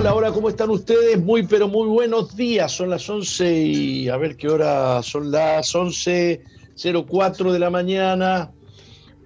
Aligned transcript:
Hola, 0.00 0.14
hola, 0.14 0.32
¿cómo 0.32 0.48
están 0.48 0.70
ustedes? 0.70 1.22
Muy, 1.22 1.42
pero 1.42 1.68
muy 1.68 1.86
buenos 1.86 2.34
días. 2.34 2.72
Son 2.72 2.88
las 2.88 3.06
11 3.10 3.54
y 3.54 4.08
a 4.08 4.16
ver 4.16 4.34
qué 4.38 4.48
hora 4.48 5.02
son 5.02 5.30
las 5.30 5.74
11.04 5.74 7.52
de 7.52 7.58
la 7.58 7.68
mañana. 7.68 8.50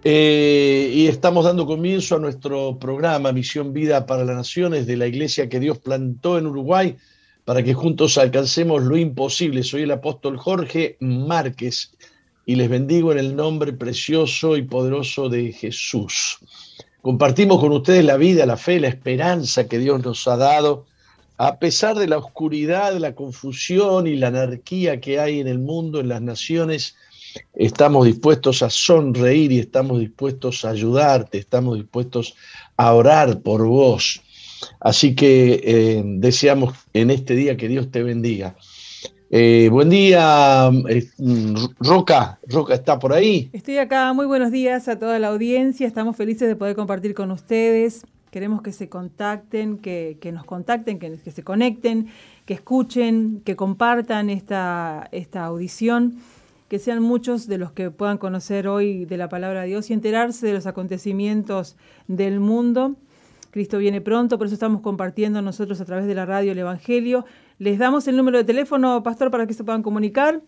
Eh, 0.03 0.91
y 0.93 1.07
estamos 1.07 1.45
dando 1.45 1.65
comienzo 1.65 2.17
a 2.17 2.19
nuestro 2.19 2.77
programa 2.77 3.31
Misión 3.31 3.73
Vida 3.73 4.05
para 4.05 4.25
las 4.25 4.35
Naciones 4.35 4.89
de 4.89 4.97
la 4.97 5.07
Iglesia 5.07 5.49
que 5.49 5.61
Dios 5.61 5.79
plantó 5.79 6.39
en 6.39 6.49
Uruguay 6.49 6.97
para 7.45 7.63
que 7.63 7.73
juntos 7.73 8.19
alcancemos 8.19 8.83
lo 8.83 8.97
imposible. 8.97 9.63
Soy 9.63 9.83
el 9.83 9.93
apóstol 9.93 10.39
Jorge 10.39 10.97
Márquez 10.99 11.93
y 12.47 12.57
les 12.57 12.69
bendigo 12.69 13.13
en 13.13 13.19
el 13.19 13.37
nombre 13.37 13.75
precioso 13.75 14.57
y 14.57 14.63
poderoso 14.63 15.29
de 15.29 15.53
Jesús. 15.53 16.41
Compartimos 17.05 17.61
con 17.61 17.71
ustedes 17.73 18.03
la 18.03 18.17
vida, 18.17 18.47
la 18.47 18.57
fe, 18.57 18.81
la 18.81 18.89
esperanza 18.89 19.69
que 19.69 19.79
Dios 19.79 20.03
nos 20.03 20.27
ha 20.27 20.39
dado, 20.39 20.87
a 21.37 21.59
pesar 21.59 21.99
de 21.99 22.09
la 22.09 22.17
oscuridad, 22.17 22.97
la 22.97 23.15
confusión 23.15 24.07
y 24.07 24.17
la 24.17 24.29
anarquía 24.29 25.03
que 25.03 25.21
hay 25.21 25.39
en 25.39 25.47
el 25.47 25.59
mundo, 25.59 26.01
en 26.01 26.09
las 26.09 26.23
naciones. 26.23 26.97
Estamos 27.53 28.07
dispuestos 28.07 28.63
a 28.63 28.71
sonreír 28.71 29.53
y 29.53 29.59
estamos 29.59 30.01
dispuestos 30.01 30.65
a 30.65 30.71
ayudarte, 30.71 31.37
estamos 31.37 31.77
dispuestos 31.77 32.37
a 32.79 32.95
orar 32.95 33.43
por 33.43 33.67
vos. 33.67 34.23
Así 34.81 35.15
que 35.15 35.61
eh, 35.63 36.03
deseamos 36.07 36.73
en 36.95 37.11
este 37.11 37.37
día 37.37 37.59
que 37.59 37.69
Dios 37.69 37.91
te 37.91 38.03
bendiga. 38.03 38.57
Eh, 39.37 39.69
buen 39.69 39.91
día, 39.91 40.71
eh, 40.89 41.09
Roca. 41.81 42.39
Roca 42.47 42.73
está 42.73 43.01
por 43.01 43.13
ahí. 43.13 43.51
Estoy 43.53 43.79
acá. 43.79 44.13
Muy 44.13 44.27
buenos 44.27 44.53
días 44.53 44.87
a 44.87 44.97
toda 44.97 45.19
la 45.19 45.27
audiencia. 45.27 45.89
Estamos 45.89 46.15
felices 46.15 46.47
de 46.47 46.55
poder 46.55 46.77
compartir 46.77 47.15
con 47.15 47.33
ustedes. 47.33 48.07
Queremos 48.31 48.63
que 48.63 48.71
se 48.71 48.89
contacten, 48.89 49.79
que, 49.79 50.17
nos 50.33 50.45
contacten, 50.45 51.01
que, 51.01 51.19
se 51.19 51.43
conecten, 51.43 52.07
que 52.47 52.55
escuchen, 52.55 53.43
que 53.45 53.57
compartan 53.57 54.31
esta 54.31 55.11
audición, 55.35 56.15
que 56.69 56.79
sean 56.79 57.03
muchos 57.03 57.49
de 57.49 57.59
los 57.59 57.73
que 57.73 57.91
puedan 57.91 58.19
conocer 58.19 58.69
hoy 58.69 59.05
de 59.05 59.17
la 59.17 59.29
palabra 59.29 59.63
de 59.63 59.67
Dios 59.67 59.91
y 59.91 59.95
enterarse 59.95 60.47
de 60.47 60.53
los 60.53 60.67
acontecimientos 60.69 61.75
del 62.07 62.39
mundo. 62.39 62.95
Cristo 63.51 63.79
viene 63.79 64.01
pronto, 64.01 64.39
por 64.39 64.47
eso 64.47 64.55
estamos 64.55 64.81
compartiendo 64.81 65.43
nosotros 65.43 65.81
a 65.81 65.85
través 65.85 66.07
de 66.07 66.15
la 66.15 66.25
radio 66.25 66.53
el 66.53 66.59
Evangelio. 66.59 67.25
Les 67.59 67.79
damos 67.79 68.09
el 68.09 68.17
número 68.17 68.39
de 68.39 68.45
teléfono, 68.45 69.03
pastor, 69.03 69.31
para 69.31 69.47
que 69.47 69.53
se 69.55 69.65
puedan 69.65 69.83
comunicar. 69.83 70.43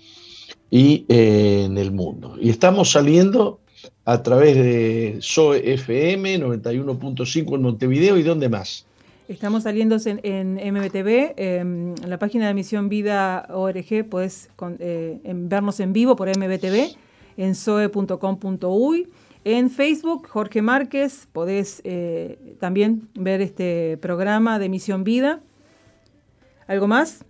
y 0.69 1.05
eh, 1.07 1.63
en 1.65 1.77
el 1.77 1.91
mundo. 1.91 2.35
Y 2.39 2.49
estamos 2.49 2.91
saliendo 2.91 3.59
a 4.03 4.21
través 4.23 4.55
de 4.55 5.17
SOE 5.19 5.73
FM 5.73 6.39
91.5 6.39 7.55
en 7.55 7.61
Montevideo 7.61 8.17
y 8.17 8.23
dónde 8.23 8.49
más. 8.49 8.85
Estamos 9.27 9.63
saliendo 9.63 9.97
en, 10.05 10.55
MBTV, 10.55 11.33
em, 11.37 11.95
en 11.95 12.09
la 12.09 12.19
página 12.19 12.47
de 12.47 12.53
Misión 12.53 12.89
Vida 12.89 13.47
ORG, 13.49 14.07
puedes 14.07 14.49
eh, 14.79 15.19
vernos 15.23 15.79
en 15.79 15.93
vivo 15.93 16.15
por 16.15 16.29
MBTV, 16.29 16.95
en 17.37 17.55
soe.com.uy. 17.55 19.09
En 19.43 19.69
Facebook, 19.69 20.27
Jorge 20.27 20.61
Márquez, 20.61 21.27
podés 21.31 21.81
eh, 21.83 22.57
también 22.59 23.09
ver 23.13 23.41
este 23.41 23.97
programa 23.97 24.59
de 24.59 24.69
Misión 24.69 25.03
Vida. 25.03 25.41
¿Algo 26.67 26.87
más? 26.87 27.25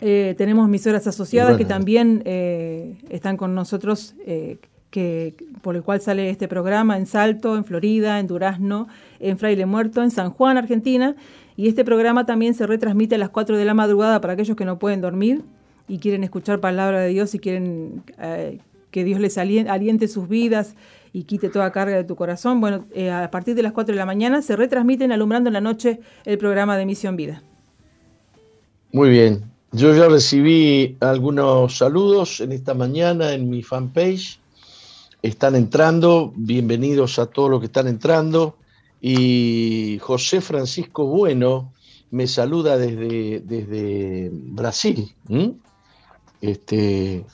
Eh, 0.00 0.34
tenemos 0.36 0.66
emisoras 0.68 1.06
asociadas 1.06 1.56
que 1.56 1.64
también 1.64 2.22
eh, 2.26 2.98
están 3.08 3.36
con 3.36 3.54
nosotros, 3.54 4.14
eh, 4.26 4.58
que, 4.90 5.34
por 5.62 5.74
el 5.76 5.82
cual 5.82 6.00
sale 6.00 6.28
este 6.28 6.48
programa 6.48 6.96
en 6.98 7.06
Salto, 7.06 7.56
en 7.56 7.64
Florida, 7.64 8.20
en 8.20 8.26
Durazno, 8.26 8.88
en 9.20 9.38
Fraile 9.38 9.66
Muerto, 9.66 10.02
en 10.02 10.10
San 10.10 10.30
Juan, 10.30 10.58
Argentina. 10.58 11.16
Y 11.56 11.68
este 11.68 11.84
programa 11.84 12.26
también 12.26 12.54
se 12.54 12.66
retransmite 12.66 13.14
a 13.14 13.18
las 13.18 13.30
4 13.30 13.56
de 13.56 13.64
la 13.64 13.74
madrugada 13.74 14.20
para 14.20 14.34
aquellos 14.34 14.56
que 14.56 14.66
no 14.66 14.78
pueden 14.78 15.00
dormir 15.00 15.42
y 15.88 15.98
quieren 15.98 16.24
escuchar 16.24 16.60
palabra 16.60 17.00
de 17.00 17.08
Dios 17.08 17.34
y 17.34 17.38
quieren 17.38 18.02
que 18.90 19.04
Dios 19.04 19.20
les 19.20 19.38
aliente 19.38 20.08
sus 20.08 20.28
vidas 20.28 20.74
y 21.12 21.24
quite 21.24 21.48
toda 21.48 21.72
carga 21.72 21.96
de 21.96 22.04
tu 22.04 22.16
corazón. 22.16 22.60
Bueno, 22.60 22.84
a 23.10 23.30
partir 23.30 23.54
de 23.54 23.62
las 23.62 23.72
4 23.72 23.94
de 23.94 23.98
la 23.98 24.04
mañana 24.04 24.42
se 24.42 24.56
retransmiten 24.56 25.12
alumbrando 25.12 25.48
en 25.48 25.54
la 25.54 25.62
noche 25.62 26.00
el 26.26 26.36
programa 26.36 26.76
de 26.76 26.84
Misión 26.84 27.16
Vida. 27.16 27.42
Muy 28.92 29.08
bien, 29.08 29.44
yo 29.72 29.94
ya 29.94 30.08
recibí 30.08 30.96
algunos 31.00 31.78
saludos 31.78 32.40
en 32.40 32.52
esta 32.52 32.74
mañana 32.74 33.32
en 33.32 33.50
mi 33.50 33.62
fanpage. 33.62 34.38
Están 35.22 35.56
entrando, 35.56 36.32
bienvenidos 36.36 37.18
a 37.18 37.26
todos 37.26 37.50
los 37.50 37.60
que 37.60 37.66
están 37.66 37.88
entrando. 37.88 38.56
Y 39.00 39.98
José 40.00 40.40
Francisco 40.40 41.06
Bueno 41.06 41.72
me 42.10 42.26
saluda 42.26 42.78
desde, 42.78 43.40
desde 43.40 44.30
Brasil. 44.32 45.14
Este, 46.40 47.24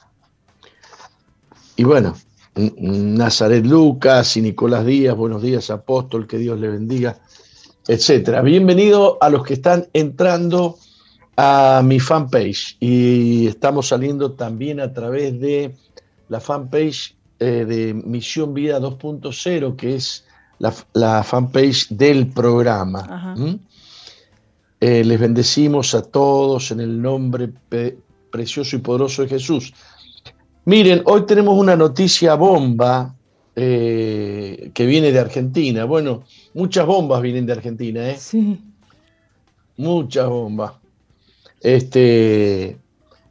y 1.77 1.85
bueno, 1.85 2.17
Nazaret 2.55 3.65
Lucas 3.65 4.37
y 4.37 4.43
Nicolás 4.43 4.87
Díaz, 4.87 5.17
buenos 5.17 5.43
días, 5.43 5.71
apóstol, 5.71 6.27
que 6.27 6.39
Dios 6.39 6.59
le 6.59 6.69
bendiga, 6.69 7.19
etcétera. 7.87 8.43
Bienvenido 8.43 9.19
a 9.21 9.29
los 9.29 9.45
que 9.45 9.55
están 9.55 9.87
entrando 9.93 10.77
a 11.37 11.83
mi 11.85 11.99
fanpage 11.99 12.77
y 12.81 13.47
estamos 13.47 13.89
saliendo 13.89 14.33
también 14.33 14.81
a 14.81 14.93
través 14.93 15.41
de 15.41 15.75
la 16.29 16.41
fanpage 16.41 17.15
eh, 17.39 17.65
de 17.65 17.95
Misión 17.95 18.55
Vida 18.55 18.81
2.0, 18.81 19.77
que 19.77 19.97
es 19.97 20.25
la, 20.59 21.23
fanpage 21.23 21.89
del 21.89 22.29
programa. 22.29 23.35
¿Mm? 23.37 23.55
Eh, 24.81 25.05
les 25.05 25.21
bendecimos 25.21 25.95
a 25.95 26.03
todos 26.03 26.71
en 26.71 26.81
el 26.81 27.01
nombre 27.01 27.51
precioso 28.31 28.77
y 28.77 28.81
poderoso 28.81 29.23
de 29.23 29.29
Jesús. 29.29 29.73
Miren, 30.65 31.03
hoy 31.07 31.27
tenemos 31.27 31.59
una 31.59 31.77
noticia 31.77 32.35
bomba 32.35 33.15
eh, 33.57 34.71
que 34.73 34.87
viene 34.87 35.13
de 35.13 35.19
Argentina. 35.19 35.85
Bueno, 35.85 36.25
muchas 36.55 36.87
bombas 36.87 37.21
vienen 37.23 37.47
de 37.47 37.53
Argentina, 37.53 38.09
¿eh? 38.09 38.17
Sí. 38.19 38.61
Muchas 39.77 40.29
bombas. 40.29 40.82
Este, 41.63 42.77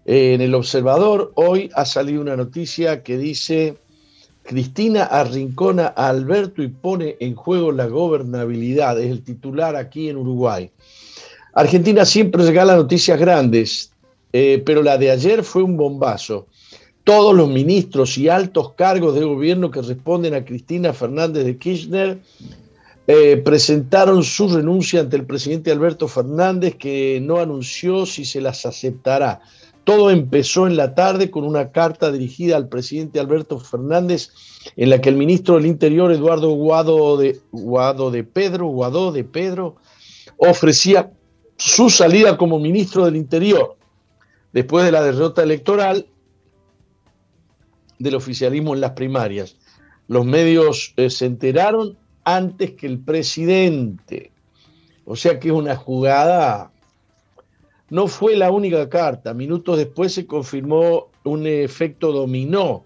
en 0.06 0.42
el 0.42 0.56
Observador 0.56 1.32
hoy 1.36 1.70
ha 1.76 1.86
salido 1.86 2.22
una 2.22 2.38
noticia 2.38 3.04
que 3.04 3.18
dice, 3.18 3.76
Cristina 4.44 5.04
arrincona 5.04 5.94
a 5.96 6.10
Alberto 6.10 6.64
y 6.64 6.70
pone 6.70 7.18
en 7.20 7.36
juego 7.36 7.72
la 7.72 7.88
gobernabilidad, 7.88 9.00
es 9.00 9.12
el 9.12 9.24
titular 9.24 9.76
aquí 9.76 10.10
en 10.10 10.18
Uruguay. 10.18 10.72
Argentina 11.54 12.06
siempre 12.06 12.46
regala 12.46 12.76
noticias 12.76 13.20
grandes, 13.20 13.92
eh, 14.32 14.64
pero 14.66 14.82
la 14.82 14.98
de 14.98 15.12
ayer 15.12 15.44
fue 15.44 15.64
un 15.64 15.76
bombazo. 15.76 16.48
Todos 17.04 17.36
los 17.36 17.50
ministros 17.50 18.18
y 18.18 18.30
altos 18.30 18.74
cargos 18.74 19.16
de 19.16 19.26
gobierno 19.26 19.72
que 19.72 19.82
responden 19.82 20.36
a 20.36 20.46
Cristina 20.46 20.94
Fernández 20.94 21.44
de 21.44 21.58
Kirchner 21.58 22.20
eh, 23.08 23.38
presentaron 23.38 24.24
su 24.24 24.48
renuncia 24.48 25.00
ante 25.00 25.18
el 25.18 25.26
presidente 25.26 25.72
Alberto 25.72 26.08
Fernández, 26.08 26.76
que 26.76 27.20
no 27.22 27.40
anunció 27.40 28.06
si 28.06 28.26
se 28.26 28.42
las 28.42 28.66
aceptará. 28.66 29.42
Todo 29.84 30.12
empezó 30.12 30.68
en 30.68 30.78
la 30.78 30.94
tarde 30.94 31.32
con 31.32 31.44
una 31.44 31.72
carta 31.72 32.12
dirigida 32.12 32.56
al 32.56 32.70
presidente 32.70 33.20
Alberto 33.20 33.60
Fernández 33.60 34.30
en 34.76 34.92
la 34.92 35.02
que 35.02 35.10
el 35.10 35.16
ministro 35.16 35.56
del 35.56 35.66
Interior, 35.66 36.12
Eduardo 36.12 36.52
Guado 36.52 37.18
de, 37.18 37.40
Guado 37.52 38.12
de 38.12 38.24
Pedro, 38.24 38.68
Guado 38.68 39.12
de 39.12 39.24
Pedro, 39.24 39.78
ofrecía 40.38 41.12
su 41.58 41.90
salida 41.90 42.38
como 42.38 42.60
ministro 42.60 43.06
del 43.06 43.16
Interior 43.16 43.76
después 44.54 44.86
de 44.86 44.92
la 44.92 45.02
derrota 45.02 45.42
electoral 45.42 46.06
del 47.98 48.16
oficialismo 48.16 48.76
en 48.76 48.82
las 48.82 48.92
primarias. 48.92 49.58
Los 50.08 50.26
medios 50.26 50.94
eh, 50.98 51.10
se 51.10 51.26
enteraron 51.26 51.98
antes 52.24 52.72
que 52.72 52.88
el 52.88 53.00
presidente. 53.00 54.32
O 55.06 55.16
sea 55.16 55.40
que 55.40 55.50
es 55.50 55.54
una 55.54 55.76
jugada. 55.76 56.72
No 57.90 58.08
fue 58.08 58.36
la 58.36 58.52
única 58.52 58.88
carta. 58.90 59.34
Minutos 59.34 59.78
después 59.78 60.14
se 60.14 60.26
confirmó 60.26 61.08
un 61.24 61.46
efecto 61.46 62.12
dominó 62.12 62.86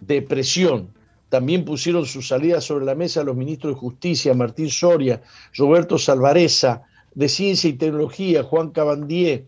de 0.00 0.22
presión. 0.22 0.88
También 1.28 1.64
pusieron 1.64 2.06
su 2.06 2.22
salida 2.22 2.60
sobre 2.60 2.86
la 2.86 2.94
mesa 2.94 3.22
los 3.22 3.36
ministros 3.36 3.74
de 3.74 3.80
Justicia, 3.80 4.34
Martín 4.34 4.70
Soria, 4.70 5.20
Roberto 5.54 5.98
Salvareza, 5.98 6.82
de 7.14 7.28
Ciencia 7.28 7.68
y 7.68 7.74
Tecnología, 7.74 8.42
Juan 8.42 8.70
Cabandier, 8.70 9.44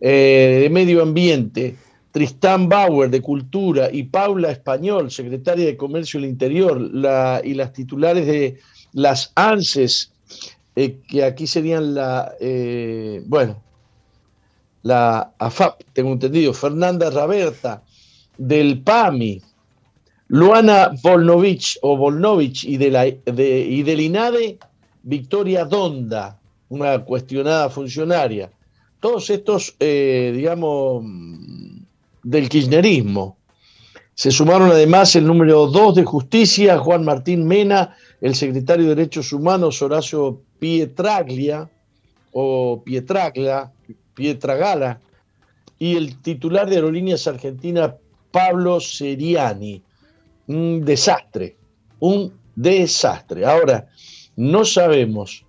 eh, 0.00 0.60
de 0.62 0.70
Medio 0.70 1.02
Ambiente, 1.02 1.76
Tristán 2.16 2.66
Bauer 2.70 3.10
de 3.10 3.20
Cultura 3.20 3.90
y 3.92 4.04
Paula 4.04 4.50
Español, 4.50 5.10
secretaria 5.10 5.66
de 5.66 5.76
Comercio 5.76 6.18
del 6.18 6.30
Interior, 6.30 6.80
y 7.44 7.52
las 7.52 7.74
titulares 7.74 8.26
de 8.26 8.58
las 8.94 9.32
ANSES, 9.34 10.12
eh, 10.76 10.96
que 11.06 11.22
aquí 11.22 11.46
serían 11.46 11.94
la, 11.94 12.32
eh, 12.40 13.22
bueno, 13.26 13.62
la 14.82 15.30
AFAP, 15.36 15.82
tengo 15.92 16.10
entendido, 16.12 16.54
Fernanda 16.54 17.10
Raberta, 17.10 17.82
del 18.38 18.80
PAMI, 18.80 19.42
Luana 20.28 20.92
Volnovich 21.02 21.78
o 21.82 21.98
Volnovich 21.98 22.64
y, 22.64 22.78
de 22.78 22.90
la, 22.90 23.04
de, 23.04 23.60
y 23.60 23.82
del 23.82 24.00
INADE, 24.00 24.58
Victoria 25.02 25.66
Donda, 25.66 26.40
una 26.70 27.04
cuestionada 27.04 27.68
funcionaria. 27.68 28.50
Todos 29.00 29.28
estos, 29.28 29.76
eh, 29.78 30.32
digamos, 30.34 31.04
del 32.26 32.48
kirchnerismo. 32.48 33.38
Se 34.14 34.32
sumaron 34.32 34.70
además 34.70 35.14
el 35.14 35.26
número 35.26 35.68
2 35.68 35.94
de 35.94 36.04
Justicia, 36.04 36.76
Juan 36.78 37.04
Martín 37.04 37.46
Mena, 37.46 37.96
el 38.20 38.34
secretario 38.34 38.88
de 38.88 38.96
Derechos 38.96 39.32
Humanos, 39.32 39.80
Horacio 39.80 40.42
Pietraglia, 40.58 41.70
o 42.32 42.82
Pietragla, 42.84 43.72
Pietragala, 44.14 45.00
y 45.78 45.96
el 45.96 46.20
titular 46.20 46.68
de 46.68 46.76
Aerolíneas 46.76 47.28
Argentinas, 47.28 47.94
Pablo 48.32 48.80
Seriani. 48.80 49.82
Un 50.48 50.84
desastre, 50.84 51.56
un 52.00 52.32
desastre. 52.56 53.46
Ahora, 53.46 53.86
no 54.34 54.64
sabemos 54.64 55.44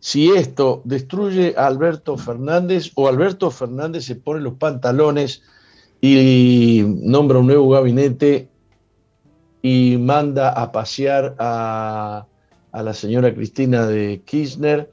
si 0.00 0.30
esto 0.30 0.80
destruye 0.84 1.54
a 1.56 1.66
Alberto 1.66 2.16
Fernández 2.16 2.92
o 2.94 3.08
Alberto 3.08 3.50
Fernández 3.50 4.06
se 4.06 4.16
pone 4.16 4.40
los 4.40 4.54
pantalones 4.54 5.42
y 6.00 6.84
nombra 6.86 7.38
un 7.38 7.46
nuevo 7.46 7.70
gabinete 7.70 8.48
y 9.62 9.96
manda 9.98 10.50
a 10.50 10.70
pasear 10.70 11.34
a, 11.38 12.26
la 12.72 12.94
señora 12.94 13.34
Cristina 13.34 13.86
de 13.86 14.22
Kirchner. 14.24 14.90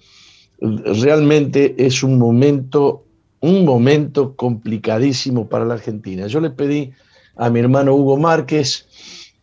Realmente 0.59 1.75
es 1.77 2.01
un 2.01 2.17
momento, 2.17 3.03
un 3.41 3.63
momento 3.63 4.35
complicadísimo 4.35 5.47
para 5.47 5.65
la 5.65 5.75
Argentina. 5.75 6.25
Yo 6.27 6.39
le 6.39 6.49
pedí 6.49 6.93
a 7.35 7.49
mi 7.49 7.59
hermano 7.59 7.93
Hugo 7.93 8.17
Márquez, 8.17 8.87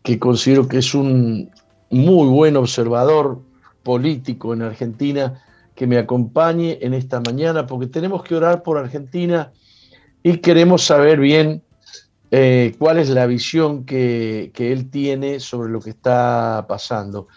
que 0.02 0.18
considero 0.18 0.66
que 0.66 0.78
es 0.78 0.94
un 0.94 1.50
muy 1.90 2.28
buen 2.28 2.56
observador 2.56 3.40
político 3.84 4.54
en 4.54 4.62
Argentina, 4.62 5.40
que 5.76 5.86
me 5.86 5.98
acompañe 5.98 6.78
en 6.80 6.94
esta 6.94 7.20
mañana, 7.20 7.66
porque 7.66 7.86
tenemos 7.86 8.24
que 8.24 8.34
orar 8.34 8.62
por 8.62 8.78
Argentina 8.78 9.52
y 10.22 10.38
queremos 10.38 10.82
saber 10.82 11.18
bien 11.18 11.62
eh, 12.30 12.74
cuál 12.78 12.98
es 12.98 13.10
la 13.10 13.26
visión 13.26 13.84
que, 13.84 14.50
él 14.54 14.90
tiene 14.90 15.40
sobre 15.40 15.70
lo 15.70 15.80
que 15.80 15.90
está 15.90 16.64
pasando. 16.68 17.28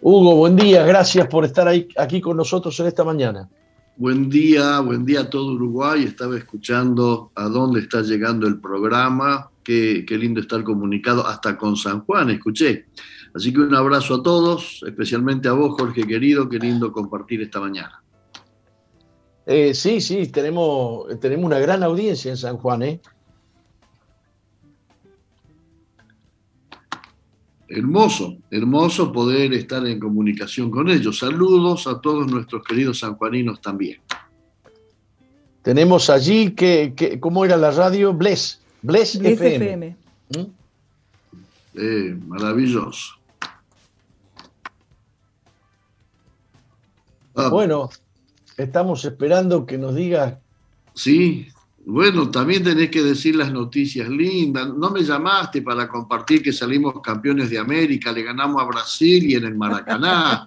Hugo, 0.00 0.36
buen 0.36 0.54
día, 0.54 0.84
gracias 0.86 1.26
por 1.26 1.44
estar 1.44 1.68
aquí 1.96 2.20
con 2.20 2.36
nosotros 2.36 2.78
en 2.80 2.86
esta 2.86 3.02
mañana. 3.02 3.48
Buen 3.96 4.30
día, 4.30 4.78
buen 4.78 5.04
día 5.04 5.22
a 5.22 5.30
todo 5.30 5.54
Uruguay. 5.54 6.04
Estaba 6.04 6.36
escuchando 6.38 7.32
a 7.34 7.48
dónde 7.48 7.80
está 7.80 8.00
llegando 8.02 8.46
el 8.46 8.60
programa. 8.60 9.50
Qué, 9.64 10.04
lindo 10.08 10.40
estar 10.40 10.62
comunicado 10.62 11.26
hasta 11.26 11.58
con 11.58 11.76
San 11.76 12.02
Juan, 12.04 12.30
escuché. 12.30 12.86
Así 13.34 13.52
que 13.52 13.58
un 13.58 13.74
abrazo 13.74 14.14
a 14.14 14.22
todos, 14.22 14.84
especialmente 14.86 15.48
a 15.48 15.52
vos, 15.52 15.74
Jorge 15.76 16.06
querido. 16.06 16.48
Qué 16.48 16.60
lindo 16.60 16.92
compartir 16.92 17.42
esta 17.42 17.58
mañana. 17.58 18.02
Eh, 19.50 19.72
sí, 19.72 20.02
sí, 20.02 20.26
tenemos, 20.26 21.18
tenemos 21.20 21.46
una 21.46 21.58
gran 21.58 21.82
audiencia 21.82 22.30
en 22.30 22.36
San 22.36 22.58
Juan, 22.58 22.82
¿eh? 22.82 23.00
Hermoso, 27.66 28.36
hermoso 28.50 29.10
poder 29.10 29.54
estar 29.54 29.86
en 29.86 29.98
comunicación 29.98 30.70
con 30.70 30.90
ellos. 30.90 31.18
Saludos 31.20 31.86
a 31.86 31.98
todos 31.98 32.30
nuestros 32.30 32.62
queridos 32.62 32.98
sanjuaninos 32.98 33.62
también. 33.62 34.02
Tenemos 35.62 36.10
allí, 36.10 36.50
que, 36.50 37.18
¿cómo 37.18 37.42
era 37.42 37.56
la 37.56 37.70
radio? 37.70 38.12
Bless, 38.12 38.60
Bless, 38.82 39.14
FM. 39.14 39.96
¿Mm? 40.28 40.40
Eh, 41.74 42.18
maravilloso. 42.26 43.14
Ah. 47.34 47.48
Bueno, 47.48 47.88
Estamos 48.58 49.04
esperando 49.04 49.64
que 49.64 49.78
nos 49.78 49.94
diga. 49.94 50.40
Sí, 50.92 51.46
bueno, 51.86 52.28
también 52.30 52.64
tenés 52.64 52.90
que 52.90 53.02
decir 53.02 53.36
las 53.36 53.52
noticias 53.52 54.08
lindas. 54.08 54.68
No 54.74 54.90
me 54.90 55.02
llamaste 55.02 55.62
para 55.62 55.88
compartir 55.88 56.42
que 56.42 56.52
salimos 56.52 57.00
campeones 57.00 57.48
de 57.48 57.58
América, 57.58 58.12
le 58.12 58.24
ganamos 58.24 58.60
a 58.60 58.66
Brasil 58.66 59.30
y 59.30 59.36
en 59.36 59.44
el 59.44 59.54
Maracaná. 59.54 60.46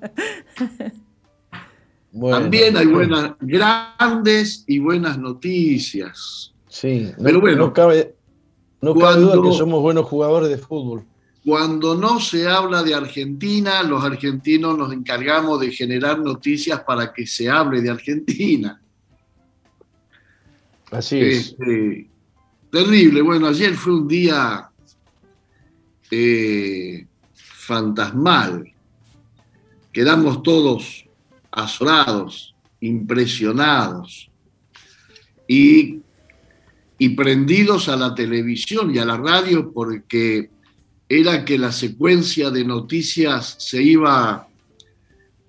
también 2.29 2.75
hay 2.75 2.85
buenas, 2.85 3.31
grandes 3.39 4.65
y 4.67 4.77
buenas 4.79 5.17
noticias. 5.17 6.53
Sí, 6.67 7.11
pero 7.23 7.39
bueno, 7.39 7.57
no 7.57 7.73
cabe, 7.73 8.15
no 8.81 8.93
cabe 8.93 9.21
duda 9.21 9.41
que 9.41 9.57
somos 9.57 9.81
buenos 9.81 10.05
jugadores 10.05 10.49
de 10.49 10.57
fútbol. 10.57 11.05
Cuando 11.43 11.95
no 11.95 12.19
se 12.19 12.47
habla 12.47 12.83
de 12.83 12.93
Argentina, 12.93 13.81
los 13.81 14.03
argentinos 14.03 14.77
nos 14.77 14.93
encargamos 14.93 15.59
de 15.59 15.71
generar 15.71 16.19
noticias 16.19 16.81
para 16.81 17.11
que 17.11 17.25
se 17.25 17.49
hable 17.49 17.81
de 17.81 17.89
Argentina. 17.89 18.79
Así 20.91 21.19
es. 21.19 21.47
Este, 21.47 22.09
terrible. 22.69 23.21
Bueno, 23.21 23.47
ayer 23.47 23.73
fue 23.73 23.95
un 23.95 24.07
día 24.07 24.69
eh, 26.11 27.07
fantasmal. 27.33 28.71
Quedamos 29.91 30.43
todos 30.43 31.05
azorados, 31.49 32.53
impresionados 32.81 34.29
y, 35.47 36.01
y 36.99 37.09
prendidos 37.09 37.89
a 37.89 37.95
la 37.95 38.13
televisión 38.13 38.93
y 38.93 38.99
a 38.99 39.05
la 39.05 39.17
radio 39.17 39.71
porque 39.71 40.49
era 41.13 41.43
que 41.43 41.57
la 41.57 41.73
secuencia 41.73 42.49
de 42.51 42.63
noticias 42.63 43.57
se 43.59 43.83
iba 43.83 44.47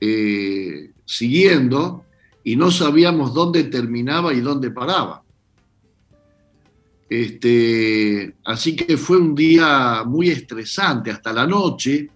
eh, 0.01 0.91
siguiendo 1.05 2.05
y 2.43 2.57
no 2.57 2.73
sabíamos 2.73 3.33
dónde 3.33 3.63
terminaba 3.63 4.35
y 4.35 4.41
dónde 4.41 4.73
paraba. 4.73 5.23
Este, 7.09 8.35
así 8.45 8.75
que 8.75 8.97
fue 8.97 9.19
un 9.19 9.37
día 9.37 10.03
muy 10.05 10.31
estresante 10.31 11.13
hasta 11.13 11.33
la 11.33 11.47
noche, 11.47 12.11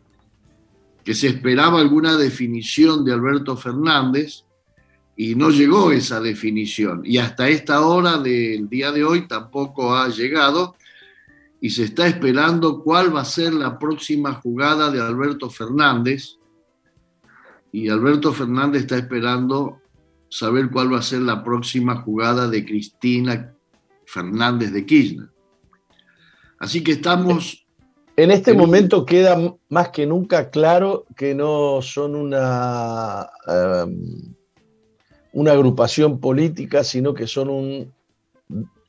que 1.04 1.14
se 1.14 1.28
esperaba 1.28 1.80
alguna 1.80 2.16
definición 2.16 3.04
de 3.04 3.12
Alberto 3.12 3.56
Fernández 3.56 4.42
y 5.16 5.36
no 5.36 5.50
llegó 5.50 5.92
esa 5.92 6.18
definición. 6.20 7.02
Y 7.04 7.18
hasta 7.18 7.48
esta 7.48 7.86
hora 7.86 8.18
del 8.18 8.68
día 8.68 8.90
de 8.90 9.04
hoy 9.04 9.28
tampoco 9.28 9.94
ha 9.94 10.08
llegado 10.08 10.74
y 11.60 11.70
se 11.70 11.84
está 11.84 12.06
esperando 12.06 12.82
cuál 12.82 13.14
va 13.14 13.22
a 13.22 13.24
ser 13.24 13.54
la 13.54 13.78
próxima 13.78 14.34
jugada 14.34 14.90
de 14.90 15.00
Alberto 15.00 15.48
Fernández. 15.50 16.36
Y 17.72 17.88
Alberto 17.88 18.32
Fernández 18.32 18.82
está 18.82 18.96
esperando 18.96 19.80
saber 20.28 20.70
cuál 20.70 20.92
va 20.92 20.98
a 20.98 21.02
ser 21.02 21.20
la 21.20 21.42
próxima 21.42 22.02
jugada 22.02 22.48
de 22.48 22.64
Cristina 22.64 23.54
Fernández 24.06 24.72
de 24.72 24.84
Kirchner. 24.84 25.28
Así 26.58 26.82
que 26.82 26.92
estamos... 26.92 27.66
En 28.18 28.30
este 28.30 28.54
momento 28.54 29.04
queda 29.04 29.36
más 29.68 29.90
que 29.90 30.06
nunca 30.06 30.48
claro 30.48 31.04
que 31.16 31.34
no 31.34 31.82
son 31.82 32.14
una, 32.14 33.28
em, 33.46 34.34
una 35.34 35.52
agrupación 35.52 36.18
política, 36.18 36.82
sino 36.82 37.12
que 37.12 37.26
son 37.26 37.50
un, 37.50 37.92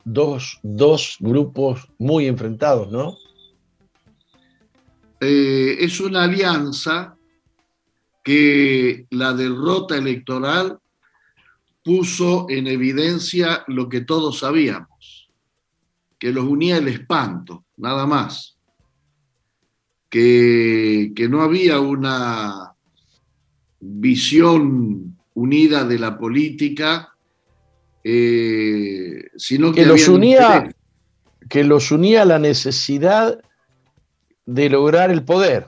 dos, 0.08 0.60
dos 0.64 1.18
grupos 1.20 1.90
muy 1.98 2.28
enfrentados, 2.28 2.90
¿no? 2.90 3.18
Eh, 5.20 5.78
es 5.80 6.00
una 6.00 6.24
alianza 6.24 7.18
que 8.24 9.06
la 9.10 9.34
derrota 9.34 9.98
electoral 9.98 10.80
puso 11.84 12.46
en 12.50 12.68
evidencia 12.68 13.64
lo 13.68 13.90
que 13.90 14.02
todos 14.02 14.40
sabíamos, 14.40 15.30
que 16.18 16.32
los 16.32 16.46
unía 16.46 16.78
el 16.78 16.88
espanto, 16.88 17.66
nada 17.76 18.06
más, 18.06 18.58
que, 20.10 21.12
que 21.16 21.28
no 21.28 21.42
había 21.42 21.82
una 21.82 22.74
visión 23.80 25.18
unida 25.34 25.84
de 25.84 26.00
la 26.00 26.18
política, 26.18 27.17
eh, 28.10 29.32
sino 29.36 29.74
que, 29.74 29.86
los 29.86 30.08
unía, 30.08 30.74
que 31.50 31.66
los 31.66 31.92
unía 31.92 32.24
la 32.24 32.40
necesidad 32.40 33.38
de 34.46 34.70
lograr 34.70 35.12
el 35.12 35.26
poder. 35.26 35.66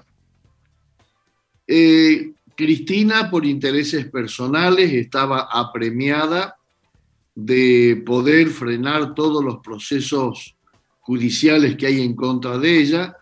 Eh, 1.67 2.31
Cristina, 2.55 3.29
por 3.29 3.45
intereses 3.45 4.05
personales, 4.05 4.93
estaba 4.93 5.49
apremiada 5.51 6.55
de 7.35 8.01
poder 8.05 8.47
frenar 8.47 9.15
todos 9.15 9.43
los 9.43 9.57
procesos 9.57 10.55
judiciales 11.01 11.75
que 11.75 11.87
hay 11.87 11.99
en 11.99 12.15
contra 12.15 12.57
de 12.57 12.79
ella. 12.79 13.17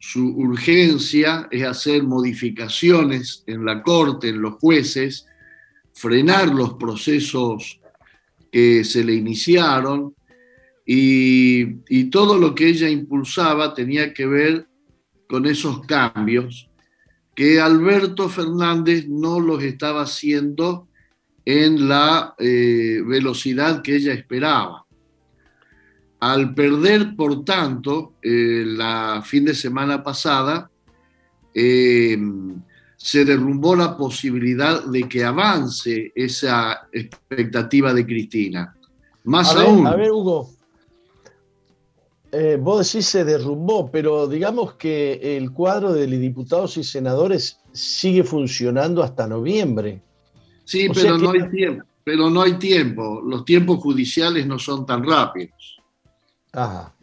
Su 0.00 0.26
urgencia 0.36 1.46
es 1.52 1.62
hacer 1.62 2.02
modificaciones 2.02 3.44
en 3.46 3.64
la 3.64 3.80
corte, 3.80 4.30
en 4.30 4.42
los 4.42 4.54
jueces, 4.54 5.26
frenar 5.96 6.54
los 6.54 6.74
procesos 6.74 7.80
que 8.52 8.84
se 8.84 9.02
le 9.02 9.14
iniciaron 9.14 10.14
y, 10.84 12.04
todo 12.10 12.38
lo 12.38 12.54
que 12.54 12.68
ella 12.68 12.88
impulsaba 12.88 13.74
tenía 13.74 14.14
que 14.14 14.26
ver 14.26 14.68
con 15.26 15.46
esos 15.46 15.80
cambios 15.86 16.68
que 17.34 17.60
Alberto 17.60 18.28
Fernández 18.28 19.08
no 19.08 19.40
los 19.40 19.62
estaba 19.62 20.02
haciendo 20.02 20.88
en 21.44 21.88
la 21.88 22.34
eh, 22.38 23.02
velocidad 23.04 23.82
que 23.82 23.96
ella 23.96 24.12
esperaba. 24.12 24.86
Al 26.20 26.54
perder, 26.54 27.14
por 27.16 27.44
tanto, 27.44 28.14
eh, 28.22 28.64
la 28.66 29.22
fin 29.24 29.44
de 29.44 29.54
semana 29.54 30.02
pasada, 30.02 30.70
eh, 31.54 32.18
se 32.96 33.24
derrumbó 33.24 33.76
la 33.76 33.96
posibilidad 33.96 34.84
de 34.84 35.08
que 35.08 35.24
avance 35.24 36.12
esa 36.14 36.88
expectativa 36.92 37.92
de 37.92 38.06
Cristina. 38.06 38.74
Más 39.24 39.54
aún. 39.54 39.86
a 39.86 39.96
ver, 39.96 40.10
Hugo, 40.10 40.50
eh, 42.32 42.58
vos 42.60 42.86
decís 42.92 43.06
se 43.06 43.24
derrumbó, 43.24 43.90
pero 43.90 44.26
digamos 44.26 44.74
que 44.74 45.36
el 45.36 45.52
cuadro 45.52 45.92
de 45.92 46.06
diputados 46.06 46.76
y 46.76 46.84
senadores 46.84 47.58
sigue 47.72 48.24
funcionando 48.24 49.02
hasta 49.02 49.26
noviembre. 49.26 50.02
Sí, 50.64 50.88
pero 50.92 51.18
no 51.18 51.30
hay 51.30 51.48
tiempo. 51.50 51.84
Pero 52.02 52.30
no 52.30 52.42
hay 52.42 52.54
tiempo. 52.54 53.20
Los 53.24 53.44
tiempos 53.44 53.78
judiciales 53.78 54.46
no 54.46 54.58
son 54.58 54.86
tan 54.86 55.04
rápidos. 55.04 55.80
Ajá. 56.52 56.95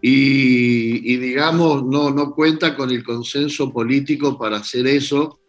Y, 0.00 1.16
digamos, 1.16 1.84
no, 1.84 2.10
no 2.10 2.32
cuenta 2.32 2.76
con 2.76 2.90
el 2.90 3.02
consenso 3.02 3.72
político 3.72 4.38
para 4.38 4.58
hacer 4.58 4.86
eso. 4.86 5.40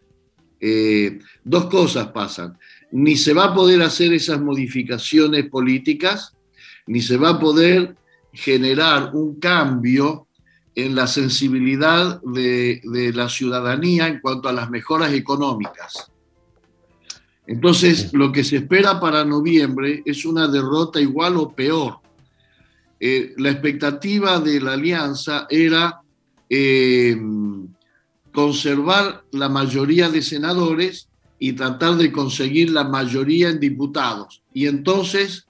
Eh, 0.59 1.19
dos 1.43 1.65
cosas 1.65 2.07
pasan. 2.07 2.57
Ni 2.91 3.15
se 3.15 3.33
va 3.33 3.45
a 3.45 3.53
poder 3.53 3.81
hacer 3.81 4.11
esas 4.13 4.41
modificaciones 4.41 5.47
políticas, 5.49 6.33
ni 6.87 7.01
se 7.01 7.17
va 7.17 7.29
a 7.29 7.39
poder 7.39 7.95
generar 8.33 9.11
un 9.13 9.39
cambio 9.39 10.27
en 10.75 10.95
la 10.95 11.07
sensibilidad 11.07 12.21
de, 12.21 12.81
la 13.13 13.29
ciudadanía 13.29 14.07
en 14.07 14.19
cuanto 14.19 14.49
a 14.49 14.53
las 14.53 14.69
mejoras 14.69 15.13
económicas. 15.13 16.11
Entonces, 17.47 18.13
lo 18.13 18.31
que 18.31 18.43
se 18.43 18.57
espera 18.57 18.99
para 18.99 19.25
noviembre 19.25 20.03
es 20.05 20.25
una 20.25 20.47
derrota 20.47 21.01
igual 21.01 21.37
o 21.37 21.53
peor. 21.53 21.99
Eh, 22.99 23.33
la 23.37 23.51
expectativa 23.51 24.39
de 24.39 24.59
la 24.59 24.73
alianza 24.73 25.47
era 25.49 26.01
eh, 26.49 27.17
conservar 28.33 29.23
la 29.31 29.49
mayoría 29.49 30.09
de 30.09 30.21
senadores 30.21 31.07
y 31.39 31.53
tratar 31.53 31.95
de 31.95 32.11
conseguir 32.11 32.71
la 32.71 32.83
mayoría 32.83 33.49
en 33.49 33.59
diputados. 33.59 34.43
Y 34.53 34.67
entonces 34.67 35.47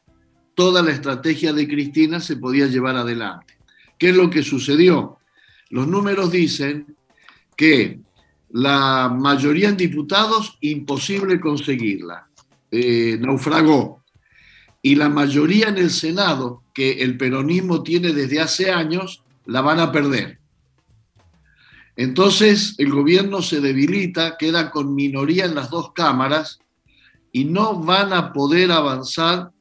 toda 0.53 0.83
la 0.83 0.91
estrategia 0.91 1.53
de 1.53 1.67
Cristina 1.67 2.19
se 2.19 2.37
podía 2.37 2.67
llevar 2.67 2.95
adelante. 2.95 3.57
¿Qué 3.97 4.09
es 4.09 4.15
lo 4.15 4.29
que 4.29 4.43
sucedió? 4.43 5.17
Los 5.69 5.87
números 5.87 6.31
dicen 6.31 6.95
que 7.55 7.99
la 8.51 9.09
mayoría 9.09 9.69
en 9.69 9.77
diputados, 9.77 10.57
imposible 10.61 11.39
conseguirla, 11.39 12.27
eh, 12.71 13.17
naufragó. 13.19 13.98
Y 14.81 14.95
la 14.95 15.09
mayoría 15.09 15.67
en 15.67 15.77
el 15.77 15.91
Senado, 15.91 16.63
que 16.73 17.03
el 17.03 17.17
peronismo 17.17 17.83
tiene 17.83 18.13
desde 18.13 18.39
hace 18.39 18.71
años, 18.71 19.23
la 19.45 19.61
van 19.61 19.79
a 19.79 19.91
perder. 19.91 20.39
Entonces 21.95 22.75
el 22.77 22.91
gobierno 22.91 23.41
se 23.41 23.59
debilita, 23.59 24.37
queda 24.37 24.71
con 24.71 24.95
minoría 24.95 25.45
en 25.45 25.55
las 25.55 25.69
dos 25.69 25.91
cámaras 25.91 26.59
y 27.33 27.43
no 27.43 27.81
van 27.81 28.13
a 28.13 28.31
poder 28.31 28.71
avanzar 28.71 29.51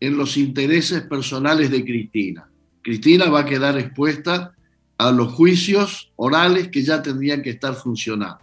en 0.00 0.16
los 0.16 0.36
intereses 0.36 1.02
personales 1.02 1.70
de 1.70 1.84
Cristina. 1.84 2.50
Cristina 2.82 3.30
va 3.30 3.40
a 3.40 3.44
quedar 3.46 3.78
expuesta 3.78 4.52
a 4.98 5.10
los 5.10 5.32
juicios 5.32 6.12
orales 6.16 6.68
que 6.68 6.82
ya 6.82 7.02
tendrían 7.02 7.42
que 7.42 7.50
estar 7.50 7.74
funcionando. 7.74 8.38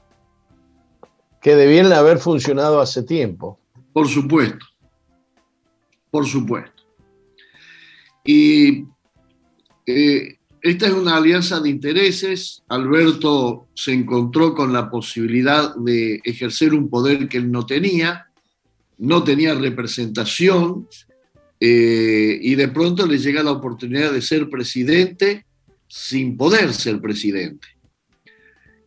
Que 1.41 1.55
debían 1.55 1.91
haber 1.91 2.19
funcionado 2.19 2.79
hace 2.79 3.03
tiempo. 3.03 3.59
Por 3.91 4.07
supuesto, 4.07 4.65
por 6.13 6.27
supuesto. 6.27 6.83
Y 8.23 8.85
eh, 9.87 10.37
esta 10.61 10.85
es 10.85 10.93
una 10.93 11.15
alianza 11.15 11.59
de 11.59 11.71
intereses. 11.71 12.61
Alberto 12.67 13.69
se 13.73 13.93
encontró 13.93 14.53
con 14.53 14.71
la 14.71 14.91
posibilidad 14.91 15.75
de 15.75 16.21
ejercer 16.23 16.75
un 16.75 16.87
poder 16.87 17.27
que 17.27 17.37
él 17.37 17.51
no 17.51 17.65
tenía, 17.65 18.27
no 18.99 19.23
tenía 19.23 19.55
representación, 19.55 20.87
eh, 21.59 22.37
y 22.39 22.53
de 22.53 22.67
pronto 22.67 23.07
le 23.07 23.17
llega 23.17 23.41
la 23.41 23.53
oportunidad 23.53 24.13
de 24.13 24.21
ser 24.21 24.51
presidente 24.51 25.47
sin 25.87 26.37
poder 26.37 26.75
ser 26.75 27.01
presidente. 27.01 27.69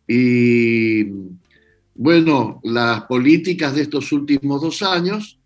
Y 0.07 1.03
bueno, 1.93 2.61
las 2.63 3.03
políticas 3.03 3.75
de 3.75 3.81
estos 3.81 4.13
últimos 4.13 4.61
dos 4.61 4.81
años... 4.81 5.36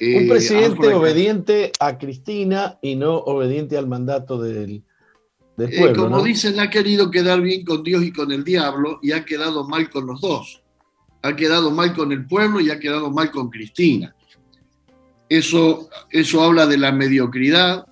Un 0.00 0.24
eh, 0.24 0.26
presidente 0.28 0.92
obediente 0.92 1.72
a 1.78 1.98
Cristina 1.98 2.78
y 2.82 2.96
no 2.96 3.16
obediente 3.16 3.76
al 3.76 3.86
mandato 3.86 4.40
del, 4.40 4.82
del 5.56 5.72
eh, 5.72 5.78
pueblo. 5.78 6.04
como 6.04 6.22
dicen, 6.22 6.58
ha 6.60 6.70
querido 6.70 7.10
quedar 7.10 7.40
bien 7.40 7.64
con 7.64 7.82
Dios 7.82 8.02
y 8.02 8.12
con 8.12 8.32
el 8.32 8.44
diablo 8.44 8.98
y 9.02 9.12
ha 9.12 9.24
quedado 9.24 9.66
mal 9.68 9.88
con 9.90 10.06
los 10.06 10.20
dos. 10.20 10.62
Ha 11.22 11.36
quedado 11.36 11.70
mal 11.70 11.94
con 11.94 12.12
el 12.12 12.26
pueblo 12.26 12.60
y 12.60 12.70
ha 12.70 12.78
quedado 12.78 13.10
mal 13.10 13.30
con 13.30 13.50
Cristina. 13.50 14.14
Eso, 15.28 15.88
eso 16.10 16.42
habla 16.42 16.66
de 16.66 16.76
la 16.76 16.92
mediocridad, 16.92 17.86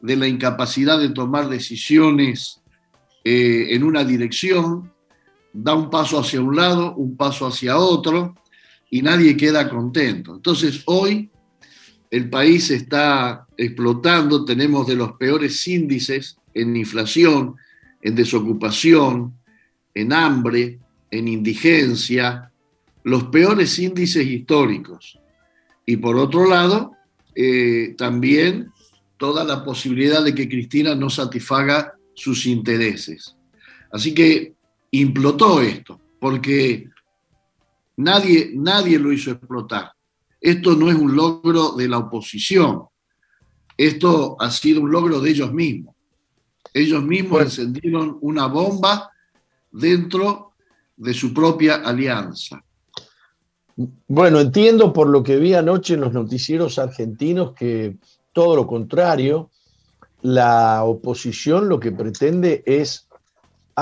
de 0.00 0.16
la 0.16 0.26
incapacidad 0.26 0.98
de 0.98 1.10
tomar 1.10 1.48
decisiones 1.48 2.60
eh, 3.24 3.74
en 3.74 3.84
una 3.84 4.02
dirección, 4.02 4.92
da 5.52 5.74
un 5.74 5.90
paso 5.90 6.18
hacia 6.18 6.40
un 6.40 6.56
lado, 6.56 6.94
un 6.94 7.16
paso 7.16 7.46
hacia 7.46 7.76
otro, 7.76 8.34
y 8.88 9.02
nadie 9.02 9.36
queda 9.36 9.68
contento. 9.68 10.34
Entonces 10.34 10.82
hoy 10.86 11.30
el 12.10 12.28
país 12.28 12.70
está 12.70 13.46
explotando, 13.56 14.44
tenemos 14.44 14.86
de 14.86 14.96
los 14.96 15.12
peores 15.12 15.66
índices 15.68 16.36
en 16.52 16.76
inflación, 16.76 17.56
en 18.02 18.14
desocupación, 18.16 19.34
en 19.94 20.12
hambre, 20.12 20.80
en 21.10 21.28
indigencia, 21.28 22.50
los 23.04 23.24
peores 23.24 23.78
índices 23.78 24.26
históricos. 24.26 25.18
Y 25.86 25.96
por 25.96 26.16
otro 26.16 26.48
lado, 26.48 26.92
eh, 27.34 27.94
también 27.96 28.70
toda 29.16 29.44
la 29.44 29.64
posibilidad 29.64 30.24
de 30.24 30.34
que 30.34 30.48
Cristina 30.48 30.94
no 30.94 31.10
satisfaga 31.10 31.94
sus 32.14 32.46
intereses. 32.46 33.36
Así 33.92 34.14
que 34.14 34.54
implotó 34.90 35.60
esto, 35.60 36.00
porque 36.18 36.88
nadie, 37.96 38.50
nadie 38.54 38.98
lo 38.98 39.12
hizo 39.12 39.30
explotar. 39.30 39.92
Esto 40.40 40.74
no 40.74 40.90
es 40.90 40.96
un 40.96 41.14
logro 41.14 41.72
de 41.72 41.88
la 41.88 41.98
oposición, 41.98 42.84
esto 43.76 44.36
ha 44.38 44.50
sido 44.50 44.82
un 44.82 44.90
logro 44.90 45.20
de 45.20 45.30
ellos 45.30 45.52
mismos. 45.52 45.94
Ellos 46.72 47.02
mismos 47.02 47.42
encendieron 47.42 48.18
una 48.20 48.46
bomba 48.46 49.10
dentro 49.72 50.52
de 50.96 51.14
su 51.14 51.32
propia 51.32 51.76
alianza. 51.76 52.62
Bueno, 54.06 54.40
entiendo 54.40 54.92
por 54.92 55.08
lo 55.08 55.22
que 55.22 55.36
vi 55.38 55.54
anoche 55.54 55.94
en 55.94 56.02
los 56.02 56.12
noticieros 56.12 56.78
argentinos 56.78 57.54
que 57.54 57.96
todo 58.32 58.54
lo 58.54 58.66
contrario, 58.66 59.50
la 60.22 60.84
oposición 60.84 61.68
lo 61.68 61.80
que 61.80 61.92
pretende 61.92 62.62
es 62.66 63.08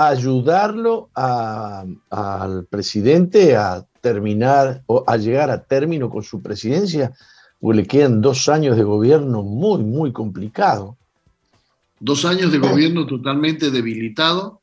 ayudarlo 0.07 1.09
al 1.13 2.65
presidente 2.69 3.55
a 3.55 3.85
terminar 4.01 4.83
o 4.85 5.03
a 5.05 5.17
llegar 5.17 5.49
a 5.49 5.63
término 5.63 6.09
con 6.09 6.23
su 6.23 6.41
presidencia, 6.41 7.11
porque 7.59 7.81
le 7.81 7.87
quedan 7.87 8.21
dos 8.21 8.47
años 8.47 8.77
de 8.77 8.83
gobierno 8.83 9.43
muy, 9.43 9.83
muy 9.83 10.13
complicado. 10.13 10.97
Dos 11.99 12.23
años 12.23 12.51
de 12.51 12.59
gobierno 12.59 13.05
totalmente 13.05 13.69
debilitado. 13.71 14.61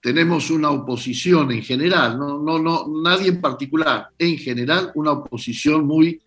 Tenemos 0.00 0.50
una 0.50 0.70
oposición 0.70 1.52
en 1.52 1.62
general, 1.62 2.18
no, 2.18 2.38
no, 2.38 2.58
no, 2.58 2.86
nadie 3.02 3.28
en 3.28 3.40
particular, 3.40 4.08
en 4.18 4.36
general 4.38 4.92
una 4.94 5.12
oposición 5.12 5.86
muy 5.86 6.20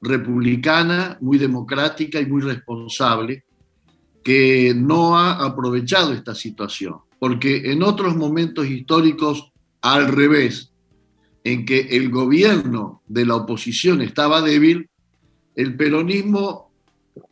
republicana, 0.00 1.18
muy 1.20 1.36
democrática 1.38 2.20
y 2.20 2.26
muy 2.26 2.42
responsable, 2.42 3.44
que 4.22 4.74
no 4.74 5.16
ha 5.16 5.44
aprovechado 5.44 6.12
esta 6.12 6.34
situación, 6.34 6.96
porque 7.18 7.72
en 7.72 7.82
otros 7.82 8.16
momentos 8.16 8.66
históricos, 8.66 9.52
al 9.80 10.08
revés, 10.08 10.72
en 11.44 11.64
que 11.64 11.80
el 11.80 12.10
gobierno 12.10 13.02
de 13.06 13.24
la 13.24 13.36
oposición 13.36 14.02
estaba 14.02 14.42
débil, 14.42 14.90
el 15.54 15.76
peronismo 15.76 16.72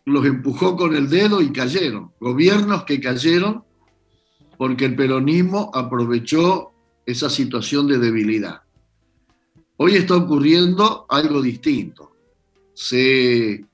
los 0.04 0.24
empujó 0.24 0.76
con 0.76 0.94
el 0.94 1.08
dedo 1.08 1.42
y 1.42 1.52
cayeron. 1.52 2.12
Gobiernos 2.20 2.84
que 2.84 3.00
cayeron 3.00 3.64
porque 4.56 4.84
el 4.84 4.96
peronismo 4.96 5.70
aprovechó 5.74 6.72
esa 7.04 7.28
situación 7.28 7.86
de 7.86 7.98
debilidad. 7.98 8.62
Hoy 9.76 9.96
está 9.96 10.16
ocurriendo 10.16 11.06
algo 11.08 11.42
distinto. 11.42 12.12
Se, 12.72 13.64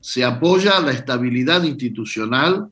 se 0.00 0.24
apoya 0.24 0.80
la 0.80 0.92
estabilidad 0.92 1.64
institucional, 1.64 2.70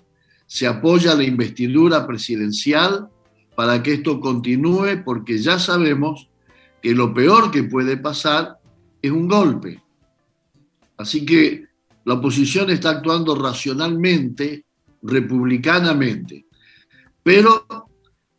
se 0.57 0.67
apoya 0.67 1.15
la 1.15 1.23
investidura 1.23 2.07
presidencial 2.07 3.11
para 3.55 3.83
que 3.83 3.93
esto 3.93 4.19
continúe, 4.19 5.05
porque 5.05 5.37
ya 5.37 5.59
sabemos 5.59 6.31
que 6.81 6.95
lo 6.95 7.13
peor 7.13 7.51
que 7.51 7.65
puede 7.65 7.99
pasar 7.99 8.59
es 9.03 9.11
un 9.11 9.29
golpe. 9.29 9.83
Así 10.97 11.27
que 11.27 11.67
la 12.07 12.15
oposición 12.15 12.71
está 12.71 12.89
actuando 12.89 13.35
racionalmente, 13.35 14.65
republicanamente, 15.03 16.47
pero 17.23 17.67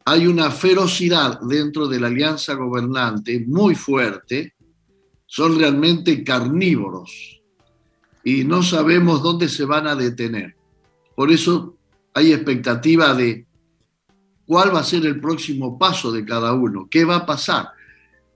hay 0.03 0.25
una 0.25 0.49
ferocidad 0.49 1.39
dentro 1.41 1.87
de 1.87 1.99
la 1.99 2.07
alianza 2.07 2.55
gobernante 2.55 3.45
muy 3.47 3.75
fuerte, 3.75 4.55
son 5.27 5.59
realmente 5.59 6.23
carnívoros 6.23 7.43
y 8.23 8.43
no 8.43 8.63
sabemos 8.63 9.21
dónde 9.21 9.47
se 9.49 9.65
van 9.65 9.85
a 9.85 9.95
detener. 9.95 10.55
Por 11.15 11.31
eso 11.31 11.76
hay 12.17 12.33
expectativa 12.33 13.13
de 13.13 13.45
cuál 14.45 14.73
va 14.73 14.79
a 14.79 14.83
ser 14.83 15.05
el 15.05 15.19
próximo 15.19 15.77
paso 15.77 16.11
de 16.11 16.25
cada 16.25 16.53
uno, 16.53 16.87
qué 16.89 17.05
va 17.05 17.17
a 17.17 17.25
pasar 17.25 17.69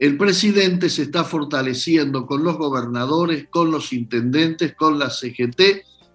el 0.02 0.18
presidente 0.18 0.90
se 0.90 1.04
está 1.04 1.24
fortaleciendo 1.24 2.26
con 2.26 2.44
los 2.44 2.58
gobernadores, 2.58 3.46
con 3.52 3.70
los 3.70 3.94
intendentes, 3.94 4.74
con 4.74 4.98
la 4.98 5.12
CGT 5.12 5.62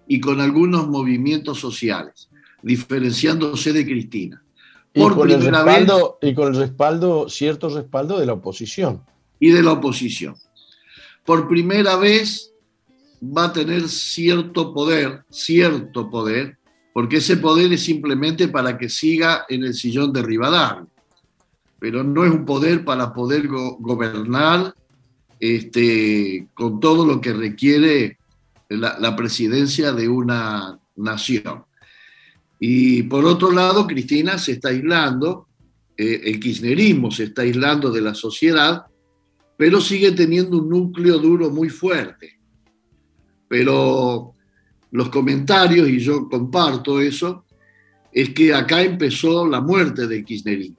y 0.09 0.19
con 0.19 0.41
algunos 0.41 0.89
movimientos 0.89 1.61
sociales, 1.61 2.27
diferenciándose 2.61 3.71
de 3.71 3.85
Cristina. 3.85 4.43
y, 4.93 4.99
con 4.99 5.31
el 5.31 5.41
respaldo, 5.41 6.17
y 6.21 6.33
con 6.33 6.49
el 6.49 6.59
respaldo, 6.59 7.29
cierto 7.29 7.69
respaldo 7.69 8.19
de 8.19 8.25
la 8.25 8.33
oposición. 8.33 9.03
Y 9.39 9.51
de 9.51 9.63
la 9.63 9.71
oposición. 9.71 10.35
Por 11.25 11.47
primera 11.47 11.95
vez 11.95 12.51
va 13.23 13.45
a 13.45 13.53
tener 13.53 13.87
cierto 13.87 14.73
poder, 14.73 15.23
cierto 15.29 16.09
poder, 16.09 16.57
porque 16.97 17.17
ese 17.17 17.37
poder 17.37 17.71
es 17.73 17.83
simplemente 17.83 18.47
para 18.47 18.75
que 18.75 18.89
siga 18.89 19.45
en 19.49 19.63
el 19.63 19.75
sillón 19.75 20.11
de 20.11 20.23
Rivadavia 20.23 20.87
pero 21.77 22.03
no 22.03 22.25
es 22.25 22.31
un 22.31 22.43
poder 22.43 22.83
para 22.83 23.13
poder 23.13 23.47
gobernar 23.47 24.73
este, 25.39 26.47
con 26.55 26.79
todo 26.79 27.05
lo 27.05 27.21
que 27.21 27.33
requiere 27.33 28.17
la, 28.69 29.15
presidencia 29.15 29.91
de 29.91 30.09
una 30.09 30.79
nación. 30.95 31.65
Y 32.59 33.03
por 33.03 33.25
otro 33.25 33.51
lado, 33.51 33.85
Cristina 33.85 34.39
se 34.39 34.53
está 34.53 34.69
aislando, 34.69 35.47
eh, 35.95 36.21
el 36.23 36.39
kirchnerismo 36.39 37.11
se 37.11 37.25
está 37.25 37.43
aislando 37.43 37.91
de 37.91 38.01
la 38.01 38.15
sociedad, 38.15 38.85
pero 39.55 39.79
sigue 39.79 40.11
teniendo 40.13 40.57
un 40.57 40.69
núcleo 40.69 41.19
duro 41.19 41.51
muy 41.51 41.69
fuerte. 41.69 42.39
Pero 43.47 44.33
los 44.91 45.09
comentarios, 45.09 45.87
y 45.89 45.99
yo 45.99 46.27
comparto 46.29 47.01
eso, 47.01 47.45
es 48.11 48.29
que 48.31 48.53
acá 48.53 48.81
empezó 48.81 49.47
la 49.47 49.61
muerte 49.61 50.07
del 50.07 50.23
kirchnerismo 50.23 50.77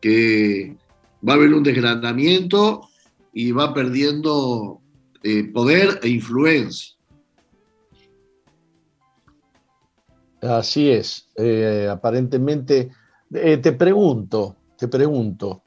que 0.00 0.76
va 1.26 1.32
a 1.32 1.36
haber 1.36 1.52
un 1.54 1.62
desgranamiento 1.62 2.88
y 3.32 3.52
va 3.52 3.74
perdiendo 3.74 4.80
eh, 5.22 5.44
poder 5.44 6.00
e 6.02 6.08
influencia. 6.08 6.94
Así 10.40 10.90
es, 10.90 11.28
eh, 11.36 11.88
aparentemente. 11.90 12.90
Eh, 13.32 13.56
te 13.56 13.72
pregunto, 13.72 14.56
te 14.78 14.86
pregunto, 14.86 15.64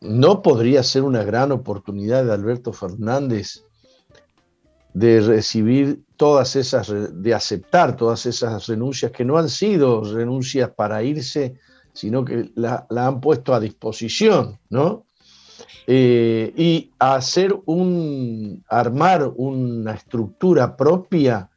¿no 0.00 0.42
podría 0.42 0.82
ser 0.82 1.02
una 1.02 1.24
gran 1.24 1.52
oportunidad 1.52 2.24
de 2.24 2.32
Alberto 2.32 2.72
Fernández 2.72 3.64
de 4.94 5.20
recibir 5.20 6.02
todas 6.16 6.56
esas, 6.56 6.92
de 7.12 7.34
aceptar 7.34 7.96
todas 7.96 8.26
esas 8.26 8.66
renuncias 8.66 9.12
que 9.12 9.24
no 9.24 9.38
han 9.38 9.48
sido 9.48 10.02
renuncias 10.02 10.70
para 10.70 11.02
irse, 11.02 11.58
sino 11.92 12.24
que 12.24 12.50
la, 12.54 12.86
han 12.90 13.20
puesto 13.20 13.54
a 13.54 13.60
disposición, 13.60 14.58
¿no? 14.70 15.06
Eh, 15.86 16.52
y 16.56 16.90
hacer 16.98 17.58
un, 17.64 18.62
armar 18.68 19.32
una 19.36 19.94
estructura 19.94 20.76
propia 20.76 21.48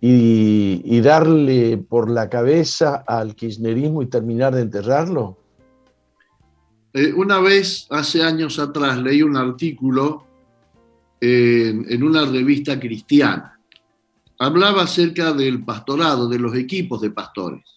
y, 0.00 1.00
darle 1.00 1.78
por 1.78 2.10
la 2.10 2.28
cabeza 2.28 3.04
al 3.06 3.34
kirchnerismo 3.34 4.02
y 4.02 4.06
terminar 4.06 4.54
de 4.54 4.62
enterrarlo? 4.62 5.38
Eh, 6.92 7.12
una 7.12 7.40
vez, 7.40 7.86
hace 7.90 8.22
años 8.22 8.58
atrás, 8.58 8.98
leí 8.98 9.22
un 9.22 9.36
artículo 9.36 10.24
en, 11.26 12.02
una 12.02 12.24
revista 12.24 12.78
cristiana. 12.78 13.58
Hablaba 14.38 14.82
acerca 14.82 15.32
del 15.32 15.64
pastorado, 15.64 16.28
de 16.28 16.38
los 16.38 16.54
equipos 16.54 17.00
de 17.00 17.10
pastores 17.10 17.76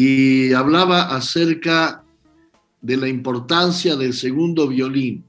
y 0.00 0.52
hablaba 0.52 1.14
acerca 1.16 2.04
de 2.80 2.96
la 2.96 3.08
importancia 3.08 3.96
del 3.96 4.14
segundo 4.14 4.68
violín, 4.68 5.24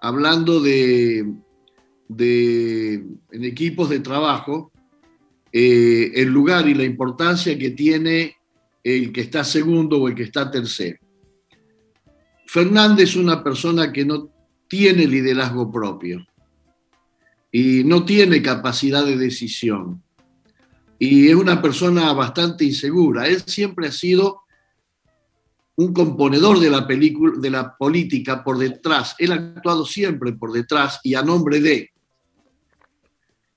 hablando 0.00 0.58
de, 0.58 1.18
en 2.08 3.44
equipos 3.44 3.90
de 3.90 4.00
trabajo, 4.00 4.72
eh, 5.52 6.12
el 6.14 6.28
lugar 6.28 6.66
y 6.66 6.72
la 6.72 6.84
importancia 6.84 7.58
que 7.58 7.72
tiene 7.72 8.36
el 8.82 9.12
que 9.12 9.20
está 9.20 9.44
segundo 9.44 10.00
o 10.00 10.08
el 10.08 10.14
que 10.14 10.22
está 10.22 10.50
tercero. 10.50 10.96
Fernández 12.46 13.10
es 13.10 13.16
una 13.16 13.44
persona 13.44 13.92
que 13.92 14.06
no 14.06 14.31
tiene 14.72 15.06
liderazgo 15.06 15.70
propio 15.70 16.26
y 17.50 17.84
no 17.84 18.06
tiene 18.06 18.40
capacidad 18.40 19.04
de 19.04 19.18
decisión 19.18 20.02
y 20.98 21.28
es 21.28 21.34
una 21.34 21.60
persona 21.60 22.10
bastante 22.14 22.64
insegura. 22.64 23.26
Él 23.26 23.42
siempre 23.44 23.88
ha 23.88 23.92
sido 23.92 24.44
un 25.76 25.92
componedor 25.92 26.58
de 26.58 26.70
la 26.70 26.86
película, 26.86 27.34
de 27.38 27.50
la 27.50 27.76
política 27.76 28.42
por 28.42 28.56
detrás. 28.56 29.14
Él 29.18 29.32
ha 29.32 29.34
actuado 29.34 29.84
siempre 29.84 30.32
por 30.32 30.52
detrás 30.52 31.00
y 31.02 31.16
a 31.16 31.22
nombre 31.22 31.60
de. 31.60 31.90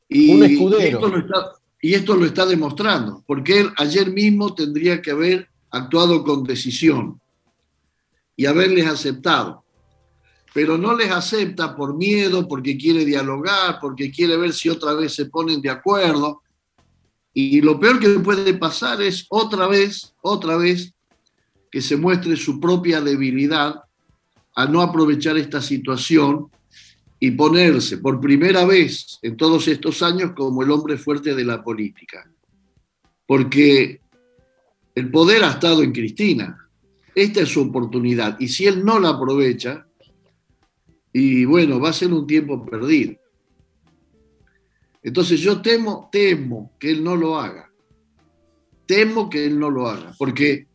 Y, 0.10 0.34
un 0.34 0.44
escudero. 0.44 0.98
Esto, 0.98 1.08
lo 1.08 1.20
está, 1.20 1.52
y 1.82 1.94
esto 1.94 2.16
lo 2.18 2.26
está 2.26 2.46
demostrando, 2.46 3.24
porque 3.26 3.62
él 3.62 3.70
ayer 3.78 4.12
mismo 4.12 4.54
tendría 4.54 5.02
que 5.02 5.12
haber 5.12 5.48
actuado 5.72 6.26
con 6.26 6.44
decisión 6.44 7.22
y 8.36 8.48
haberles 8.48 8.86
aceptado. 8.86 9.65
Pero 10.56 10.76
no 10.78 10.96
les 10.96 11.12
acepta 11.12 11.76
por 11.76 11.96
miedo, 11.96 12.48
porque 12.48 12.76
quiere 12.78 13.06
dialogar, 13.06 13.78
porque 13.80 14.10
quiere 14.10 14.38
ver 14.38 14.54
si 14.54 14.70
otra 14.70 14.94
vez 14.94 15.14
se 15.14 15.26
ponen 15.26 15.62
de 15.62 15.70
acuerdo 15.70 16.42
y 17.38 17.60
lo 17.60 17.78
peor 17.78 18.00
que 18.00 18.08
puede 18.20 18.54
pasar 18.54 19.02
es 19.02 19.26
otra 19.28 19.68
vez, 19.68 20.16
otra 20.22 20.56
vez, 20.56 20.94
que 21.70 21.82
se 21.82 21.98
muestre 21.98 22.38
su 22.38 22.62
propia 22.62 23.02
debilidad 23.02 23.84
a 24.56 24.66
no 24.68 24.82
aprovechar 24.82 25.36
esta 25.38 25.62
situación 25.62 26.48
y 27.20 27.32
ponerse 27.32 27.98
por 27.98 28.22
primera 28.22 28.64
vez 28.64 29.20
en 29.22 29.36
todos 29.36 29.68
estos 29.68 30.02
años 30.02 30.32
como 30.34 30.64
el 30.64 30.72
hombre 30.72 30.98
fuerte 30.98 31.36
de 31.36 31.44
la 31.44 31.62
política. 31.62 32.26
Porque 33.28 34.00
el 34.96 35.12
poder 35.12 35.44
ha 35.44 35.52
estado 35.52 35.84
en 35.84 35.92
Cristina. 35.92 36.70
Esta 37.14 37.42
es 37.42 37.50
su 37.50 37.64
oportunidad. 37.64 38.40
Y 38.40 38.48
si 38.48 38.66
él 38.66 38.86
no 38.86 38.98
la 38.98 39.10
aprovecha, 39.10 39.86
y 41.18 41.46
bueno, 41.46 41.80
va 41.80 41.92
a 41.92 41.94
ser 41.94 42.12
un 42.12 42.28
tiempo 42.28 42.66
perdido. 42.66 43.16
Entonces 45.02 45.40
yo 45.40 45.62
temo, 45.62 46.10
temo 46.12 46.74
que 46.78 46.92
él 46.92 47.06
no 47.06 47.16
lo 47.16 47.40
haga. 47.40 47.72
Temo 48.86 49.30
que 49.30 49.46
él 49.46 49.58
no 49.58 49.70
lo 49.70 49.88
haga, 49.88 50.14
porque 50.18 50.68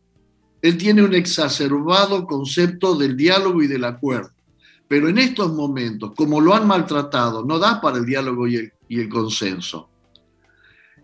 él 0.63 0.77
tiene 0.79 1.03
un 1.03 1.13
exacerbado 1.13 2.25
concepto 2.25 2.95
del 2.95 3.15
diálogo 3.15 3.61
y 3.61 3.67
del 3.67 3.83
acuerdo. 3.83 4.31
Pero 4.87 5.09
en 5.09 5.19
estos 5.19 5.53
momentos, 5.53 6.13
como 6.15 6.41
lo 6.41 6.55
han 6.55 6.65
maltratado, 6.65 7.45
no 7.45 7.59
da 7.59 7.79
para 7.79 7.99
el 7.99 8.05
diálogo 8.07 8.47
y 8.47 8.71
el, 8.89 9.09
consenso. 9.09 9.91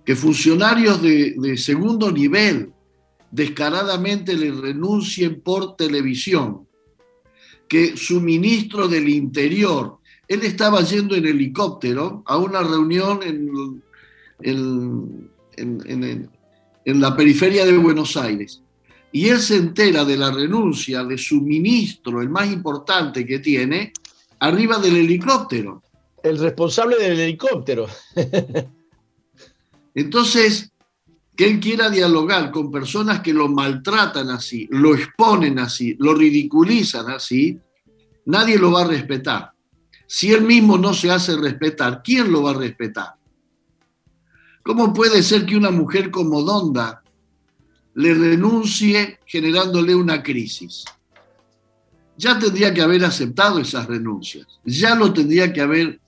Que 0.03 0.15
funcionarios 0.15 0.99
de 0.99 1.57
segundo 1.57 2.11
nivel 2.11 2.73
descaradamente 3.29 4.35
le 4.35 4.49
renuncien 4.49 5.41
por 5.41 5.75
televisión. 5.75 6.66
Que 7.67 7.97
su 7.97 8.21
ministro 8.21 8.87
del 8.87 9.09
Interior, 9.09 9.97
él 10.27 10.43
estaba 10.43 10.81
yendo 10.81 11.15
en 11.15 11.25
helicóptero 11.25 12.23
a 12.25 12.37
una 12.37 12.61
reunión 12.61 13.19
en, 13.23 13.81
en, 14.41 16.29
en 16.85 17.01
la 17.01 17.15
periferia 17.15 17.65
de 17.65 17.77
Buenos 17.77 18.15
Aires 18.15 18.61
y 19.11 19.29
él 19.29 19.39
se 19.39 19.55
entera 19.55 20.05
de 20.05 20.17
la 20.17 20.31
renuncia 20.31 21.03
de 21.03 21.17
su 21.17 21.41
ministro, 21.41 22.21
el 22.21 22.29
más 22.29 22.51
importante 22.51 23.25
que 23.25 23.39
tiene, 23.39 23.93
arriba 24.39 24.77
del 24.77 24.97
helicóptero. 24.97 25.81
El 26.21 26.37
responsable 26.37 26.97
del 26.97 27.19
helicóptero. 27.19 27.87
Entonces, 29.95 30.71
que 31.37 31.45
él 31.45 31.59
quiera 31.59 31.89
dialogar 31.89 32.51
con 32.51 32.71
personas 32.71 33.21
que 33.21 33.31
lo 33.31 33.47
maltratan 33.47 34.29
así, 34.31 34.67
lo 34.71 34.95
exponen 34.95 35.59
así, 35.59 35.95
lo 35.99 36.13
ridiculizan 36.13 37.09
así, 37.11 37.57
nadie 38.25 38.57
lo 38.57 38.71
va 38.71 38.81
a 38.81 38.87
respetar. 38.87 39.53
Si 40.07 40.33
él 40.33 40.41
mismo 40.41 40.77
no 40.77 40.93
se 40.93 41.11
hace 41.11 41.37
respetar, 41.37 42.01
¿quién 42.03 42.31
lo 42.31 42.43
va 42.43 42.51
a 42.51 42.55
respetar? 42.55 43.15
¿Cómo 44.63 44.93
puede 44.93 45.21
ser 45.23 45.45
que 45.45 45.55
una 45.55 45.71
mujer 45.71 46.11
como 46.11 46.41
Donda 46.41 47.03
le 47.97 48.13
renuncie 48.13 49.19
generándole 49.25 49.95
una 49.95 50.21
crisis. 50.21 50.85
Ya 52.15 52.37
tendría 52.37 52.71
que 52.71 52.81
haber 52.81 53.03
aceptado 53.03 53.59
esas 53.59 53.87
renuncias, 53.87 54.45
ya 54.63 54.93
lo 54.93 55.11
tendría 55.11 55.51
que 55.51 55.61
haber 55.61 55.99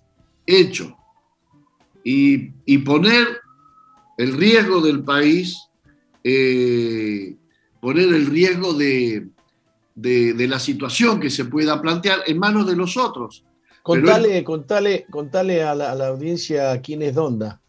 hecho 0.46 0.96
y, 2.04 2.78
poner 2.80 3.28
el 4.19 4.34
riesgo 4.34 4.82
del 4.82 5.01
país, 5.05 5.69
eh, 6.25 7.38
poner 7.79 8.13
el 8.13 8.25
riesgo 8.25 8.73
de, 8.73 9.29
la 9.95 10.60
situación 10.60 11.21
que 11.21 11.29
se 11.29 11.45
pueda 11.45 11.82
plantear 11.82 12.23
en 12.27 12.38
manos 12.38 12.67
de 12.67 12.75
los 12.75 12.97
otros. 12.97 13.45
Contale, 13.82 14.43
contale, 14.43 15.05
contale 15.10 15.63
a, 15.63 15.73
la, 15.73 15.93
a 15.93 15.95
la 15.95 16.08
audiencia 16.08 16.82
quién 16.82 17.01
es 17.01 17.15
Donda, 17.15 17.62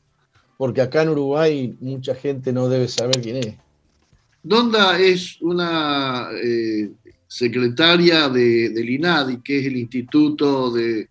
porque 0.58 0.80
acá 0.80 1.02
en 1.02 1.10
Uruguay 1.10 1.76
mucha 1.78 2.16
gente 2.16 2.52
no 2.52 2.68
debe 2.68 2.88
saber 2.88 3.20
quién 3.20 3.36
es. 3.36 3.54
Donda 4.42 4.98
es 4.98 5.40
una 5.40 6.30
eh, 6.42 6.90
secretaria 7.28 8.28
de, 8.28 8.70
del 8.70 8.90
INADI, 8.90 9.40
que 9.40 9.60
es 9.60 9.66
el 9.66 9.76
Instituto 9.76 10.72
de, 10.72 11.10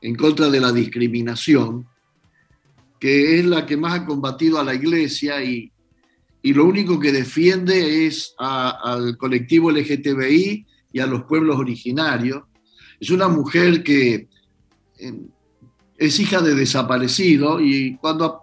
en 0.00 0.14
contra 0.14 0.48
de 0.48 0.60
la 0.60 0.70
Discriminación, 0.70 1.88
que 2.98 3.38
es 3.38 3.44
la 3.44 3.66
que 3.66 3.76
más 3.76 4.00
ha 4.00 4.06
combatido 4.06 4.58
a 4.58 4.64
la 4.64 4.74
iglesia 4.74 5.42
y, 5.42 5.72
lo 6.42 6.64
único 6.64 7.00
que 7.00 7.10
defiende 7.10 8.06
es 8.06 8.32
al 8.38 9.16
colectivo 9.16 9.72
LGTBI 9.72 10.64
y 10.92 11.00
a 11.00 11.06
los 11.06 11.24
pueblos 11.24 11.58
originarios. 11.58 12.44
Es 13.00 13.10
una 13.10 13.26
mujer 13.26 13.82
que 13.82 14.28
eh, 14.98 15.12
es 15.98 16.20
hija 16.20 16.40
de 16.40 16.54
desaparecido 16.54 17.60
y 17.60 17.96
cuando, 17.96 18.42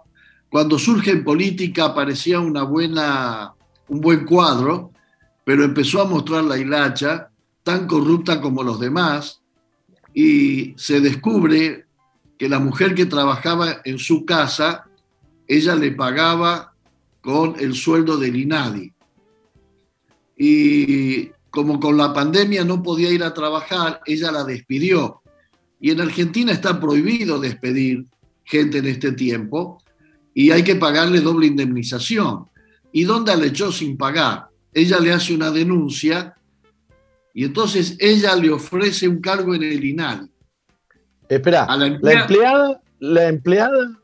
cuando 0.50 0.78
surge 0.78 1.12
en 1.12 1.24
política 1.24 1.94
parecía 1.94 2.40
una 2.40 2.64
buena 2.64 3.54
un 3.88 4.00
buen 4.00 4.24
cuadro, 4.24 4.92
pero 5.44 5.64
empezó 5.64 6.00
a 6.00 6.08
mostrar 6.08 6.44
la 6.44 6.58
hilacha, 6.58 7.30
tan 7.62 7.86
corrupta 7.86 8.40
como 8.40 8.62
los 8.62 8.80
demás, 8.80 9.40
y 10.12 10.74
se 10.76 11.00
descubre 11.00 11.83
que 12.44 12.50
la 12.50 12.58
mujer 12.58 12.94
que 12.94 13.06
trabajaba 13.06 13.80
en 13.86 13.98
su 13.98 14.26
casa, 14.26 14.84
ella 15.48 15.74
le 15.76 15.92
pagaba 15.92 16.74
con 17.22 17.58
el 17.58 17.74
sueldo 17.74 18.18
del 18.18 18.36
INADI. 18.36 18.92
Y 20.36 21.30
como 21.48 21.80
con 21.80 21.96
la 21.96 22.12
pandemia 22.12 22.62
no 22.62 22.82
podía 22.82 23.10
ir 23.10 23.24
a 23.24 23.32
trabajar, 23.32 24.02
ella 24.04 24.30
la 24.30 24.44
despidió. 24.44 25.22
Y 25.80 25.90
en 25.90 26.02
Argentina 26.02 26.52
está 26.52 26.78
prohibido 26.78 27.40
despedir 27.40 28.04
gente 28.44 28.76
en 28.76 28.88
este 28.88 29.12
tiempo 29.12 29.82
y 30.34 30.50
hay 30.50 30.62
que 30.62 30.76
pagarle 30.76 31.22
doble 31.22 31.46
indemnización 31.46 32.44
y 32.92 33.04
dónde 33.04 33.34
la 33.38 33.46
echó 33.46 33.72
sin 33.72 33.96
pagar. 33.96 34.48
Ella 34.74 35.00
le 35.00 35.12
hace 35.12 35.34
una 35.34 35.50
denuncia 35.50 36.34
y 37.32 37.44
entonces 37.44 37.96
ella 37.98 38.36
le 38.36 38.50
ofrece 38.50 39.08
un 39.08 39.22
cargo 39.22 39.54
en 39.54 39.62
el 39.62 39.82
INAL. 39.82 40.28
Espera, 41.36 41.66
la, 41.76 41.86
empleada, 41.86 42.80
la 43.00 43.28
empleada, 43.28 44.00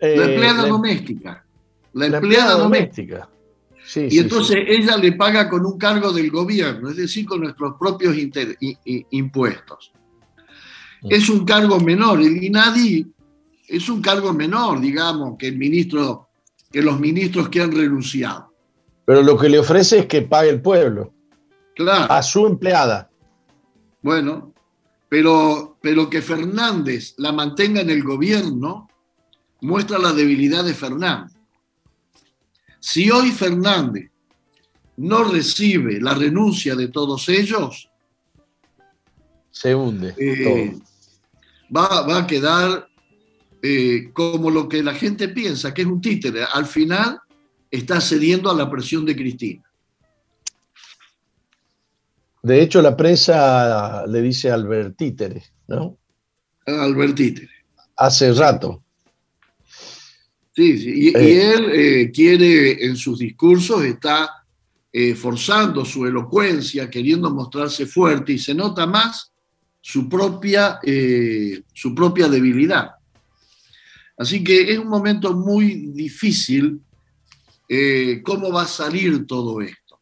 la 0.00 0.24
empleada, 0.24 0.64
eh, 0.64 0.68
doméstica. 0.68 1.44
La 1.92 2.06
empleada, 2.06 2.54
doméstica. 2.54 3.28
Sí, 3.84 4.08
y 4.10 4.18
entonces 4.18 4.58
ella 4.66 4.96
le 4.96 5.12
paga 5.12 5.48
con 5.48 5.64
un 5.64 5.78
cargo 5.78 6.12
del 6.12 6.30
gobierno, 6.30 6.90
es 6.90 6.96
decir, 6.96 7.24
con 7.24 7.40
nuestros 7.40 7.74
propios 7.78 8.14
impuestos. 9.10 9.92
Mm. 11.02 11.08
Es 11.10 11.28
un 11.28 11.44
cargo 11.44 11.80
menor, 11.80 12.20
el 12.20 12.42
INADI 12.42 13.06
es 13.68 13.88
un 13.88 14.02
cargo 14.02 14.32
menor, 14.32 14.80
digamos, 14.80 15.36
que 15.38 15.48
el 15.48 15.56
ministro 15.56 16.28
que 16.70 16.82
los 16.82 17.00
ministros 17.00 17.48
que 17.48 17.62
han 17.62 17.72
renunciado. 17.72 18.52
Pero 19.04 19.22
lo 19.22 19.38
que 19.38 19.48
le 19.48 19.58
ofrece 19.58 20.00
es 20.00 20.06
que 20.06 20.22
pague 20.22 20.50
el 20.50 20.60
pueblo. 20.60 21.12
Claro. 21.74 22.12
A 22.12 22.22
su 22.22 22.46
empleada. 22.46 23.10
Bueno, 24.02 24.52
pero, 25.08 25.78
pero 25.80 26.10
que 26.10 26.22
Fernández 26.22 27.14
la 27.18 27.32
mantenga 27.32 27.80
en 27.80 27.90
el 27.90 28.02
gobierno 28.02 28.88
muestra 29.60 29.98
la 29.98 30.12
debilidad 30.12 30.64
de 30.64 30.74
Fernández. 30.74 31.36
Si 32.80 33.10
hoy 33.10 33.30
Fernández 33.30 34.10
no 34.98 35.24
recibe 35.24 36.00
la 36.00 36.14
renuncia 36.14 36.74
de 36.76 36.88
todos 36.88 37.28
ellos, 37.28 37.90
se 39.50 39.74
hunde. 39.74 40.14
Eh, 40.16 40.78
va, 41.74 42.02
va, 42.02 42.18
a 42.18 42.26
quedar 42.26 42.88
eh, 43.60 44.10
como 44.12 44.50
lo 44.50 44.68
que 44.68 44.82
la 44.82 44.94
gente 44.94 45.28
piensa, 45.28 45.74
que 45.74 45.82
es 45.82 45.88
un 45.88 46.00
títere. 46.00 46.44
Al 46.44 46.66
final 46.66 47.20
está 47.70 48.00
cediendo 48.00 48.50
a 48.50 48.54
la 48.54 48.70
presión 48.70 49.04
de 49.04 49.16
Cristina. 49.16 49.67
De 52.48 52.62
hecho, 52.62 52.80
la 52.80 52.96
prensa 52.96 54.06
le 54.06 54.22
dice 54.22 54.50
Albert 54.50 54.96
Títere, 54.96 55.42
¿no? 55.68 55.98
Albert 56.66 57.14
Títere. 57.14 57.50
Hace 57.96 58.32
rato. 58.32 58.82
Sí, 60.54 60.78
sí. 60.78 60.92
Y, 60.94 61.08
eh. 61.08 61.52
él 61.54 61.70
eh, 61.72 62.10
quiere, 62.10 62.84
en 62.86 62.96
sus 62.96 63.18
discursos, 63.18 63.84
está 63.84 64.30
forzando 65.14 65.84
su 65.84 66.06
elocuencia, 66.06 66.90
queriendo 66.90 67.30
mostrarse 67.30 67.86
fuerte 67.86 68.32
y 68.32 68.38
se 68.38 68.52
nota 68.52 68.84
más 68.84 69.30
su 69.80 70.08
propia, 70.08 70.80
su 71.72 71.94
propia 71.94 72.26
debilidad. 72.26 72.90
Así 74.18 74.42
que 74.42 74.72
es 74.72 74.78
un 74.78 74.88
momento 74.88 75.32
muy 75.34 75.92
difícil 75.92 76.80
eh, 77.68 78.22
cómo 78.24 78.50
va 78.50 78.62
a 78.62 78.68
salir 78.68 79.26
todo 79.26 79.60
esto. 79.60 80.00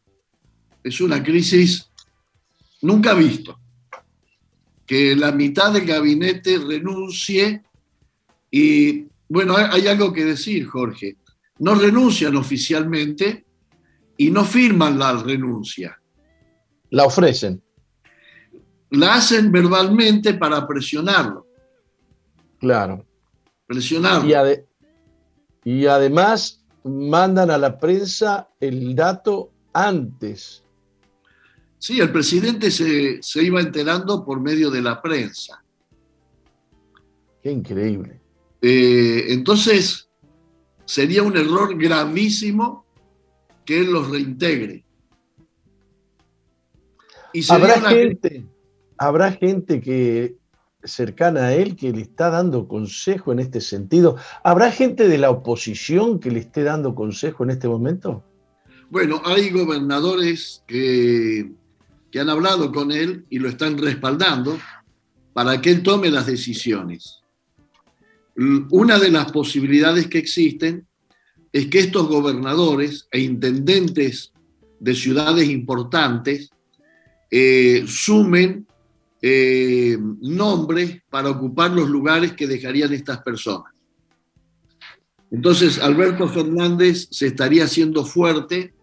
Es 0.83 1.01
una 1.01 1.21
crisis 1.21 1.89
nunca 2.81 3.13
visto. 3.13 3.59
Que 4.85 5.15
la 5.15 5.31
mitad 5.31 5.73
del 5.73 5.85
gabinete 5.85 6.57
renuncie 6.57 7.63
y, 8.49 9.05
bueno, 9.27 9.55
hay 9.57 9.87
algo 9.87 10.13
que 10.13 10.25
decir, 10.25 10.65
Jorge. 10.67 11.17
No 11.59 11.75
renuncian 11.75 12.35
oficialmente 12.35 13.45
y 14.17 14.31
no 14.31 14.45
firman 14.45 14.97
la 14.97 15.13
renuncia. 15.13 15.99
La 16.89 17.05
ofrecen. 17.05 17.61
La 18.91 19.15
hacen 19.15 19.51
verbalmente 19.51 20.35
para 20.35 20.65
presionarlo. 20.65 21.45
Claro. 22.59 23.05
Presionado. 23.65 24.25
Y, 25.65 25.85
además 25.85 26.63
mandan 26.83 27.51
a 27.51 27.57
la 27.57 27.77
prensa 27.77 28.49
el 28.61 28.95
dato 28.95 29.51
antes 29.73 30.63
Sí, 31.79 31.99
el 31.99 32.11
presidente 32.11 32.71
se, 32.71 33.21
se 33.21 33.43
iba 33.43 33.61
enterando 33.61 34.25
por 34.25 34.41
medio 34.41 34.71
de 34.71 34.81
la 34.81 35.01
prensa. 35.01 35.63
Qué 37.41 37.51
increíble. 37.51 38.19
Eh, 38.61 39.25
entonces, 39.29 40.09
sería 40.85 41.23
un 41.23 41.37
error 41.37 41.77
gravísimo 41.77 42.85
que 43.65 43.81
él 43.81 43.91
los 43.91 44.09
reintegre. 44.09 44.83
Y 47.33 47.51
¿Habrá, 47.51 47.81
gente, 47.81 48.45
habrá 48.97 49.31
gente 49.31 49.79
que 49.79 50.37
cercana 50.83 51.47
a 51.47 51.53
él 51.53 51.75
que 51.75 51.91
le 51.91 52.01
está 52.01 52.29
dando 52.29 52.67
consejo 52.67 53.31
en 53.31 53.39
este 53.39 53.61
sentido. 53.61 54.17
¿Habrá 54.43 54.71
gente 54.71 55.07
de 55.07 55.17
la 55.17 55.29
oposición 55.29 56.19
que 56.19 56.31
le 56.31 56.39
esté 56.39 56.63
dando 56.63 56.95
consejo 56.95 57.43
en 57.43 57.51
este 57.51 57.67
momento? 57.67 58.23
Bueno, 58.89 59.21
hay 59.25 59.49
gobernadores 59.49 60.63
que, 60.65 61.51
han 62.19 62.29
hablado 62.29 62.71
con 62.71 62.91
él 62.91 63.25
y 63.29 63.39
lo 63.39 63.49
están 63.49 63.77
respaldando 63.77 64.59
para 65.33 65.61
que 65.61 65.71
él 65.71 65.83
tome 65.83 66.09
las 66.09 66.25
decisiones. 66.25 67.21
Una 68.69 68.99
de 68.99 69.09
las 69.09 69.31
posibilidades 69.31 70.07
que 70.07 70.19
existen 70.19 70.87
es 71.51 71.67
que 71.67 71.79
estos 71.79 72.07
gobernadores 72.07 73.07
e 73.11 73.19
intendentes 73.19 74.31
de 74.79 74.95
ciudades 74.95 75.49
importantes 75.49 76.49
eh, 77.31 77.83
sumen 77.87 78.67
eh, 79.21 79.97
nombres 80.21 81.01
para 81.09 81.31
ocupar 81.31 81.71
los 81.71 81.89
lugares 81.89 82.33
que 82.33 82.47
dejarían 82.47 82.93
estas 82.93 83.19
personas. 83.23 83.73
Entonces, 85.31 85.79
Alberto 85.79 86.27
Fernández 86.29 87.07
se 87.11 87.27
estaría 87.27 87.65
haciendo 87.65 88.05
fuerte 88.05 88.73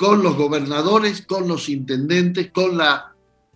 con 0.00 0.22
los 0.22 0.34
gobernadores, 0.34 1.20
con 1.26 1.46
los 1.46 1.68
intendentes, 1.68 2.50
con, 2.50 2.78
la, 2.78 3.12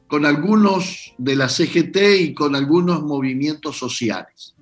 con 0.07 0.27
algunos 0.27 1.15
de 1.17 1.37
la 1.37 1.49
CGT 1.49 1.97
y 2.21 2.35
con 2.35 2.55
algunos 2.55 3.03
movimientos 3.03 3.79
sociales 3.79 4.55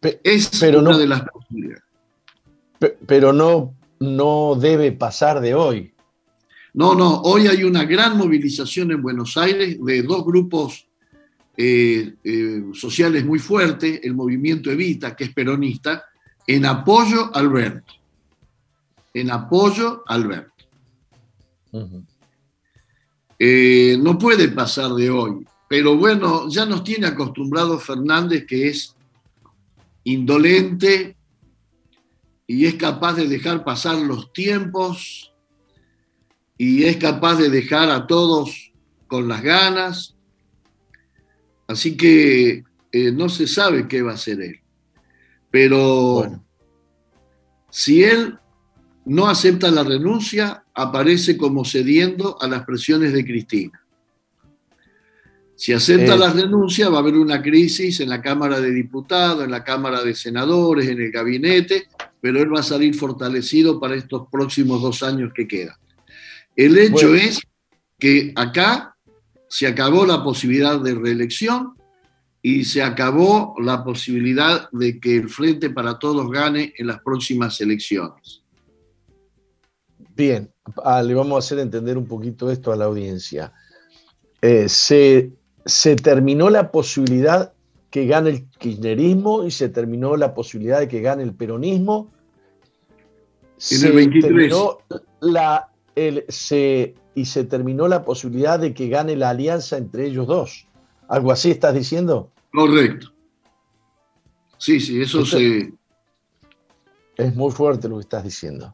es 0.00 0.50
pero 0.58 0.80
una 0.80 0.92
no, 0.92 0.98
de 0.98 1.06
las 1.06 1.22
posibilidades. 1.22 1.84
Pero 3.06 3.32
no, 3.32 3.74
no 3.98 4.56
debe 4.58 4.92
pasar 4.92 5.40
de 5.40 5.54
hoy. 5.54 5.92
No, 6.72 6.94
no, 6.94 7.20
hoy 7.22 7.48
hay 7.48 7.64
una 7.64 7.84
gran 7.84 8.16
movilización 8.16 8.92
en 8.92 9.02
Buenos 9.02 9.36
Aires 9.36 9.76
de 9.84 10.02
dos 10.02 10.24
grupos 10.24 10.86
eh, 11.56 12.14
eh, 12.22 12.62
sociales 12.72 13.24
muy 13.24 13.38
fuertes, 13.38 14.00
el 14.02 14.14
movimiento 14.14 14.70
Evita, 14.70 15.14
que 15.14 15.24
es 15.24 15.34
peronista, 15.34 16.04
en 16.46 16.64
apoyo 16.64 17.30
a 17.34 17.40
Alberto. 17.40 17.92
En 19.12 19.30
apoyo 19.30 20.04
a 20.06 20.14
Alberto. 20.14 20.64
Eh, 23.38 23.96
no 23.98 24.18
puede 24.18 24.48
pasar 24.48 24.92
de 24.92 25.10
hoy, 25.10 25.46
pero 25.68 25.96
bueno, 25.96 26.48
ya 26.48 26.66
nos 26.66 26.84
tiene 26.84 27.06
acostumbrado 27.06 27.78
Fernández, 27.78 28.44
que 28.46 28.68
es 28.68 28.94
indolente 30.04 31.16
y 32.46 32.66
es 32.66 32.74
capaz 32.74 33.14
de 33.14 33.28
dejar 33.28 33.64
pasar 33.64 33.96
los 33.98 34.32
tiempos 34.32 35.32
y 36.58 36.84
es 36.84 36.96
capaz 36.96 37.36
de 37.36 37.48
dejar 37.48 37.88
a 37.90 38.06
todos 38.06 38.72
con 39.06 39.28
las 39.28 39.42
ganas. 39.42 40.16
Así 41.66 41.96
que 41.96 42.64
eh, 42.92 43.12
no 43.12 43.28
se 43.28 43.46
sabe 43.46 43.88
qué 43.88 44.02
va 44.02 44.12
a 44.12 44.14
hacer 44.14 44.40
él. 44.42 44.60
Pero 45.50 46.44
si 47.70 48.04
él 48.04 48.38
no 49.06 49.28
acepta 49.28 49.70
la 49.70 49.82
renuncia, 49.82 50.64
aparece 50.74 51.36
como 51.36 51.64
cediendo 51.64 52.40
a 52.40 52.48
las 52.48 52.64
presiones 52.64 53.12
de 53.12 53.24
Cristina. 53.24 53.80
Si 55.56 55.74
acepta 55.74 56.16
la 56.16 56.32
renuncia, 56.32 56.88
va 56.88 56.98
a 56.98 57.00
haber 57.00 57.16
una 57.16 57.42
crisis 57.42 58.00
en 58.00 58.08
la 58.08 58.22
Cámara 58.22 58.60
de 58.60 58.70
Diputados, 58.70 59.44
en 59.44 59.50
la 59.50 59.62
Cámara 59.62 60.02
de 60.02 60.14
Senadores, 60.14 60.88
en 60.88 61.00
el 61.00 61.10
gabinete, 61.10 61.88
pero 62.20 62.40
él 62.40 62.54
va 62.54 62.60
a 62.60 62.62
salir 62.62 62.94
fortalecido 62.94 63.78
para 63.78 63.94
estos 63.94 64.26
próximos 64.30 64.80
dos 64.80 65.02
años 65.02 65.32
que 65.34 65.46
quedan. 65.46 65.76
El 66.56 66.78
hecho 66.78 67.14
es 67.14 67.42
que 67.98 68.32
acá 68.36 68.96
se 69.48 69.66
acabó 69.66 70.06
la 70.06 70.24
posibilidad 70.24 70.80
de 70.80 70.94
reelección 70.94 71.74
y 72.40 72.64
se 72.64 72.82
acabó 72.82 73.54
la 73.62 73.84
posibilidad 73.84 74.70
de 74.70 74.98
que 74.98 75.16
el 75.16 75.28
Frente 75.28 75.68
para 75.70 75.98
Todos 75.98 76.30
gane 76.30 76.72
en 76.78 76.86
las 76.86 77.00
próximas 77.02 77.60
elecciones. 77.60 78.40
Bien, 80.20 80.52
ah, 80.84 81.02
le 81.02 81.14
vamos 81.14 81.36
a 81.36 81.38
hacer 81.38 81.58
entender 81.60 81.96
un 81.96 82.06
poquito 82.06 82.50
esto 82.50 82.72
a 82.72 82.76
la 82.76 82.84
audiencia. 82.84 83.54
Eh, 84.42 84.68
se 84.68 85.32
se 85.64 85.96
terminó 85.96 86.50
la 86.50 86.70
posibilidad 86.70 87.54
que 87.90 88.06
gane 88.06 88.30
el 88.30 88.50
kirchnerismo 88.50 89.44
y 89.44 89.50
se 89.50 89.68
terminó 89.68 90.16
la 90.16 90.34
posibilidad 90.34 90.80
de 90.80 90.88
que 90.88 91.00
gane 91.00 91.22
el 91.22 91.34
peronismo. 91.34 92.12
En 93.70 93.86
el 93.86 93.92
23. 93.92 94.54
la, 95.20 95.68
y 95.96 97.24
se 97.24 97.44
terminó 97.44 97.88
la 97.88 98.04
posibilidad 98.04 98.58
de 98.58 98.74
que 98.74 98.88
gane 98.88 99.16
la 99.16 99.30
alianza 99.30 99.76
entre 99.76 100.06
ellos 100.06 100.26
dos. 100.26 100.66
¿Algo 101.08 101.32
así 101.32 101.50
estás 101.50 101.74
diciendo? 101.74 102.30
Correcto. 102.52 103.08
Sí, 104.58 104.80
sí, 104.80 105.00
eso 105.00 105.24
se... 105.24 105.72
Es 107.16 107.34
muy 107.34 107.50
fuerte 107.50 107.88
lo 107.88 107.96
que 107.96 108.02
estás 108.02 108.24
diciendo. 108.24 108.72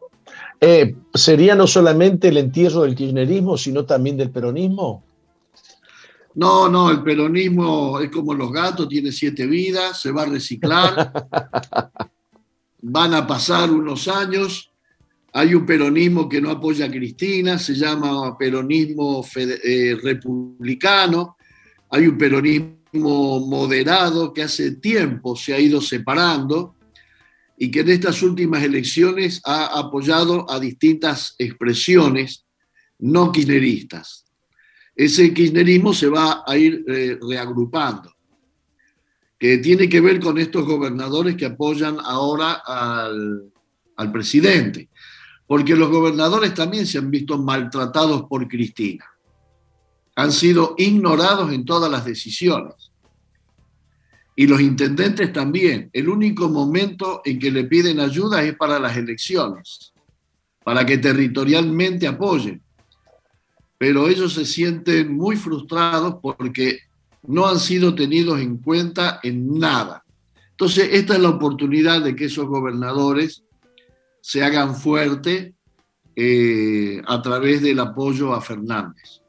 Eh, 0.61 0.97
¿Sería 1.13 1.55
no 1.55 1.67
solamente 1.67 2.29
el 2.29 2.39
entierro 2.39 2.83
del 2.83 2.95
kirchnerismo, 2.95 3.59
sino 3.59 3.85
también 3.85 4.17
del 4.17 4.31
peronismo? 4.31 5.05
No, 6.35 6.69
no, 6.69 6.91
el 6.91 7.03
peronismo 7.03 7.99
es 8.01 8.11
como 8.11 8.35
los 8.35 8.53
gatos, 8.53 8.89
tiene 8.89 9.11
siete 9.11 9.47
vidas, 9.47 10.01
se 10.01 10.13
va 10.13 10.23
a 10.23 10.27
reciclar, 10.27 11.13
van 12.83 13.15
a 13.15 13.27
pasar 13.27 13.71
unos 13.71 14.07
años. 14.09 14.71
Hay 15.33 15.55
un 15.55 15.67
peronismo 15.67 16.29
que 16.29 16.41
no 16.41 16.51
apoya 16.51 16.87
a 16.87 16.91
Cristina, 16.91 17.59
se 17.59 17.75
llama 17.75 18.37
peronismo 18.39 19.25
eh, 19.35 19.97
republicano. 20.03 21.37
Hay 21.91 22.07
un 22.07 22.17
peronismo 22.17 23.41
moderado 23.41 24.33
que 24.33 24.43
hace 24.43 24.73
tiempo 24.73 25.37
se 25.37 25.53
ha 25.53 25.59
ido 25.59 25.81
separando 25.81 26.76
y 27.57 27.71
que 27.71 27.81
en 27.81 27.91
estas 27.91 28.23
últimas 28.23 28.63
elecciones 28.63 29.41
ha 29.45 29.79
apoyado 29.79 30.51
a 30.51 30.61
distintas 30.61 31.35
expresiones 31.39 32.45
no 32.99 33.33
kirchneristas 33.33 34.27
ese 34.97 35.35
kirchnerismo 35.35 35.93
se 35.93 36.09
va 36.09 36.43
a 36.47 36.57
ir 36.57 36.83
eh, 36.89 37.19
reagrupando, 37.21 38.11
que 39.39 39.59
tiene 39.59 39.91
que 39.91 40.01
ver 40.01 40.19
con 40.19 40.39
estos 40.39 40.65
gobernadores 40.65 41.37
que 41.37 41.45
apoyan 41.45 41.99
ahora 42.03 42.63
al, 42.65 43.53
al 43.97 44.11
presidente, 44.11 44.89
porque 45.47 45.77
los 45.77 45.91
gobernadores 45.91 46.55
también 46.55 46.87
se 46.87 46.97
han 46.97 47.11
visto 47.11 47.37
maltratados 47.37 48.23
por 48.23 48.49
Cristina, 48.49 49.05
han 50.15 50.33
sido 50.33 50.75
ignorados 50.79 51.53
en 51.53 51.67
todas 51.67 51.91
las 51.91 52.07
decisiones. 52.07 52.91
Y 54.37 54.47
los 54.47 54.61
intendentes 54.61 55.33
también. 55.33 55.91
El 55.93 56.09
único 56.09 56.49
momento 56.49 57.23
en 57.25 57.39
que 57.39 57.51
le 57.51 57.65
piden 57.65 57.99
ayuda 57.99 58.43
es 58.43 58.55
para 58.55 58.79
las 58.79 58.97
elecciones, 58.97 59.93
para 60.63 60.85
que 60.85 60.99
territorialmente 60.99 62.07
apoyen 62.07 62.63
pero 63.79 64.09
ellos 64.09 64.35
se 64.35 64.45
sienten 64.45 65.15
muy 65.15 65.37
frustrados 65.37 66.17
porque 66.23 66.81
no 67.27 67.47
han 67.47 67.59
sido 67.59 67.95
tenidos 67.95 68.41
en 68.41 68.59
cuenta 68.59 69.21
en 69.23 69.59
nada. 69.59 70.05
Entonces, 70.51 70.89
esta 70.93 71.15
es 71.15 71.21
la 71.21 71.29
oportunidad 71.29 72.03
de 72.03 72.17
que 72.17 72.27
esos 72.27 72.47
gobernadores 72.47 73.43
se 74.21 74.43
hagan 74.43 74.75
fuerte 74.75 75.55
eh, 76.15 77.03
a 77.07 77.21
través 77.21 77.61
del 77.61 77.79
apoyo 77.81 78.33
a 78.33 78.41
Fernández. 78.41 79.21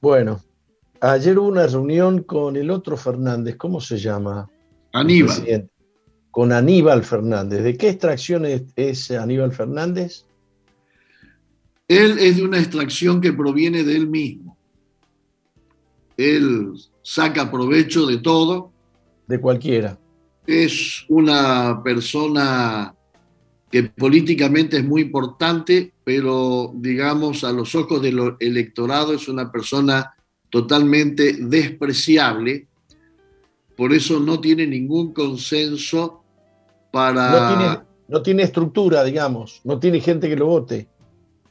Bueno, 0.00 0.42
ayer 1.10 1.38
hubo 1.38 1.48
una 1.48 1.66
reunión 1.66 2.22
con 2.22 2.56
el 2.56 2.70
otro 2.70 2.96
Fernández, 2.96 3.56
¿cómo 3.56 3.80
se 3.80 3.98
llama? 3.98 4.48
Aníbal. 4.92 5.68
Con 6.30 6.52
Aníbal 6.52 7.02
Fernández. 7.02 7.62
¿De 7.62 7.76
qué 7.76 7.90
extracción 7.90 8.44
es 8.46 9.10
Aníbal 9.10 9.52
Fernández? 9.52 10.24
Él 11.88 12.18
es 12.18 12.36
de 12.36 12.44
una 12.44 12.58
extracción 12.58 13.20
que 13.20 13.32
proviene 13.32 13.82
de 13.82 13.96
él 13.96 14.08
mismo. 14.08 14.56
Él 16.16 16.72
saca 17.02 17.50
provecho 17.50 18.06
de 18.06 18.18
todo. 18.18 18.72
De 19.26 19.40
cualquiera. 19.40 19.98
Es 20.46 21.04
una 21.08 21.82
persona 21.82 22.94
que 23.70 23.84
políticamente 23.84 24.78
es 24.78 24.84
muy 24.84 25.02
importante, 25.02 25.92
pero 26.04 26.72
digamos 26.74 27.42
a 27.42 27.52
los 27.52 27.74
ojos 27.74 28.00
del 28.00 28.36
electorado 28.38 29.14
es 29.14 29.28
una 29.28 29.50
persona 29.50 30.14
totalmente 30.52 31.32
despreciable. 31.38 32.68
Por 33.74 33.94
eso 33.94 34.20
no 34.20 34.38
tiene 34.38 34.66
ningún 34.66 35.14
consenso 35.14 36.22
para... 36.92 37.30
No 37.30 37.48
tiene, 37.48 37.78
no 38.08 38.22
tiene 38.22 38.42
estructura, 38.42 39.02
digamos, 39.02 39.62
no 39.64 39.80
tiene 39.80 39.98
gente 40.00 40.28
que 40.28 40.36
lo 40.36 40.46
vote. 40.46 40.88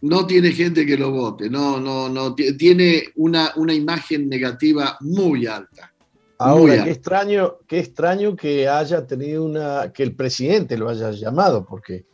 no 0.02 0.28
tiene 0.28 0.52
gente 0.52 0.86
que 0.86 0.98
lo 0.98 1.12
vote, 1.12 1.50
no, 1.50 1.80
no, 1.80 2.10
no, 2.10 2.36
tiene 2.36 3.06
una, 3.16 3.52
una 3.56 3.74
imagen 3.74 4.30
negativa 4.30 4.98
muy 5.00 5.48
alta. 5.48 5.92
Ahora, 6.38 6.84
qué 6.84 6.92
extraño, 6.92 7.58
qué 7.68 7.80
extraño 7.80 8.36
que 8.36 8.68
haya 8.68 9.08
tenido 9.08 9.44
una, 9.44 9.92
que 9.92 10.04
el 10.04 10.16
presidente 10.16 10.78
lo 10.78 10.90
haya 10.90 11.10
llamado, 11.10 11.66
porque 11.66 12.06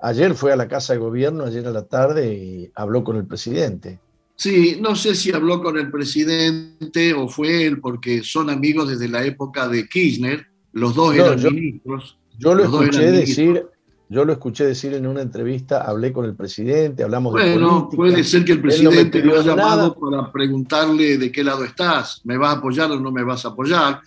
ayer 0.00 0.34
fue 0.34 0.52
a 0.52 0.56
la 0.56 0.68
Casa 0.68 0.92
de 0.92 1.00
Gobierno, 1.00 1.44
ayer 1.44 1.66
a 1.66 1.72
la 1.72 1.84
tarde, 1.84 2.32
y 2.32 2.72
habló 2.76 3.02
con 3.02 3.16
el 3.16 3.26
presidente. 3.26 3.98
Sí, 4.36 4.76
no 4.80 4.94
sé 4.94 5.14
si 5.14 5.32
habló 5.32 5.62
con 5.62 5.78
el 5.78 5.90
presidente 5.90 7.14
o 7.14 7.26
fue 7.26 7.66
él, 7.66 7.80
porque 7.80 8.22
son 8.22 8.50
amigos 8.50 8.90
desde 8.90 9.08
la 9.08 9.24
época 9.24 9.66
de 9.66 9.88
Kirchner, 9.88 10.46
los 10.72 10.94
dos 10.94 11.14
eran 11.14 11.42
ministros. 11.42 12.18
Yo 12.38 12.54
lo 12.54 12.64
escuché 12.64 13.10
decir, 13.10 13.66
yo 14.10 14.26
lo 14.26 14.34
escuché 14.34 14.66
decir 14.66 14.92
en 14.92 15.06
una 15.06 15.22
entrevista, 15.22 15.80
hablé 15.80 16.12
con 16.12 16.26
el 16.26 16.34
presidente, 16.34 17.02
hablamos 17.02 17.32
de 17.34 17.54
política. 17.54 17.96
puede 17.96 18.24
ser 18.24 18.44
que 18.44 18.52
el 18.52 18.60
presidente 18.60 19.24
lo 19.24 19.40
haya 19.40 19.56
llamado 19.56 19.94
para 19.94 20.30
preguntarle 20.30 21.16
de 21.16 21.32
qué 21.32 21.42
lado 21.42 21.64
estás, 21.64 22.20
¿me 22.24 22.36
vas 22.36 22.54
a 22.54 22.58
apoyar 22.58 22.90
o 22.92 23.00
no 23.00 23.10
me 23.10 23.24
vas 23.24 23.46
a 23.46 23.48
apoyar? 23.48 24.02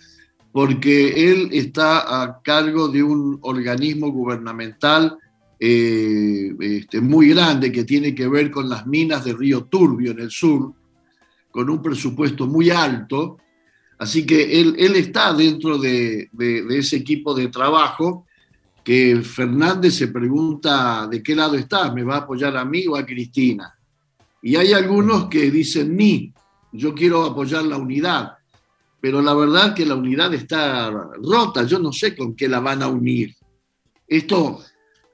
Porque 0.52 1.30
él 1.30 1.50
está 1.52 2.22
a 2.22 2.40
cargo 2.40 2.86
de 2.86 3.02
un 3.02 3.38
organismo 3.42 4.12
gubernamental 4.12 5.18
eh, 5.62 6.54
este, 6.58 7.02
muy 7.02 7.28
grande 7.28 7.70
que 7.70 7.84
tiene 7.84 8.14
que 8.14 8.26
ver 8.26 8.50
con 8.50 8.66
las 8.66 8.86
minas 8.86 9.26
de 9.26 9.34
Río 9.34 9.64
Turbio 9.64 10.12
en 10.12 10.20
el 10.20 10.30
sur, 10.30 10.72
con 11.50 11.68
un 11.68 11.82
presupuesto 11.82 12.46
muy 12.46 12.70
alto. 12.70 13.36
Así 13.98 14.24
que 14.24 14.58
él, 14.58 14.74
él 14.78 14.96
está 14.96 15.34
dentro 15.34 15.76
de, 15.76 16.30
de, 16.32 16.78
ese 16.78 16.96
equipo 16.96 17.34
de 17.34 17.48
trabajo 17.48 18.24
que 18.82 19.20
Fernández 19.22 19.96
se 19.96 20.08
pregunta 20.08 21.06
de 21.06 21.22
qué 21.22 21.36
lado 21.36 21.56
está, 21.56 21.92
¿me 21.92 22.04
va 22.04 22.14
a 22.14 22.20
apoyar 22.20 22.56
a 22.56 22.64
mí 22.64 22.86
o 22.86 22.96
a 22.96 23.04
Cristina? 23.04 23.74
Y 24.40 24.56
hay 24.56 24.72
algunos 24.72 25.26
que 25.26 25.50
dicen, 25.50 25.94
ni, 25.94 26.32
yo 26.72 26.94
quiero 26.94 27.22
apoyar 27.22 27.64
la 27.64 27.76
unidad, 27.76 28.32
pero 28.98 29.20
la 29.20 29.34
verdad 29.34 29.74
que 29.74 29.84
la 29.84 29.96
unidad 29.96 30.32
está 30.32 30.90
rota, 30.90 31.64
yo 31.64 31.78
no 31.78 31.92
sé 31.92 32.16
con 32.16 32.34
qué 32.34 32.48
la 32.48 32.60
van 32.60 32.82
a 32.82 32.88
unir. 32.88 33.34
Esto 34.08 34.60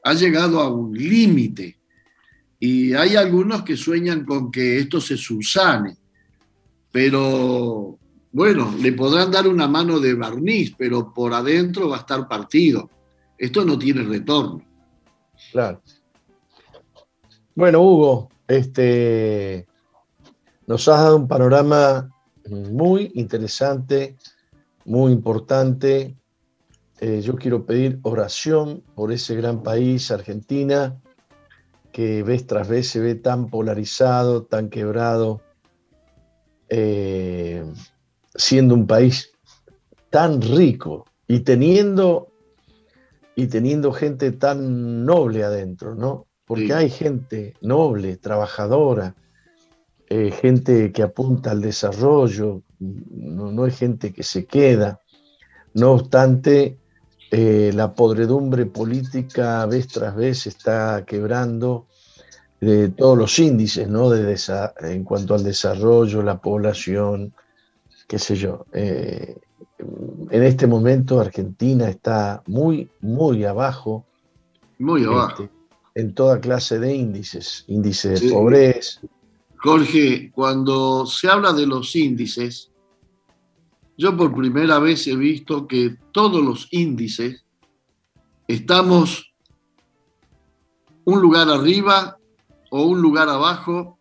ha 0.07 0.15
llegado 0.15 0.61
a 0.61 0.69
un 0.69 0.93
límite 0.97 1.79
y 2.59 2.95
hay 2.95 3.17
algunos 3.17 3.63
que 3.63 3.77
sueñan 3.77 4.25
con 4.25 4.51
que 4.51 4.79
esto 4.79 5.01
se 5.01 5.17
subsane, 5.17 5.97
pero 6.91 7.99
bueno, 8.33 8.75
le 8.81 8.93
podrán 8.93 9.31
dar 9.31 9.47
una 9.47 9.69
mano 9.69 10.01
de 10.01 10.15
barniz, 10.15 10.75
pero 10.77 11.13
por 11.13 11.35
adentro 11.35 11.89
va 11.89 11.97
a 11.97 12.01
estar 12.01 12.27
partido 12.29 12.91
esto 13.39 13.65
no 13.65 13.79
tiene 13.79 14.03
retorno. 14.03 14.63
Claro. 15.53 15.83
Bueno, 17.55 17.81
Hugo, 17.81 18.31
este, 18.49 19.67
nos 20.67 20.89
has 20.89 21.01
dado 21.01 21.17
un 21.17 21.29
panorama 21.29 22.11
muy 22.49 23.11
interesante, 23.15 24.17
muy 24.85 25.13
importante. 25.13 26.17
Eh, 27.01 27.21
yo 27.21 27.37
quiero 27.37 27.67
pedir 27.67 27.99
oración 28.03 28.83
por 28.95 29.13
ese 29.13 29.35
gran 29.37 29.63
país, 29.63 30.11
Argentina, 30.11 30.99
que 31.93 32.23
vez 32.23 32.47
tras 32.47 32.69
vez 32.69 32.89
se 32.89 33.01
ve 33.01 33.15
tan 33.15 33.49
polarizado, 33.49 34.45
tan 34.45 34.71
quebrado, 34.71 35.43
eh, 36.69 37.65
siendo 38.35 38.75
un 38.75 38.87
país 38.87 39.31
tan 40.11 40.41
rico 40.41 41.05
y 41.29 41.41
teniendo 41.41 42.33
y 43.35 43.49
teniendo 43.49 43.93
gente 43.93 44.33
tan 44.33 45.05
noble 45.05 45.45
adentro, 45.45 45.95
¿no? 45.95 46.27
Porque 46.47 46.73
hay 46.73 46.89
gente 46.89 47.55
noble, 47.61 48.17
trabajadora, 48.17 49.15
eh, 50.09 50.31
gente 50.31 50.93
que 50.93 51.03
apunta 51.03 51.51
al 51.51 51.61
desarrollo, 51.61 52.63
no, 52.79 53.53
no, 53.53 53.67
es 53.67 53.77
gente 53.79 54.13
que 54.13 54.23
se 54.23 54.47
queda. 54.47 55.01
No 55.75 55.93
obstante, 55.93 56.79
eh, 57.31 57.71
la 57.75 57.93
podredumbre 57.95 58.67
política 58.67 59.67
vez 59.67 59.89
tras 59.89 60.15
vez 60.15 60.47
está 60.47 61.05
quebrando 61.05 61.87
todos 62.97 63.19
los 63.19 63.39
índices, 63.39 63.89
¿no? 63.89 64.11
De 64.11 64.37
en 64.81 65.05
cuanto 65.05 65.35
al 65.35 65.45
desarrollo, 65.45 66.23
la 66.23 66.41
población, 66.41 67.33
qué 68.09 68.19
sé 68.19 68.37
yo. 68.37 68.65
Eh, 68.73 69.37
en 70.31 70.43
este 70.43 70.67
momento 70.67 71.21
Argentina 71.21 71.89
está 71.89 72.43
muy, 72.47 72.89
muy 73.01 73.45
abajo. 73.45 74.05
Muy 74.79 75.03
este, 75.03 75.13
abajo. 75.13 75.49
en 75.95 76.15
toda 76.15 76.41
clase 76.41 76.79
de 76.79 76.95
índices, 76.95 77.65
índice 77.69 78.11
de 78.11 78.31
pobreza. 78.31 79.01
Jorge, 79.57 80.31
cuando 80.33 81.07
se 81.07 81.29
habla 81.29 81.53
de 81.53 81.67
los 81.67 81.97
índices, 81.97 82.71
yo 83.97 84.17
por 84.17 84.35
primera 84.35 84.79
vez 84.79 85.07
he 85.07 85.17
visto 85.17 85.67
que 85.67 85.97
todos 86.13 86.45
los 86.45 86.69
índices 86.71 87.45
estamos 88.47 89.33
un 91.05 91.21
lugar 91.21 91.49
arriba 91.49 92.19
o 92.71 92.85
un 92.85 93.01
lugar 93.01 93.29
abajo 93.29 93.99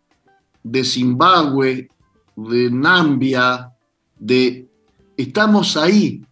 de 0.62 0.84
Zimbabue, 0.84 1.88
de 2.34 2.70
Nambia, 2.70 3.72
de 4.18 4.66
Estamos 5.16 5.76
ahí. 5.76 6.22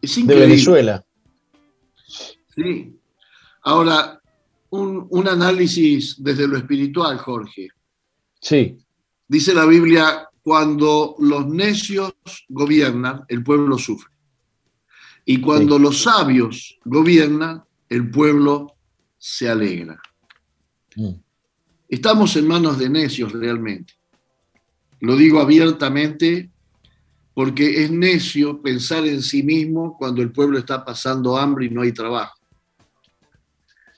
Es 0.00 0.26
De 0.26 0.34
Venezuela. 0.34 1.04
Sí. 2.54 2.96
Ahora, 3.62 4.20
un, 4.70 5.28
análisis 5.28 6.16
desde 6.18 6.48
lo 6.48 6.56
espiritual, 6.56 7.18
Jorge. 7.18 7.68
Sí. 8.40 8.78
Dice 9.28 9.54
la 9.54 9.66
Biblia, 9.66 10.28
cuando 10.42 11.14
los 11.18 11.46
necios 11.46 12.14
gobiernan, 12.48 13.24
el 13.28 13.42
pueblo 13.42 13.78
sufre. 13.78 14.10
Y 15.24 15.40
cuando 15.40 15.78
los 15.78 16.02
sabios 16.02 16.78
gobiernan, 16.84 17.62
el 17.88 18.10
pueblo 18.10 18.74
se 19.18 19.48
alegra. 19.48 20.00
Mm. 20.96 21.12
Estamos 21.88 22.34
en 22.36 22.48
manos 22.48 22.78
de 22.78 22.88
necios 22.88 23.32
realmente. 23.32 23.94
Lo 25.00 25.16
digo 25.16 25.40
abiertamente 25.40 26.50
porque 27.34 27.84
es 27.84 27.90
necio 27.90 28.60
pensar 28.60 29.06
en 29.06 29.22
sí 29.22 29.42
mismo 29.42 29.96
cuando 29.96 30.22
el 30.22 30.32
pueblo 30.32 30.58
está 30.58 30.84
pasando 30.84 31.36
hambre 31.36 31.66
y 31.66 31.70
no 31.70 31.82
hay 31.82 31.92
trabajo. 31.92 32.38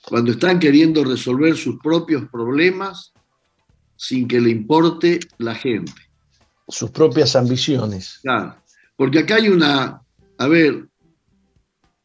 Cuando 0.07 0.31
están 0.31 0.59
queriendo 0.59 1.03
resolver 1.03 1.57
sus 1.57 1.79
propios 1.79 2.29
problemas 2.29 3.13
sin 3.95 4.27
que 4.27 4.39
le 4.39 4.51
importe 4.51 5.19
la 5.37 5.55
gente. 5.55 6.04
Sus 6.67 6.91
propias 6.91 7.35
ambiciones. 7.35 8.19
Claro, 8.21 8.55
porque 8.95 9.19
acá 9.19 9.35
hay 9.35 9.49
una, 9.49 10.01
a 10.37 10.47
ver, 10.47 10.87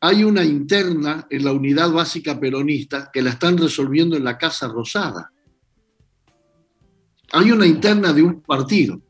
hay 0.01 0.25
una 0.25 0.45
interna 0.45 1.27
en 1.31 1.45
la 1.45 1.53
unidad 1.53 1.91
básica 1.91 2.39
peronista 2.39 3.11
que 3.13 3.23
la 3.23 3.31
están 3.31 3.59
resolviendo 3.59 4.17
en 4.17 4.25
la 4.25 4.39
Casa 4.39 4.69
Rosada. 4.69 5.31
Hay 7.33 7.53
una 7.53 7.67
interna 7.67 8.13
de 8.13 8.23
un 8.23 8.43
partido 8.43 9.01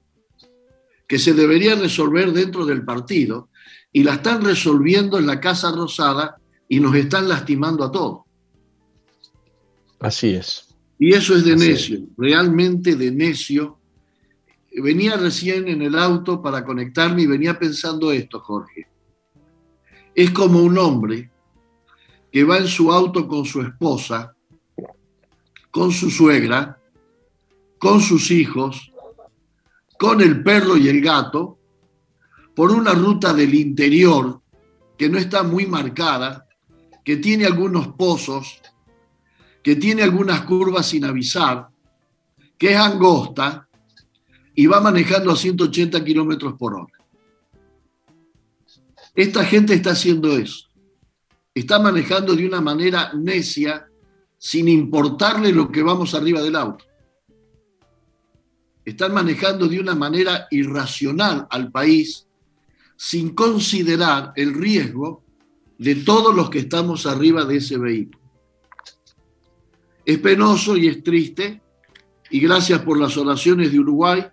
que 1.07 1.19
se 1.19 1.33
debería 1.33 1.75
resolver 1.75 2.33
dentro 2.33 2.65
del 2.65 2.85
partido 2.85 3.49
y 3.93 4.05
la 4.05 4.15
están 4.15 4.45
resolviendo 4.45 5.19
en 5.19 5.27
la 5.27 5.41
Casa 5.41 5.73
Rosada 5.73 6.37
y 6.69 6.79
nos 6.79 6.95
están 6.95 7.29
lastimando 7.29 7.85
a 7.85 7.91
todos. 7.91 8.21
Así 9.99 10.35
es. 10.35 10.69
Y 10.99 11.13
eso 11.15 11.35
es 11.35 11.45
de 11.45 11.57
necio, 11.57 12.01
realmente 12.17 12.95
de 12.95 13.11
necio. 13.11 13.80
Venía 14.73 15.17
recién 15.17 15.69
en 15.69 15.83
el 15.83 15.97
auto 15.99 16.41
para 16.41 16.65
conectarme 16.65 17.23
y 17.23 17.27
venía 17.27 17.59
pensando 17.59 18.13
esto, 18.13 18.41
Jorge. 18.41 18.87
Es 20.15 20.31
como 20.31 20.61
un 20.61 20.79
hombre 20.79 21.31
que 22.31 22.45
va 22.45 22.59
en 22.59 22.69
su 22.69 22.93
auto 22.93 23.27
con 23.27 23.45
su 23.45 23.61
esposa, 23.61 24.35
con 25.71 25.91
su 25.91 26.11
suegra, 26.11 26.81
con 27.79 28.01
sus 28.01 28.31
hijos, 28.31 28.93
con 29.99 30.21
el 30.21 30.43
perro 30.43 30.77
y 30.77 30.89
el 30.89 31.01
gato 31.01 31.59
por 32.55 32.71
una 32.71 32.93
ruta 32.93 33.33
del 33.33 33.55
interior 33.55 34.41
que 34.97 35.09
no 35.09 35.19
está 35.19 35.43
muy 35.43 35.67
marcada, 35.67 36.47
que 37.05 37.17
tiene 37.17 37.47
algunos 37.47 37.89
pozos, 37.89 38.61
que 39.63 39.77
tiene 39.77 40.03
algunas 40.03 40.43
curvas 40.43 40.87
sin 40.87 41.05
avisar, 41.05 41.69
que 42.59 42.73
es 42.73 42.79
angosta 42.79 43.69
y 44.61 44.67
va 44.67 44.81
manejando 44.81 45.31
a 45.31 45.37
180 45.37 46.05
kilómetros 46.05 46.55
por 46.55 46.75
hora. 46.75 46.93
Esta 49.15 49.45
gente 49.45 49.75
está 49.75 49.93
haciendo 49.93 50.37
eso. 50.37 50.67
Está 51.55 51.79
manejando 51.79 52.37
de 52.37 52.47
una 52.47 52.61
manera 52.61 53.13
necia 53.15 53.87
sin 54.39 54.69
importarle 54.69 55.53
lo 55.53 55.71
que 55.71 55.83
vamos 55.83 56.15
arriba 56.15 56.43
del 56.43 56.57
auto 56.57 56.85
están 58.85 59.15
manejando 59.15 59.69
de 59.69 59.81
una 59.81 59.95
manera 59.95 60.47
irracional 60.51 61.47
al 61.51 61.71
país 61.71 62.27
sin 62.97 63.31
considerar 63.35 64.33
el 64.37 64.55
riesgo 64.55 65.23
de 65.79 65.97
todos 65.97 66.35
los 66.35 66.51
que 66.51 66.61
estamos 66.61 67.07
arriba 67.07 67.45
de 67.45 67.57
ese 67.57 67.79
vehículo. 67.79 68.21
Es 70.05 70.19
penoso 70.19 70.77
y 70.77 70.89
es 70.89 71.03
triste. 71.03 71.63
Y 72.31 72.41
gracias 72.41 72.81
por 72.83 72.99
las 72.99 73.17
oraciones 73.17 73.73
de 73.73 73.81
Uruguay, 73.81 74.27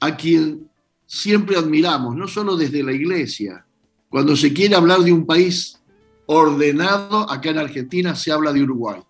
a 0.00 0.16
quien 0.16 0.68
siempre 1.06 1.56
admiramos, 1.56 2.16
no 2.16 2.26
solo 2.26 2.56
desde 2.56 2.82
la 2.82 2.92
iglesia. 2.92 3.64
Cuando 4.08 4.34
se 4.34 4.52
quiere 4.52 4.74
hablar 4.74 5.00
de 5.00 5.12
un 5.12 5.26
país 5.26 5.80
ordenado, 6.26 7.30
acá 7.30 7.50
en 7.50 7.58
Argentina 7.58 8.14
se 8.14 8.32
habla 8.32 8.52
de 8.52 8.62
Uruguay. 8.62 9.02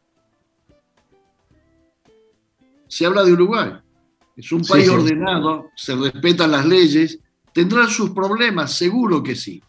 Se 2.88 3.06
habla 3.06 3.22
de 3.22 3.32
Uruguay. 3.32 3.72
Es 4.36 4.50
un 4.52 4.62
país 4.62 4.88
ordenado, 4.88 5.70
se 5.76 5.94
respetan 5.94 6.50
las 6.50 6.64
leyes, 6.64 7.18
tendrán 7.52 7.88
sus 7.88 8.10
problemas, 8.10 8.72
seguro 8.72 9.22
que 9.22 9.36
sí. 9.36 9.62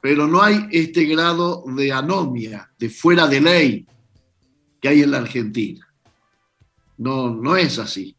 Pero 0.00 0.26
no 0.26 0.42
hay 0.42 0.68
este 0.70 1.04
grado 1.04 1.64
de 1.66 1.92
anomia, 1.92 2.70
de 2.78 2.88
fuera 2.88 3.26
de 3.26 3.40
ley, 3.40 3.86
que 4.80 4.88
hay 4.88 5.02
en 5.02 5.10
la 5.10 5.18
Argentina. 5.18 5.86
No, 6.98 7.30
no 7.34 7.56
es 7.56 7.78
así. 7.78 8.15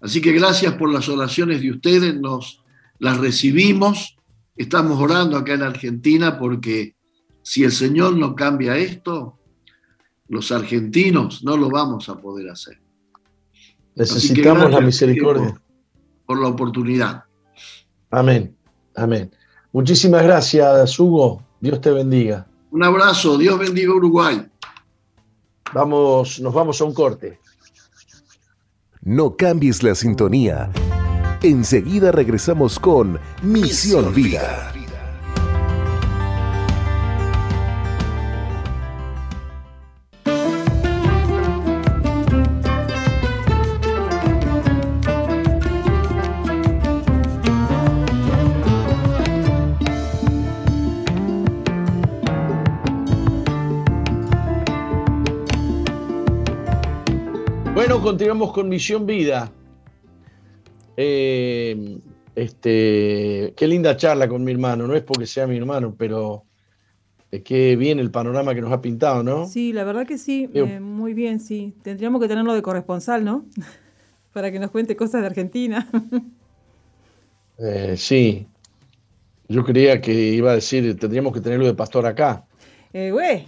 Así 0.00 0.20
que 0.20 0.32
gracias 0.32 0.74
por 0.74 0.92
las 0.92 1.08
oraciones 1.08 1.60
de 1.60 1.70
ustedes, 1.70 2.18
nos 2.18 2.62
las 2.98 3.18
recibimos. 3.18 4.16
Estamos 4.56 4.98
orando 4.98 5.36
acá 5.36 5.54
en 5.54 5.62
Argentina 5.62 6.38
porque 6.38 6.94
si 7.42 7.64
el 7.64 7.72
Señor 7.72 8.16
no 8.16 8.34
cambia 8.34 8.76
esto, 8.76 9.38
los 10.28 10.52
argentinos 10.52 11.42
no 11.42 11.56
lo 11.56 11.68
vamos 11.70 12.08
a 12.08 12.16
poder 12.18 12.50
hacer. 12.50 12.80
Necesitamos 13.94 14.70
la 14.70 14.80
misericordia. 14.80 15.60
Por, 16.24 16.40
la 16.40 16.48
oportunidad. 16.48 17.24
Amén, 18.10 18.56
amén. 18.94 19.30
Muchísimas 19.72 20.22
gracias, 20.22 20.98
Hugo. 20.98 21.42
Dios 21.60 21.80
te 21.80 21.90
bendiga. 21.90 22.46
Un 22.70 22.84
abrazo, 22.84 23.36
Dios 23.36 23.58
bendiga 23.58 23.92
Uruguay. 23.92 24.46
Vamos, 25.74 26.40
nos 26.40 26.54
vamos 26.54 26.80
a 26.80 26.84
un 26.84 26.94
corte. 26.94 27.40
No 29.02 29.34
cambies 29.34 29.82
la 29.82 29.94
sintonía. 29.94 30.70
Enseguida 31.42 32.12
regresamos 32.12 32.78
con 32.78 33.18
Misión 33.42 34.12
Vida. 34.12 34.74
Continuamos 58.10 58.52
con 58.52 58.68
Misión 58.68 59.06
Vida. 59.06 59.52
Eh, 60.96 62.00
este, 62.34 63.54
qué 63.56 63.68
linda 63.68 63.96
charla 63.96 64.26
con 64.26 64.42
mi 64.42 64.50
hermano. 64.50 64.88
No 64.88 64.96
es 64.96 65.02
porque 65.02 65.26
sea 65.26 65.46
mi 65.46 65.56
hermano, 65.56 65.94
pero 65.96 66.42
es 67.30 67.42
qué 67.42 67.76
bien 67.76 68.00
el 68.00 68.10
panorama 68.10 68.52
que 68.52 68.62
nos 68.62 68.72
ha 68.72 68.80
pintado, 68.80 69.22
¿no? 69.22 69.46
Sí, 69.46 69.72
la 69.72 69.84
verdad 69.84 70.08
que 70.08 70.18
sí, 70.18 70.50
eh, 70.52 70.80
muy 70.80 71.14
bien, 71.14 71.38
sí. 71.38 71.72
Tendríamos 71.84 72.20
que 72.20 72.26
tenerlo 72.26 72.52
de 72.52 72.62
corresponsal, 72.62 73.24
¿no? 73.24 73.44
Para 74.32 74.50
que 74.50 74.58
nos 74.58 74.72
cuente 74.72 74.96
cosas 74.96 75.20
de 75.20 75.28
Argentina. 75.28 75.88
Eh, 77.62 77.94
sí. 77.98 78.46
Yo 79.46 79.62
creía 79.66 80.00
que 80.00 80.14
iba 80.14 80.52
a 80.52 80.54
decir, 80.54 80.98
tendríamos 80.98 81.34
que 81.34 81.42
tenerlo 81.42 81.66
de 81.66 81.74
pastor 81.74 82.06
acá. 82.06 82.46
Eh, 82.94 83.10
güey. 83.10 83.44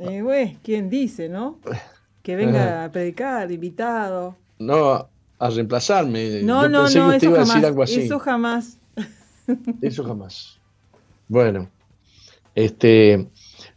Eh, 0.00 0.56
¿quién 0.64 0.90
dice, 0.90 1.28
no? 1.28 1.60
Que 2.22 2.36
venga 2.36 2.84
a 2.84 2.92
predicar, 2.92 3.50
invitado. 3.50 4.36
No, 4.58 5.08
a 5.38 5.50
reemplazarme. 5.50 6.42
No, 6.42 6.68
no, 6.68 6.88
no, 6.88 7.12
eso 7.12 7.32
jamás. 7.34 7.90
Eso 7.90 8.18
jamás. 8.18 8.78
Eso 9.82 10.04
jamás. 10.04 10.60
Bueno, 11.26 11.68
este. 12.54 13.26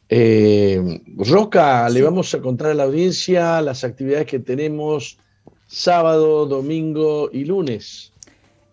Eh, 0.08 1.02
Roca, 1.18 1.89
le 1.89 2.04
vamos 2.04 2.32
a 2.36 2.39
contar 2.39 2.68
a 2.68 2.74
la 2.76 2.84
audiencia 2.84 3.60
las 3.62 3.84
actividades 3.84 4.28
que 4.28 4.38
tenemos 4.38 5.18
sábado, 5.66 6.46
domingo 6.46 7.32
y 7.34 7.46
lunes. 7.46 8.12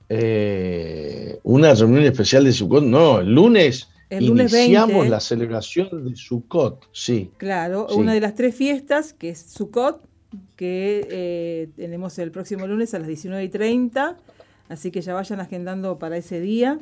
Eh, 0.09 1.39
una 1.43 1.73
reunión 1.73 2.03
especial 2.03 2.43
de 2.43 2.51
Sucot, 2.51 2.83
no, 2.83 3.21
el 3.21 3.33
lunes, 3.33 3.87
el 4.09 4.25
lunes 4.25 4.51
iniciamos 4.51 5.07
la 5.07 5.21
celebración 5.21 6.03
de 6.03 6.15
Sucot, 6.17 6.89
sí. 6.91 7.31
Claro, 7.37 7.87
una 7.95 8.13
de 8.13 8.19
las 8.19 8.35
tres 8.35 8.53
fiestas, 8.53 9.13
que 9.13 9.29
es 9.29 9.39
Sucot, 9.39 10.03
que 10.57 11.07
eh, 11.09 11.69
tenemos 11.77 12.19
el 12.19 12.31
próximo 12.31 12.67
lunes 12.67 12.93
a 12.93 12.99
las 12.99 13.07
19 13.07 13.43
y 13.43 13.49
30, 13.49 14.17
así 14.67 14.91
que 14.91 15.01
ya 15.01 15.13
vayan 15.13 15.39
agendando 15.39 15.97
para 15.97 16.17
ese 16.17 16.41
día. 16.41 16.79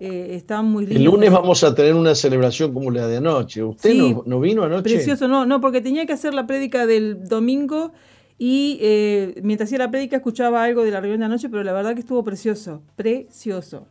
Eh, 0.00 0.42
muy 0.62 0.84
El 0.84 1.04
lunes 1.04 1.30
vamos 1.30 1.62
a 1.64 1.74
tener 1.74 1.94
una 1.94 2.14
celebración 2.14 2.72
como 2.72 2.90
la 2.90 3.06
de 3.06 3.18
anoche. 3.18 3.62
¿Usted 3.62 3.94
no, 3.94 4.40
vino 4.40 4.62
anoche? 4.62 4.82
Precioso, 4.82 5.28
no, 5.28 5.46
no, 5.46 5.60
porque 5.60 5.80
tenía 5.80 6.06
que 6.06 6.12
hacer 6.12 6.34
la 6.34 6.46
prédica 6.46 6.86
del 6.86 7.26
domingo 7.28 7.92
y 8.38 8.78
eh, 8.80 9.40
mientras 9.42 9.68
hacía 9.68 9.78
la 9.78 9.90
prédica 9.90 10.16
escuchaba 10.16 10.62
algo 10.62 10.84
de 10.84 10.90
la 10.90 11.00
reunión 11.00 11.20
de 11.20 11.26
anoche, 11.26 11.48
pero 11.48 11.62
la 11.62 11.72
verdad 11.72 11.94
que 11.94 12.00
estuvo 12.00 12.22
precioso, 12.24 12.82
precioso. 12.96 13.86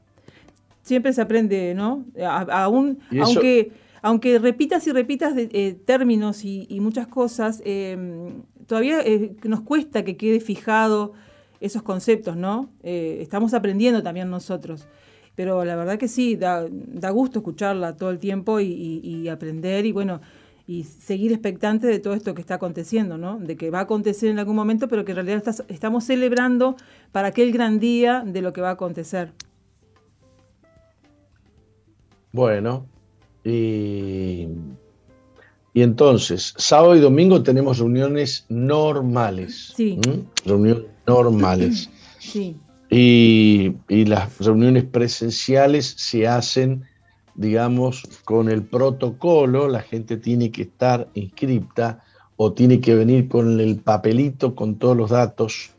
Siempre 0.82 1.14
se 1.14 1.22
aprende, 1.22 1.74
¿no? 1.74 2.06
aún, 2.52 3.00
aunque, 3.20 3.72
aunque 4.04 4.38
repitas 4.38 4.86
y 4.86 4.92
repitas 4.92 5.34
eh, 5.36 5.76
términos 5.86 6.46
y, 6.46 6.68
muchas 6.80 7.08
cosas, 7.08 7.64
todavía 8.68 9.00
nos 9.44 9.62
cuesta 9.62 10.04
que 10.06 10.16
quede 10.16 10.40
fijado 10.40 11.14
esos 11.60 11.82
conceptos, 11.82 12.38
¿no? 12.38 12.70
estamos 12.84 13.56
aprendiendo 13.56 14.04
también 14.04 14.30
nosotros. 14.30 14.88
Pero 15.36 15.66
la 15.66 15.76
verdad 15.76 15.98
que 15.98 16.08
sí, 16.08 16.36
da, 16.36 16.66
da 16.70 17.10
gusto 17.10 17.40
escucharla 17.40 17.96
todo 17.98 18.10
el 18.10 18.20
tiempo 18.20 18.60
y, 18.60 19.28
aprender 19.28 19.86
y 19.86 19.92
bueno, 19.92 20.22
y 20.68 20.84
seguir 20.84 21.32
expectante 21.32 21.88
de 21.88 22.00
todo 22.00 22.14
esto 22.14 22.34
que 22.34 22.42
está 22.42 22.56
aconteciendo, 22.56 23.18
¿no? 23.18 23.38
De 23.40 23.58
que 23.58 23.70
va 23.70 23.80
a 23.80 23.84
acontecer 23.84 24.30
en 24.30 24.40
algún 24.40 24.56
momento, 24.56 24.88
pero 24.88 25.04
que 25.04 25.12
en 25.12 25.18
realidad 25.18 25.44
estamos 25.68 26.06
celebrando 26.06 26.76
para 27.12 27.30
aquel 27.30 27.52
gran 27.52 27.80
día 27.80 28.24
de 28.26 28.42
lo 28.42 28.54
que 28.54 28.62
va 28.62 28.70
a 28.70 28.74
acontecer. 28.74 29.34
Bueno, 32.32 32.86
y, 33.44 34.48
y 35.74 35.82
entonces, 35.82 36.54
sábado 36.58 36.96
y 36.96 37.00
domingo 37.00 37.44
tenemos 37.44 37.80
reuniones 37.80 38.46
normales. 38.50 39.74
Sí. 39.76 40.00
Reuniones 40.46 40.86
normales. 41.06 41.90
Sí. 42.20 42.58
Y, 42.98 43.76
las 44.06 44.40
reuniones 44.40 44.86
presenciales 44.86 45.96
se 45.98 46.28
hacen, 46.28 46.86
digamos, 47.36 48.04
con 48.24 48.50
el 48.50 48.64
protocolo, 48.64 49.68
la 49.68 49.82
gente 49.82 50.16
tiene 50.16 50.50
que 50.50 50.62
estar 50.62 51.10
inscripta 51.14 52.02
o 52.38 52.54
tiene 52.54 52.80
que 52.80 52.96
venir 52.96 53.28
con 53.28 53.60
el 53.60 53.82
papelito 53.82 54.56
con 54.56 54.76
todos 54.76 54.96
los 54.96 55.10
datos 55.10 55.72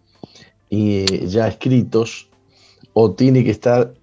eh, 0.68 1.26
ya 1.26 1.48
escritos, 1.48 2.28
o 2.92 3.12
tiene 3.12 3.44
que 3.44 3.50
estar 3.50 3.94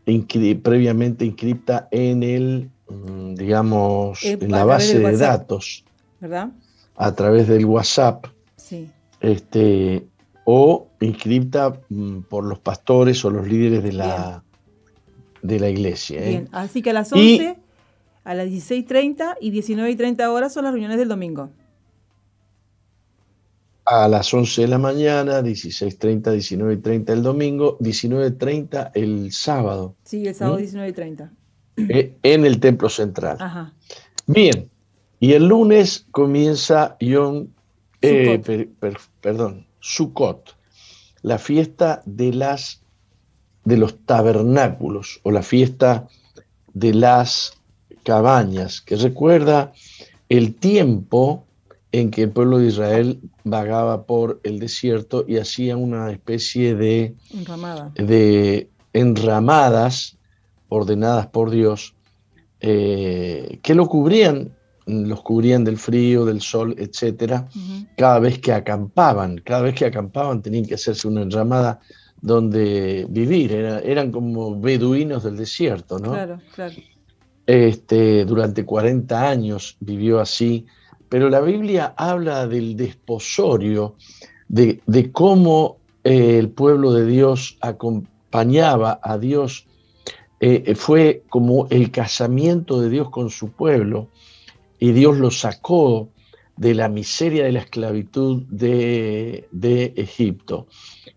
previamente 0.63 1.23
inscripta 1.23 1.87
en 1.91 2.23
el, 2.23 2.71
mm, 2.89 3.35
digamos, 3.35 4.23
eh, 4.23 4.39
en 4.41 4.51
la 4.51 4.65
base 4.65 4.97
de 4.97 5.17
datos. 5.17 5.85
¿Verdad? 6.19 6.49
A 6.95 7.13
través 7.13 7.47
del 7.47 7.65
WhatsApp. 7.65 8.25
Sí. 8.55 8.89
Este, 9.19 10.07
o 10.45 10.87
inscripta 10.99 11.79
mm, 11.89 12.21
por 12.21 12.43
los 12.43 12.59
pastores 12.59 13.23
o 13.25 13.29
los 13.29 13.47
líderes 13.47 13.83
de 13.83 13.93
la, 13.93 14.43
de 15.41 15.59
la 15.59 15.69
iglesia. 15.69 16.23
¿eh? 16.23 16.29
Bien, 16.29 16.49
así 16.51 16.81
que 16.81 16.89
a 16.89 16.93
las 16.93 17.11
11, 17.13 17.57
a 18.23 18.33
las 18.33 18.47
16.30 18.47 19.37
y 19.41 19.51
19.30 19.51 20.27
horas 20.27 20.53
son 20.53 20.65
las 20.65 20.73
reuniones 20.73 20.97
del 20.97 21.09
domingo. 21.09 21.49
A 23.85 24.07
las 24.07 24.33
11 24.33 24.61
de 24.61 24.67
la 24.67 24.77
mañana, 24.77 25.41
16.30, 25.41 26.21
19.30 26.21 27.09
el 27.11 27.21
domingo, 27.21 27.77
19.30 27.79 28.91
el 28.93 29.31
sábado. 29.33 29.95
Sí, 30.03 30.25
el 30.25 30.35
sábado 30.35 30.59
19.30. 30.59 31.29
Eh, 31.75 32.15
en 32.23 32.45
el 32.45 32.59
templo 32.59 32.87
central. 32.87 33.37
Ajá. 33.39 33.73
Bien, 34.25 34.69
y 35.19 35.33
el 35.33 35.47
lunes 35.47 36.05
comienza 36.11 36.95
Yom, 36.99 37.47
eh, 38.01 38.69
perdón, 39.19 39.65
Sukkot, 39.83 40.55
la 41.21 41.37
fiesta 41.37 42.01
de, 42.05 42.33
las, 42.33 42.81
de 43.65 43.77
los 43.77 43.99
tabernáculos 44.05 45.19
o 45.23 45.31
la 45.31 45.43
fiesta 45.43 46.07
de 46.73 46.93
las 46.93 47.53
cabañas, 48.03 48.79
que 48.81 48.95
recuerda 48.95 49.73
el 50.29 50.55
tiempo 50.55 51.45
en 51.91 52.11
que 52.11 52.23
el 52.23 52.31
pueblo 52.31 52.59
de 52.59 52.67
Israel 52.67 53.19
vagaba 53.43 54.05
por 54.05 54.39
el 54.43 54.59
desierto 54.59 55.25
y 55.27 55.37
hacía 55.37 55.75
una 55.75 56.11
especie 56.11 56.75
de, 56.75 57.15
de 57.95 58.69
enramadas 58.93 60.17
ordenadas 60.69 61.27
por 61.27 61.51
Dios 61.51 61.93
eh, 62.61 63.59
que 63.61 63.75
lo 63.75 63.87
cubrían 63.87 64.55
los 64.85 65.21
cubrían 65.21 65.63
del 65.63 65.77
frío, 65.77 66.25
del 66.25 66.41
sol, 66.41 66.75
etcétera, 66.77 67.47
cada 67.97 68.19
vez 68.19 68.39
que 68.39 68.51
acampaban, 68.51 69.37
cada 69.37 69.61
vez 69.61 69.75
que 69.75 69.85
acampaban 69.85 70.41
tenían 70.41 70.65
que 70.65 70.75
hacerse 70.75 71.07
una 71.07 71.21
enramada 71.21 71.79
donde 72.21 73.05
vivir, 73.09 73.51
eran 73.51 74.11
como 74.11 74.59
beduinos 74.59 75.23
del 75.23 75.35
desierto, 75.35 75.99
¿no? 75.99 76.11
Claro, 76.11 76.39
claro. 76.55 76.73
Este, 77.45 78.23
durante 78.23 78.63
40 78.63 79.29
años 79.29 79.75
vivió 79.81 80.21
así, 80.21 80.65
pero 81.09 81.29
la 81.29 81.41
Biblia 81.41 81.93
habla 81.97 82.47
del 82.47 82.77
desposorio, 82.77 83.95
de, 84.47 84.81
cómo 85.11 85.79
eh, 86.03 86.37
el 86.39 86.49
pueblo 86.49 86.93
de 86.93 87.05
Dios 87.05 87.57
acompañaba 87.59 88.99
a 89.03 89.17
Dios, 89.17 89.67
eh, 90.39 90.75
fue 90.75 91.23
como 91.29 91.67
el 91.69 91.91
casamiento 91.91 92.79
de 92.79 92.89
Dios 92.89 93.09
con 93.09 93.29
su 93.29 93.51
pueblo, 93.51 94.09
y 94.83 94.91
Dios 94.91 95.17
los 95.17 95.39
sacó 95.39 96.09
de 96.57 96.75
la 96.75 96.89
miseria 96.89 97.45
de 97.45 97.53
la 97.53 97.59
esclavitud 97.59 98.43
de, 98.49 99.93
Egipto. 99.95 100.67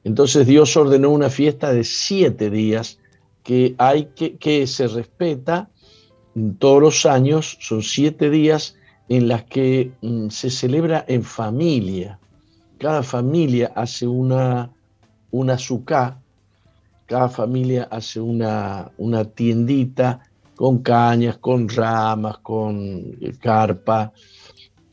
Entonces 0.04 0.46
Dios 0.46 0.76
ordenó 0.76 1.10
una 1.10 1.30
fiesta 1.30 1.72
de 1.72 1.82
siete 1.82 2.48
días 2.48 3.00
que, 3.42 3.74
hay 3.78 4.10
que, 4.14 4.36
que 4.36 4.68
se 4.68 4.86
respeta 4.86 5.68
todos 6.60 6.80
los 6.80 7.06
años, 7.06 7.58
son 7.60 7.82
siete 7.82 8.30
días 8.30 8.76
en 9.08 9.26
las 9.26 9.42
que 9.42 9.90
mm, 10.00 10.28
se 10.28 10.48
celebra 10.48 11.04
en 11.08 11.24
familia. 11.24 12.20
Cada 12.78 13.02
familia 13.02 13.72
hace 13.74 14.06
una, 14.06 14.70
una 15.32 15.58
cada 17.06 17.28
familia 17.28 17.88
hace 17.90 18.20
una, 18.20 18.92
una 18.96 19.24
tiendita 19.24 20.20
con 20.56 20.78
cañas, 20.78 21.38
con 21.38 21.68
ramas, 21.68 22.38
con 22.38 23.12
carpa, 23.40 24.12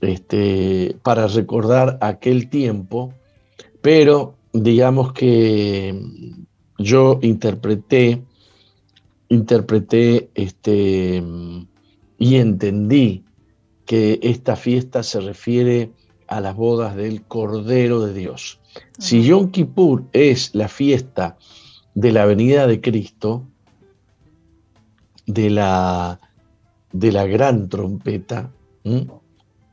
este, 0.01 0.97
para 1.01 1.28
recordar 1.28 1.97
aquel 2.01 2.49
tiempo, 2.49 3.14
pero 3.82 4.36
digamos 4.51 5.14
que 5.14 5.97
yo 6.78 7.20
interpreté, 7.22 8.22
interpreté 9.30 10.30
este, 10.36 11.24
y 12.18 12.36
entendí 12.36 13.24
que 13.86 14.20
esta 14.22 14.55
fiesta 14.55 15.03
se 15.03 15.22
refiere 15.22 15.91
a 16.28 16.41
las 16.41 16.55
bodas 16.55 16.95
del 16.95 17.24
Cordero 17.24 18.05
de 18.05 18.14
Dios. 18.14 18.59
Si 18.97 19.24
Yom 19.24 19.51
Kippur 19.51 20.05
es 20.14 20.53
la 20.53 20.68
fiesta 20.68 21.38
de 21.93 22.11
la 22.11 22.26
venida 22.26 22.68
de 22.68 22.82
Cristo, 22.82 23.47
de 25.26 25.49
la, 25.49 26.19
de 26.91 27.11
la 27.11 27.26
gran 27.26 27.69
trompeta, 27.69 28.51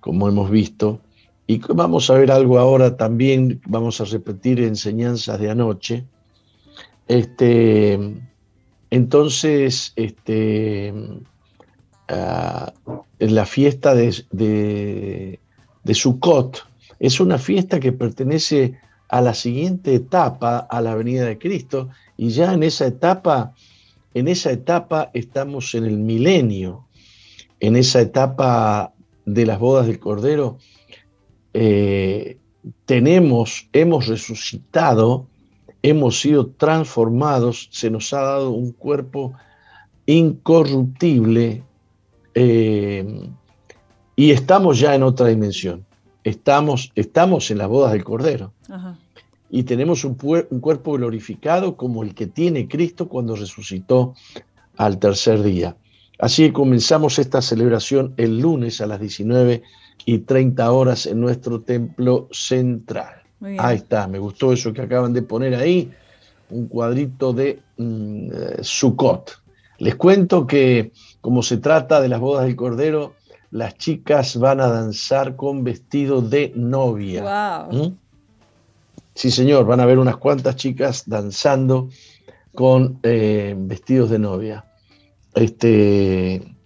como 0.00 0.28
hemos 0.28 0.50
visto, 0.50 1.00
y 1.46 1.60
vamos 1.74 2.08
a 2.10 2.14
ver 2.14 2.30
algo 2.30 2.58
ahora 2.58 2.96
también, 2.96 3.60
vamos 3.66 4.00
a 4.00 4.04
repetir 4.04 4.60
enseñanzas 4.60 5.40
de 5.40 5.50
anoche. 5.50 6.04
Este, 7.08 7.98
entonces, 8.90 9.92
este, 9.96 10.94
ah, 12.08 12.72
la 13.18 13.46
fiesta 13.46 13.96
de, 13.96 14.14
de, 14.30 15.40
de 15.82 15.94
Sukkot 15.94 16.64
es 17.00 17.18
una 17.18 17.38
fiesta 17.38 17.80
que 17.80 17.90
pertenece 17.90 18.78
a 19.08 19.20
la 19.20 19.34
siguiente 19.34 19.92
etapa, 19.94 20.58
a 20.58 20.80
la 20.80 20.94
venida 20.94 21.24
de 21.24 21.38
Cristo, 21.38 21.88
y 22.16 22.28
ya 22.28 22.52
en 22.52 22.62
esa 22.62 22.86
etapa 22.86 23.54
en 24.14 24.28
esa 24.28 24.50
etapa 24.50 25.10
estamos 25.14 25.74
en 25.74 25.84
el 25.84 25.98
milenio, 25.98 26.86
en 27.60 27.76
esa 27.76 28.00
etapa 28.00 28.92
de 29.24 29.46
las 29.46 29.58
bodas 29.58 29.86
del 29.86 30.00
Cordero, 30.00 30.58
eh, 31.54 32.38
tenemos, 32.84 33.68
hemos 33.72 34.06
resucitado, 34.06 35.26
hemos 35.82 36.20
sido 36.20 36.48
transformados, 36.48 37.68
se 37.70 37.90
nos 37.90 38.12
ha 38.12 38.22
dado 38.22 38.50
un 38.50 38.72
cuerpo 38.72 39.34
incorruptible 40.06 41.62
eh, 42.34 43.30
y 44.16 44.30
estamos 44.30 44.78
ya 44.78 44.94
en 44.94 45.02
otra 45.02 45.28
dimensión. 45.28 45.86
Estamos, 46.22 46.92
estamos 46.96 47.50
en 47.50 47.58
las 47.58 47.68
bodas 47.68 47.92
del 47.92 48.04
Cordero. 48.04 48.52
Ajá 48.68 48.98
y 49.50 49.64
tenemos 49.64 50.04
un, 50.04 50.14
cuerpo 50.14 50.92
glorificado 50.92 51.76
como 51.76 52.02
el 52.02 52.14
que 52.14 52.26
tiene 52.26 52.68
Cristo 52.68 53.08
cuando 53.08 53.34
resucitó 53.34 54.14
al 54.76 54.98
tercer 54.98 55.42
día. 55.42 55.76
Así 56.18 56.46
que 56.46 56.52
comenzamos 56.52 57.18
esta 57.18 57.42
celebración 57.42 58.14
el 58.16 58.40
lunes 58.40 58.80
a 58.80 58.86
las 58.86 59.00
19 59.00 59.62
y 60.06 60.18
30 60.18 60.70
horas 60.70 61.06
en 61.06 61.20
nuestro 61.20 61.60
templo 61.60 62.28
central. 62.30 63.22
Ahí 63.58 63.76
está, 63.78 64.06
me 64.06 64.18
gustó 64.18 64.52
eso 64.52 64.72
que 64.72 64.82
acaban 64.82 65.14
de 65.14 65.22
poner 65.22 65.54
ahí, 65.54 65.90
un 66.50 66.68
cuadrito 66.68 67.32
de 67.32 67.58
mm, 67.78 68.30
eh, 68.32 68.56
Sukkot. 68.60 69.40
Les 69.78 69.96
cuento 69.96 70.46
que 70.46 70.92
como 71.20 71.42
se 71.42 71.56
trata 71.56 72.00
de 72.00 72.08
las 72.08 72.20
bodas 72.20 72.44
del 72.44 72.56
Cordero, 72.56 73.14
las 73.50 73.76
chicas 73.78 74.36
van 74.38 74.60
a 74.60 74.68
danzar 74.68 75.36
con 75.36 75.64
vestido 75.64 76.20
de 76.22 76.52
novia. 76.54 77.68
Wow. 77.70 77.72
¿Mm? 77.72 77.96
Sí, 79.20 79.30
señor, 79.30 79.66
van 79.66 79.80
a 79.80 79.84
ver 79.84 79.98
unas 79.98 80.16
cuantas 80.16 80.56
chicas 80.56 81.06
danzando 81.06 81.90
con 82.54 83.00
eh, 83.02 83.54
vestidos 83.54 84.08
de 84.08 84.18
novia. 84.18 84.64
Este, 85.34 86.56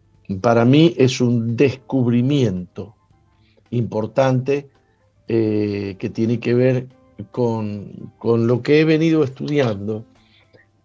para 0.41 0.65
mí 0.65 0.95
es 0.97 1.21
un 1.21 1.57
descubrimiento 1.57 2.95
importante 3.71 4.69
eh, 5.27 5.97
que 5.99 6.11
tiene 6.11 6.39
que 6.39 6.55
ver 6.55 6.87
con, 7.33 8.13
lo 8.23 8.63
que 8.63 8.79
he 8.79 8.85
venido 8.85 9.25
estudiando 9.25 10.05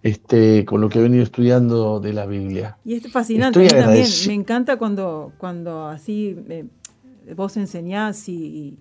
este, 0.02 0.66
con 0.66 0.82
lo 0.82 0.90
que 0.90 0.98
he 0.98 1.04
venido 1.04 1.22
estudiando 1.22 2.00
de 2.00 2.14
la 2.14 2.26
Biblia. 2.26 2.80
Y 2.84 2.96
es 2.96 3.12
fascinante, 3.12 3.68
también 3.68 4.08
me 4.26 4.34
encanta 4.34 4.78
cuando, 4.78 5.34
cuando 5.38 5.86
así 5.86 6.36
eh, 6.50 6.66
vos 7.36 7.58
enseñás 7.58 8.28
y, 8.28 8.80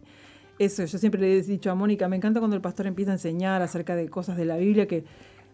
eso, 0.59 0.85
yo 0.85 0.99
siempre 0.99 1.21
le 1.21 1.39
he 1.39 1.43
dicho 1.43 1.71
a 1.71 1.75
Mónica, 1.75 2.09
me 2.09 2.17
encanta 2.17 2.41
cuando 2.41 2.57
el 2.57 2.63
pastor 2.63 2.87
empieza 2.87 3.13
a 3.13 3.15
enseñar 3.15 3.63
acerca 3.63 3.95
de 3.95 4.09
cosas 4.09 4.37
de 4.37 4.45
la 4.45 4.57
Biblia 4.57 4.87
que 4.87 5.05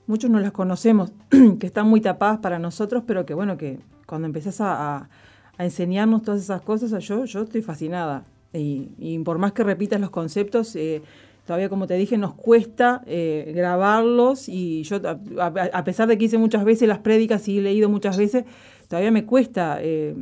muchos 0.06 0.30
no 0.30 0.40
las 0.40 0.52
conocemos, 0.52 1.12
que 1.60 1.66
están 1.66 1.88
muy 1.88 2.00
tapadas 2.00 2.38
para 2.38 2.58
nosotros, 2.58 3.04
pero 3.06 3.26
que 3.26 3.34
bueno, 3.34 3.56
que 3.56 3.78
cuando 4.06 4.26
empezás 4.26 4.60
a, 4.60 5.08
enseñarnos 5.56 6.22
todas 6.22 6.42
esas 6.42 6.62
cosas, 6.62 6.90
yo, 7.04 7.26
yo 7.26 7.42
estoy 7.42 7.62
fascinada. 7.62 8.24
Y, 8.52 9.18
por 9.24 9.38
más 9.38 9.52
que 9.52 9.62
repitas 9.62 10.00
los 10.00 10.10
conceptos, 10.10 10.74
eh, 10.74 11.00
todavía 11.46 11.68
como 11.68 11.86
te 11.86 11.94
dije, 11.94 12.18
nos 12.18 12.34
cuesta 12.34 13.02
eh, 13.06 13.52
grabarlos 13.54 14.48
y 14.48 14.82
yo, 14.82 15.00
a, 15.40 15.84
pesar 15.84 16.08
de 16.08 16.18
que 16.18 16.24
hice 16.24 16.38
muchas 16.38 16.64
veces 16.64 16.88
las 16.88 16.98
prédicas 16.98 17.46
y 17.48 17.58
he 17.58 17.62
leído 17.62 17.88
muchas 17.88 18.16
veces, 18.16 18.44
todavía 18.88 19.12
me 19.12 19.24
cuesta. 19.24 19.78
Eh, 19.80 20.14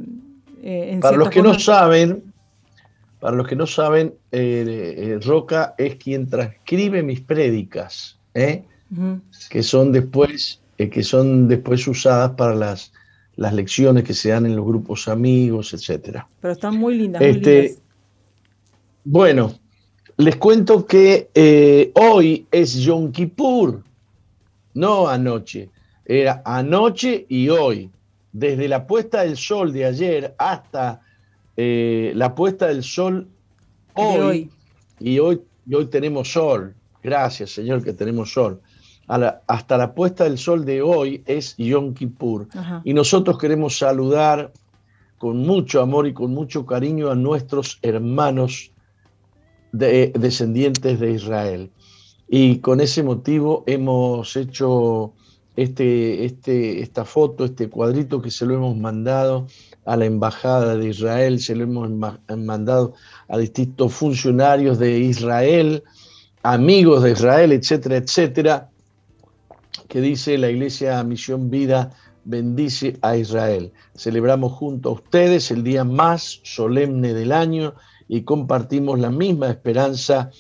para 1.01 1.17
los 1.17 1.31
que 1.31 1.43
no 1.43 1.59
saben, 1.59 2.32
para 3.23 3.37
los 3.37 3.47
que 3.47 3.55
no 3.55 3.69
saben, 3.69 4.15
Roca 5.25 5.77
es 5.79 5.95
quien 5.95 6.29
transcribe 6.29 7.05
mis 7.05 7.21
prédicas, 7.21 8.19
que 8.35 9.63
son 9.63 9.93
después 9.93 10.61
que 10.77 11.05
son 11.05 11.47
después 11.47 11.87
usadas 11.87 12.33
para 12.33 12.57
las, 12.57 12.93
las 13.37 13.55
lecciones 13.55 14.03
que 14.03 14.13
se 14.13 14.31
dan 14.31 14.45
en 14.45 14.57
los 14.57 14.67
grupos 14.67 15.07
amigos, 15.07 15.73
etcétera. 15.73 16.27
Pero 16.41 16.53
están 16.53 16.77
muy 16.77 16.97
lindas. 16.97 17.23
muy 17.23 17.31
este, 17.31 17.63
lindas. 17.63 17.83
Bueno, 19.05 19.55
les 20.17 20.35
cuento 20.35 20.85
que 20.85 21.31
eh, 21.33 21.93
hoy 21.95 22.49
es 22.51 22.75
Yom 22.75 23.13
Kippur, 23.13 23.85
no 24.75 25.07
anoche. 25.07 25.71
Era 26.05 26.43
anoche 26.45 27.25
y 27.29 27.49
hoy. 27.49 27.89
Desde 28.33 28.67
la 28.67 28.85
puesta 28.85 29.23
del 29.23 29.37
sol 29.37 29.73
de 29.73 29.85
ayer 29.85 30.35
hasta 30.39 31.03
eh, 31.57 32.13
la 32.15 32.35
puesta 32.35 32.69
del 32.69 32.83
sol 32.83 33.29
hoy, 33.95 34.51
Y, 35.01 35.19
hoy 35.19 35.41
hoy 35.73 35.87
tenemos 35.87 36.33
sol. 36.33 36.75
Gracias, 37.03 37.51
Señor, 37.51 37.83
que 37.83 37.93
tenemos 37.93 38.33
sol. 38.33 38.61
hasta 39.47 39.77
la 39.77 39.95
puesta 39.95 40.25
del 40.25 40.39
sol 40.39 40.65
de 40.65 40.81
hoy 40.81 41.23
es 41.27 41.57
Yom 41.57 41.95
Kippur. 41.95 42.49
Y 42.85 42.95
nosotros 42.95 43.39
queremos 43.39 43.77
saludar 43.77 44.53
con 45.19 45.39
mucho 45.39 45.81
amor 45.81 46.07
y 46.07 46.13
con 46.13 46.33
mucho 46.33 46.65
cariño 46.67 47.11
a 47.11 47.15
nuestros 47.15 47.79
hermanos 47.83 48.73
de, 49.73 50.13
descendientes 50.19 50.99
de 50.99 51.13
Israel. 51.13 51.71
Y 52.29 52.59
con 52.59 52.81
ese 52.81 53.03
motivo 53.03 53.63
hemos 53.67 54.37
hecho 54.37 55.13
este, 55.57 56.25
este, 56.25 56.81
esta 56.81 57.05
foto, 57.05 57.45
este 57.45 57.69
cuadrito 57.69 58.23
que 58.23 58.31
se 58.31 58.47
lo 58.47 58.55
hemos 58.55 58.77
mandado 58.77 59.47
a 59.85 59.97
la 59.97 60.05
Embajada 60.05 60.77
de 60.77 60.89
Israel, 60.89 61.41
se 61.41 61.55
lo 61.57 61.65
hemos 61.65 61.91
mandado 62.37 62.95
a 63.29 63.39
distintos 63.39 63.93
funcionarios 63.93 64.79
de 64.79 64.99
Israel, 64.99 65.83
amigos 66.43 67.03
de 67.03 67.13
Israel, 67.13 67.53
etcétera, 67.53 67.97
etcétera, 67.97 68.69
que 69.89 70.01
dice 70.01 70.39
la 70.39 70.51
Iglesia 70.51 71.03
Misión 71.03 71.51
Vida 71.51 71.91
bendice 72.25 72.97
a 73.03 73.17
Israel. 73.17 73.73
Celebramos 73.97 74.53
junto 74.53 74.91
a 74.91 74.93
ustedes 74.93 75.51
el 75.51 75.65
día 75.65 75.85
más 75.85 76.41
solemne 76.45 77.15
del 77.15 77.33
año 77.33 77.75
y 78.09 78.23
compartimos 78.23 78.99
la 79.01 79.11
misma 79.11 79.51
esperanza 79.51 80.31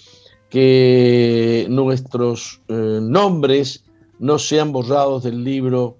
que 0.48 1.66
nuestros 1.70 2.60
eh, 2.68 2.98
nombres 3.02 3.84
no 4.18 4.38
sean 4.38 4.70
borrados 4.72 5.24
del 5.24 5.42
libro 5.42 5.96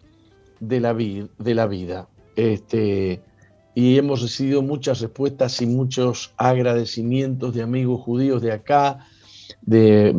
de 0.61 0.81
la, 0.81 0.95
de 0.95 1.55
la 1.55 1.67
vida. 1.67 2.09
Este, 2.37 3.21
y 3.75 3.97
hemos 3.97 4.23
recibido 4.23 4.63
muchas 4.63 5.01
respuestas 5.01 5.61
y 5.63 5.67
muchos 5.67 6.33
agradecimientos 6.37 7.55
de 7.55 7.63
amigos 7.63 8.03
judíos 8.03 8.43
de 8.43 8.53
acá, 8.53 9.07
de, 9.63 10.13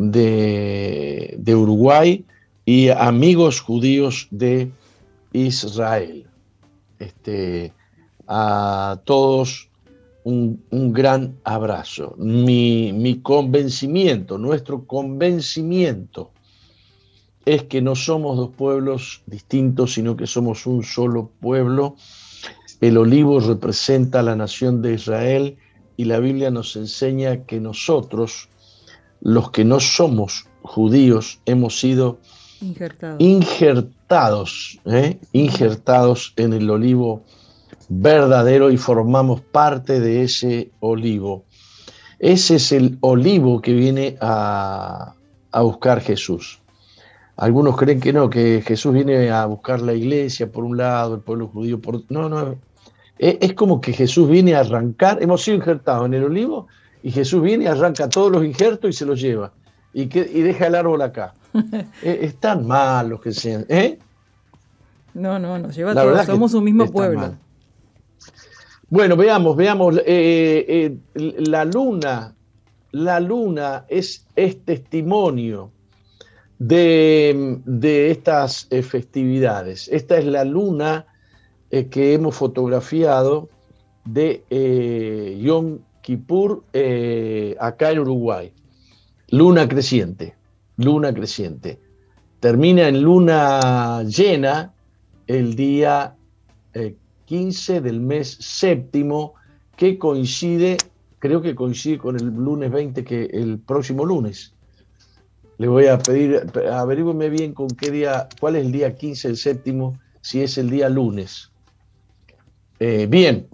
de 1.36 1.54
Uruguay 1.54 2.24
y 2.64 2.88
amigos 2.88 3.60
judíos 3.60 4.28
de 4.30 4.70
Israel. 5.32 6.26
Este, 6.98 7.72
a 8.26 9.00
todos 9.04 9.68
un, 10.24 10.92
gran 10.92 11.36
abrazo. 11.44 12.14
Mi, 12.16 13.20
convencimiento, 13.22 14.38
nuestro 14.38 14.86
convencimiento 14.86 16.30
es 17.44 17.64
que 17.64 17.82
no 17.82 17.94
somos 17.94 18.38
dos 18.38 18.50
pueblos 18.50 19.22
distintos, 19.26 19.92
sino 19.92 20.16
que 20.16 20.26
somos 20.26 20.66
un 20.66 20.82
solo 20.82 21.30
pueblo. 21.40 21.96
El 22.80 22.98
olivo 22.98 23.40
representa 23.40 24.20
a 24.20 24.22
la 24.22 24.36
nación 24.36 24.82
de 24.82 24.94
Israel 24.94 25.56
y 25.96 26.04
la 26.04 26.18
Biblia 26.18 26.50
nos 26.50 26.76
enseña 26.76 27.44
que 27.44 27.60
nosotros, 27.60 28.48
los 29.20 29.50
que 29.50 29.64
no 29.64 29.80
somos 29.80 30.46
judíos, 30.62 31.40
hemos 31.46 31.78
sido 31.78 32.18
injertados, 33.18 34.80
¿eh? 34.86 35.18
injertados 35.32 36.32
en 36.36 36.52
el 36.52 36.70
olivo 36.70 37.22
verdadero 37.88 38.70
y 38.70 38.76
formamos 38.76 39.40
parte 39.40 40.00
de 40.00 40.22
ese 40.22 40.70
olivo. 40.80 41.44
Ese 42.18 42.56
es 42.56 42.72
el 42.72 42.98
olivo 43.00 43.60
que 43.60 43.72
viene 43.72 44.16
a, 44.20 45.14
buscar 45.52 46.00
Jesús. 46.00 46.60
Algunos 47.36 47.76
creen 47.76 48.00
que 48.00 48.12
no, 48.12 48.30
que 48.30 48.62
Jesús 48.62 48.94
viene 48.94 49.30
a 49.30 49.46
buscar 49.46 49.80
la 49.80 49.92
iglesia 49.92 50.50
por 50.50 50.64
un 50.64 50.76
lado, 50.76 51.16
el 51.16 51.20
pueblo 51.20 51.48
judío 51.48 51.80
por 51.80 51.96
otro. 51.96 52.06
No, 52.10 52.28
no. 52.28 52.56
Es, 53.18 53.38
es 53.40 53.54
como 53.54 53.80
que 53.80 53.92
Jesús 53.92 54.28
viene 54.28 54.54
a 54.54 54.60
arrancar, 54.60 55.22
hemos 55.22 55.42
sido 55.42 55.56
injertados 55.56 56.06
en 56.06 56.14
el 56.14 56.24
olivo 56.24 56.68
y 57.02 57.10
Jesús 57.10 57.42
viene 57.42 57.64
y 57.64 57.66
arranca 57.66 58.08
todos 58.08 58.30
los 58.30 58.44
injertos 58.44 58.90
y 58.90 58.92
se 58.92 59.04
los 59.04 59.20
lleva 59.20 59.52
y, 59.94 60.06
que, 60.06 60.20
y 60.20 60.42
deja 60.42 60.66
el 60.66 60.74
árbol 60.74 61.00
acá. 61.00 61.34
es, 62.02 62.34
tan 62.36 62.66
malo 62.66 63.20
que 63.20 63.32
sean. 63.32 63.64
¿eh? 63.68 63.98
No, 65.14 65.38
no, 65.38 65.58
nos 65.58 65.74
lleva 65.74 65.94
todos. 65.94 66.26
Somos 66.26 66.52
un 66.52 66.64
mismo 66.64 66.90
pueblo. 66.90 67.34
Bueno, 68.90 69.16
veamos, 69.16 69.56
veamos. 69.56 69.96
Eh, 70.04 70.96
eh, 71.16 71.34
la 71.46 71.64
luna, 71.64 72.34
la 72.90 73.20
luna 73.20 73.84
es, 73.88 74.26
es 74.36 74.62
testimonio 74.64 75.70
de, 76.58 78.10
estas 78.10 78.66
eh, 78.70 78.82
festividades. 78.82 79.88
Esta 79.88 80.18
es 80.18 80.24
la 80.24 80.44
luna 80.44 81.06
que 81.90 82.14
hemos 82.14 82.36
fotografiado 82.36 83.48
de 84.04 84.44
Yom 85.42 85.80
Kippur 86.02 86.62
acá 87.58 87.90
en 87.90 87.98
Uruguay. 87.98 88.52
Luna 89.30 89.68
creciente, 89.68 90.36
luna 90.76 91.12
creciente. 91.12 91.80
Termina 92.38 92.86
en 92.86 93.02
luna 93.02 94.04
llena 94.04 94.72
el 95.26 95.56
día 95.56 96.14
15 97.24 97.80
del 97.80 98.00
mes 98.00 98.36
séptimo, 98.40 99.34
que 99.76 99.98
coincide, 99.98 100.76
creo 101.18 101.40
que 101.40 101.54
coincide 101.54 101.98
con 101.98 102.16
el 102.16 102.26
lunes 102.26 102.70
20, 102.70 103.04
que 103.04 103.24
el 103.24 103.58
próximo 103.58 104.04
lunes. 104.04 104.53
Le 105.58 105.68
voy 105.68 105.86
a 105.86 105.98
pedir, 105.98 106.46
averígüeme 106.70 107.28
bien 107.28 107.52
con 107.52 107.68
qué 107.68 107.90
día, 107.90 108.28
cuál 108.40 108.56
es 108.56 108.64
el 108.64 108.72
día 108.72 108.96
15 108.96 109.28
del 109.28 109.36
séptimo, 109.36 109.98
si 110.20 110.42
es 110.42 110.58
el 110.58 110.70
día 110.70 110.88
lunes. 110.88 111.50
Eh, 112.80 113.06
bien, 113.08 113.48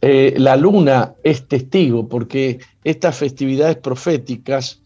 eh, 0.00 0.34
la 0.38 0.56
luna 0.56 1.14
es 1.22 1.46
testigo 1.46 2.08
porque 2.08 2.60
estas 2.84 3.16
festividades 3.16 3.76
proféticas 3.76 4.80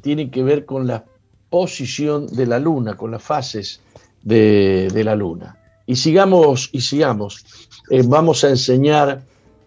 tienen 0.00 0.30
que 0.30 0.42
ver 0.42 0.64
con 0.64 0.86
la 0.86 1.04
posición 1.50 2.26
de 2.26 2.46
la 2.46 2.58
luna, 2.58 2.96
con 2.96 3.10
las 3.10 3.22
fases 3.22 3.80
de 4.22 5.02
la 5.04 5.14
luna. 5.14 5.58
Y 5.86 5.96
sigamos, 5.96 6.70
y 6.72 6.80
sigamos. 6.80 7.44
Eh, 7.90 8.02
vamos 8.04 8.44
a 8.44 8.50
enseñar 8.50 9.22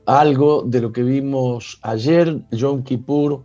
algo 0.05 0.63
de 0.65 0.81
lo 0.81 0.91
que 0.91 1.03
vimos 1.03 1.77
ayer, 1.81 2.39
Yom 2.51 2.83
Kippur, 2.83 3.43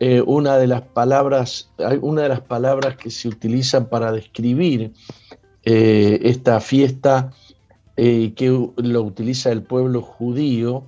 eh, 0.00 0.20
una, 0.20 0.58
de 0.58 0.66
las 0.66 0.82
palabras, 0.82 1.70
una 2.00 2.22
de 2.22 2.28
las 2.28 2.40
palabras 2.40 2.96
que 2.96 3.10
se 3.10 3.28
utilizan 3.28 3.88
para 3.88 4.12
describir 4.12 4.92
eh, 5.64 6.20
esta 6.22 6.60
fiesta 6.60 7.32
que 7.96 8.68
lo 8.76 9.02
utiliza 9.02 9.50
el 9.50 9.62
pueblo 9.62 10.02
judío, 10.02 10.84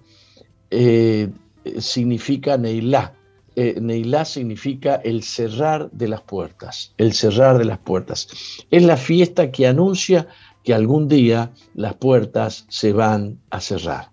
significa 1.79 2.59
Neilá. 2.59 3.15
Neilá 3.57 4.27
significa 4.27 4.97
el 4.97 5.23
cerrar 5.23 5.91
de 5.91 6.09
las 6.09 6.21
puertas, 6.21 6.93
el 6.99 7.15
cerrar 7.15 7.57
de 7.57 7.65
las 7.65 7.79
puertas. 7.79 8.29
Es 8.71 8.83
la 8.83 8.99
fiesta 8.99 9.51
que 9.51 9.67
anuncia 9.67 10.29
que 10.69 10.75
algún 10.75 11.09
día 11.09 11.51
las 11.75 11.95
puertas 11.95 12.67
se 12.69 12.93
van 12.93 13.41
a 13.49 13.59
cerrar. 13.59 14.11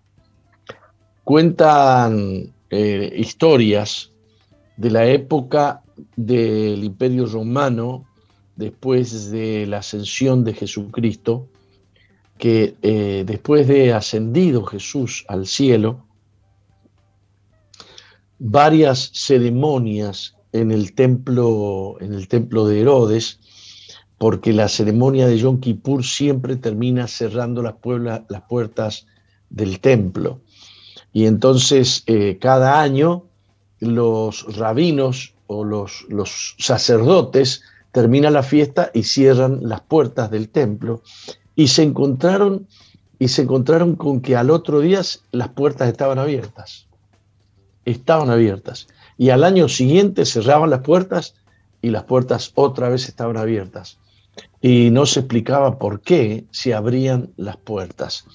Cuentan 1.25 2.53
eh, 2.69 3.13
historias 3.17 4.13
de 4.78 4.91
la 4.91 5.05
época 5.05 5.84
del 6.15 6.84
Imperio 6.84 7.26
Romano 7.26 8.05
después 8.55 9.32
de 9.32 9.65
la 9.67 9.80
ascensión 9.80 10.43
de 10.43 10.53
Jesucristo, 10.53 11.49
que 12.38 12.76
eh, 12.82 13.23
después 13.26 13.67
de 13.67 13.93
ascendido 13.93 14.63
Jesús 14.65 15.26
al 15.28 15.45
cielo, 15.45 16.05
varias 18.39 19.11
ceremonias 19.13 20.36
en 20.51 20.71
el 20.71 20.93
templo, 20.93 21.97
en 21.99 22.13
el 22.13 22.28
templo 22.28 22.67
de 22.67 22.82
Herodes, 22.82 23.39
porque 24.17 24.53
la 24.53 24.69
ceremonia 24.69 25.28
de 25.28 25.38
Yom 25.38 25.59
Kippur 25.59 26.03
siempre 26.03 26.55
termina 26.55 27.07
cerrando 27.07 27.61
las, 27.61 27.76
puertas 28.47 29.07
del 29.49 29.80
templo. 29.80 30.41
Y 31.11 31.26
entonces 31.26 32.03
eh, 32.07 32.38
cada 32.39 32.82
año 32.82 33.26
los 33.80 34.55
rabinos 34.57 35.34
o 35.47 35.63
los, 35.63 36.55
sacerdotes 36.57 37.63
terminan 37.91 38.34
la 38.34 38.43
fiesta 38.43 38.91
y 38.93 39.03
cierran 39.03 39.59
las 39.63 39.82
puertas 39.82 40.32
del 40.32 40.49
templo. 40.49 41.01
Y 41.55 41.67
se 41.67 41.84
encontraron 41.84 42.67
y 43.17 43.30
se 43.30 43.43
encontraron 43.43 43.95
con 43.95 44.21
que 44.21 44.36
al 44.36 44.49
otro 44.49 44.82
día 44.82 45.01
las 45.32 45.49
puertas 45.49 45.88
estaban 45.88 46.19
abiertas. 46.19 46.88
Estaban 47.86 48.30
abiertas. 48.30 48.88
Y 49.17 49.30
al 49.30 49.43
año 49.43 49.69
siguiente 49.69 50.26
cerraban 50.26 50.69
las 50.69 50.82
puertas 50.82 51.36
y 51.82 51.91
las 51.91 52.03
puertas 52.03 52.51
otra 52.55 52.89
vez 52.89 53.07
estaban 53.07 53.38
abiertas. 53.38 53.99
Y 54.61 54.89
no 54.91 55.05
se 55.05 55.21
explicaba 55.21 55.80
por 55.80 56.01
qué 56.01 56.45
se 56.51 56.73
abrían 56.73 57.32
las 57.38 57.55
puertas. 57.57 58.26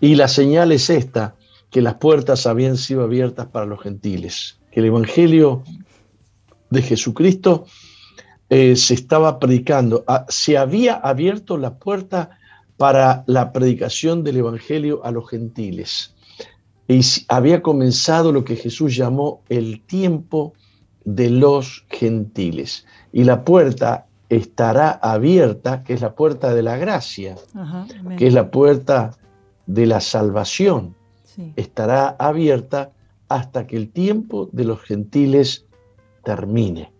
Y 0.00 0.14
la 0.14 0.28
señal 0.28 0.72
es 0.72 0.88
esta, 0.88 1.34
que 1.70 1.82
las 1.82 1.94
puertas 1.94 2.46
habían 2.46 2.76
sido 2.76 3.02
abiertas 3.02 3.46
para 3.46 3.66
los 3.66 3.80
gentiles, 3.80 4.57
el 4.78 4.86
Evangelio 4.86 5.62
de 6.70 6.82
Jesucristo 6.82 7.66
eh, 8.48 8.76
se 8.76 8.94
estaba 8.94 9.38
predicando, 9.38 10.04
ah, 10.06 10.24
se 10.28 10.56
había 10.56 10.94
abierto 10.94 11.56
la 11.56 11.74
puerta 11.74 12.30
para 12.76 13.24
la 13.26 13.52
predicación 13.52 14.24
del 14.24 14.38
Evangelio 14.38 15.04
a 15.04 15.10
los 15.10 15.28
gentiles. 15.28 16.14
Y 16.86 17.00
había 17.28 17.60
comenzado 17.60 18.32
lo 18.32 18.44
que 18.44 18.56
Jesús 18.56 18.96
llamó 18.96 19.42
el 19.48 19.82
tiempo 19.82 20.54
de 21.04 21.28
los 21.28 21.84
gentiles. 21.90 22.86
Y 23.12 23.24
la 23.24 23.44
puerta 23.44 24.06
estará 24.30 24.92
abierta, 24.92 25.82
que 25.82 25.94
es 25.94 26.00
la 26.00 26.14
puerta 26.14 26.54
de 26.54 26.62
la 26.62 26.76
gracia, 26.76 27.36
que 28.16 28.26
es 28.26 28.32
la 28.32 28.50
puerta 28.50 29.10
de 29.66 29.86
la 29.86 30.00
salvación. 30.00 30.94
Estará 31.56 32.16
abierta 32.18 32.92
hasta 33.28 33.66
que 33.66 33.76
el 33.76 33.90
tiempo 33.90 34.48
de 34.52 34.64
los 34.64 34.80
gentiles 34.80 35.66
termine. 36.24 36.92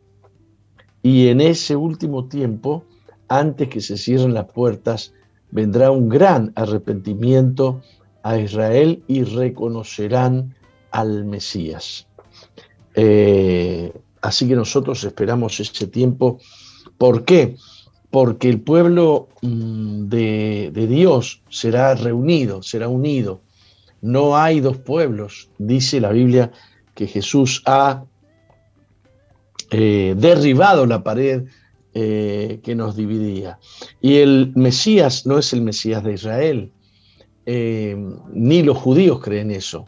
Y 1.03 1.29
en 1.29 1.41
ese 1.41 1.77
último 1.77 2.27
tiempo, 2.27 2.85
antes 3.29 3.69
que 3.69 3.81
se 3.81 3.97
cierren 3.97 4.35
las 4.35 4.47
puertas, 4.47 5.15
vendrá 5.51 5.91
un 5.91 6.09
gran 6.09 6.53
arrepentimiento 6.55 7.81
a 8.23 8.39
Israel 8.39 9.03
y 9.07 9.23
reconocerán 9.23 10.55
al 10.91 11.25
Mesías. 11.25 12.07
Eh, 12.95 13.93
así 14.21 14.49
que 14.49 14.57
nosotros 14.57 15.05
esperamos 15.05 15.61
ese 15.61 15.87
tiempo. 15.87 16.39
¿Por 16.99 17.25
qué? 17.25 17.57
Porque 18.11 18.49
el 18.49 18.61
pueblo 18.61 19.29
mm, 19.43 20.09
de, 20.09 20.71
de 20.73 20.87
Dios 20.87 21.43
será 21.49 21.95
reunido, 21.95 22.63
será 22.63 22.89
unido. 22.89 23.41
No 24.01 24.37
hay 24.37 24.61
dos 24.61 24.79
pueblos. 24.79 25.51
Dice 25.59 26.01
la 26.01 26.11
Biblia 26.11 26.53
que 26.95 27.07
Jesús 27.07 27.63
ha 27.67 28.05
eh, 29.71 30.15
derribado 30.17 30.87
la 30.87 31.03
pared 31.03 31.45
eh, 31.93 32.61
que 32.63 32.75
nos 32.75 32.97
dividía. 32.97 33.59
Y 34.01 34.17
el 34.17 34.53
Mesías 34.55 35.27
no 35.27 35.39
es 35.39 35.53
el 35.53 35.61
Mesías 35.63 36.03
de 36.03 36.15
Israel, 36.15 36.73
eh, 37.45 37.97
ni 38.33 38.63
los 38.63 38.79
judíos 38.79 39.21
creen 39.21 39.51
eso. 39.51 39.87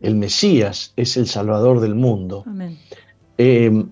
El 0.00 0.16
Mesías 0.16 0.92
es 0.96 1.16
el 1.16 1.26
Salvador 1.26 1.80
del 1.80 1.94
mundo, 1.94 2.44
el, 3.38 3.88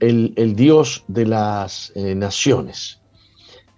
el, 0.00 0.56
Dios 0.56 1.04
de 1.06 1.26
las 1.26 1.92
naciones. 1.94 3.00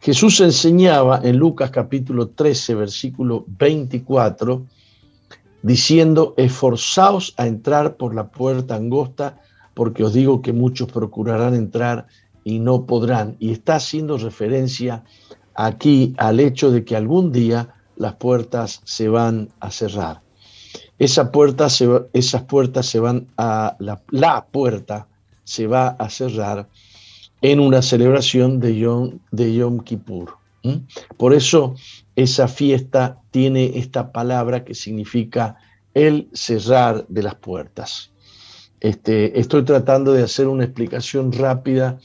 Jesús 0.01 0.41
enseñaba 0.41 1.21
en 1.23 1.37
Lucas 1.37 1.71
capítulo 1.71 2.29
13, 2.29 2.75
versículo 2.75 3.45
24, 3.47 4.65
diciendo, 5.65 6.35
esforzaos 6.37 7.33
a 7.39 7.47
entrar 7.47 7.97
por 7.97 8.15
la 8.15 8.29
puerta 8.29 8.75
angosta, 8.75 9.41
porque 9.73 10.05
os 10.05 10.13
digo 10.13 10.43
que 10.43 10.53
muchos 10.53 10.93
procurarán 10.93 11.55
entrar 11.55 12.07
y 12.45 12.59
no 12.59 12.85
podrán. 12.85 13.37
Y 13.41 13.51
está 13.51 13.77
haciendo 13.77 14.19
referencia 14.19 15.05
aquí 15.55 16.15
al 16.19 16.39
hecho 16.39 16.71
de 16.71 16.85
que 16.85 16.97
algún 16.97 17.33
día 17.33 17.75
las 17.97 18.17
puertas 18.17 18.83
se 18.85 19.09
van 19.09 19.49
a 19.59 19.71
cerrar. 19.71 20.21
Esa 20.99 21.33
puerta 21.33 21.69
esas 22.13 22.43
puertas 22.43 22.85
se 22.85 23.01
van 23.01 23.29
a, 23.39 23.75
la, 23.79 24.45
puerta 24.45 25.09
se 25.45 25.67
va 25.67 25.89
a 25.89 26.11
cerrar 26.11 26.69
en 27.41 27.59
una 27.59 27.81
celebración 27.81 28.61
de 28.61 28.79
Yom, 28.79 29.19
de 29.31 29.55
Yom 29.55 29.81
Kippur. 29.81 30.37
Por 31.17 31.33
eso 31.33 31.75
esa 32.17 32.49
fiesta 32.49 33.21
tiene 33.31 33.79
esta 33.79 34.13
palabra 34.13 34.65
que 34.65 34.75
significa 34.75 35.57
el 35.95 36.29
cerrar 36.33 37.07
de 37.09 37.23
las 37.23 37.35
puertas. 37.37 38.13
Este, 38.81 39.39
estoy 39.39 39.65
tratando 39.65 40.13
de 40.13 40.23
hacer 40.23 40.47
una 40.47 40.65
explicación 40.65 41.33
rápida 41.33 41.99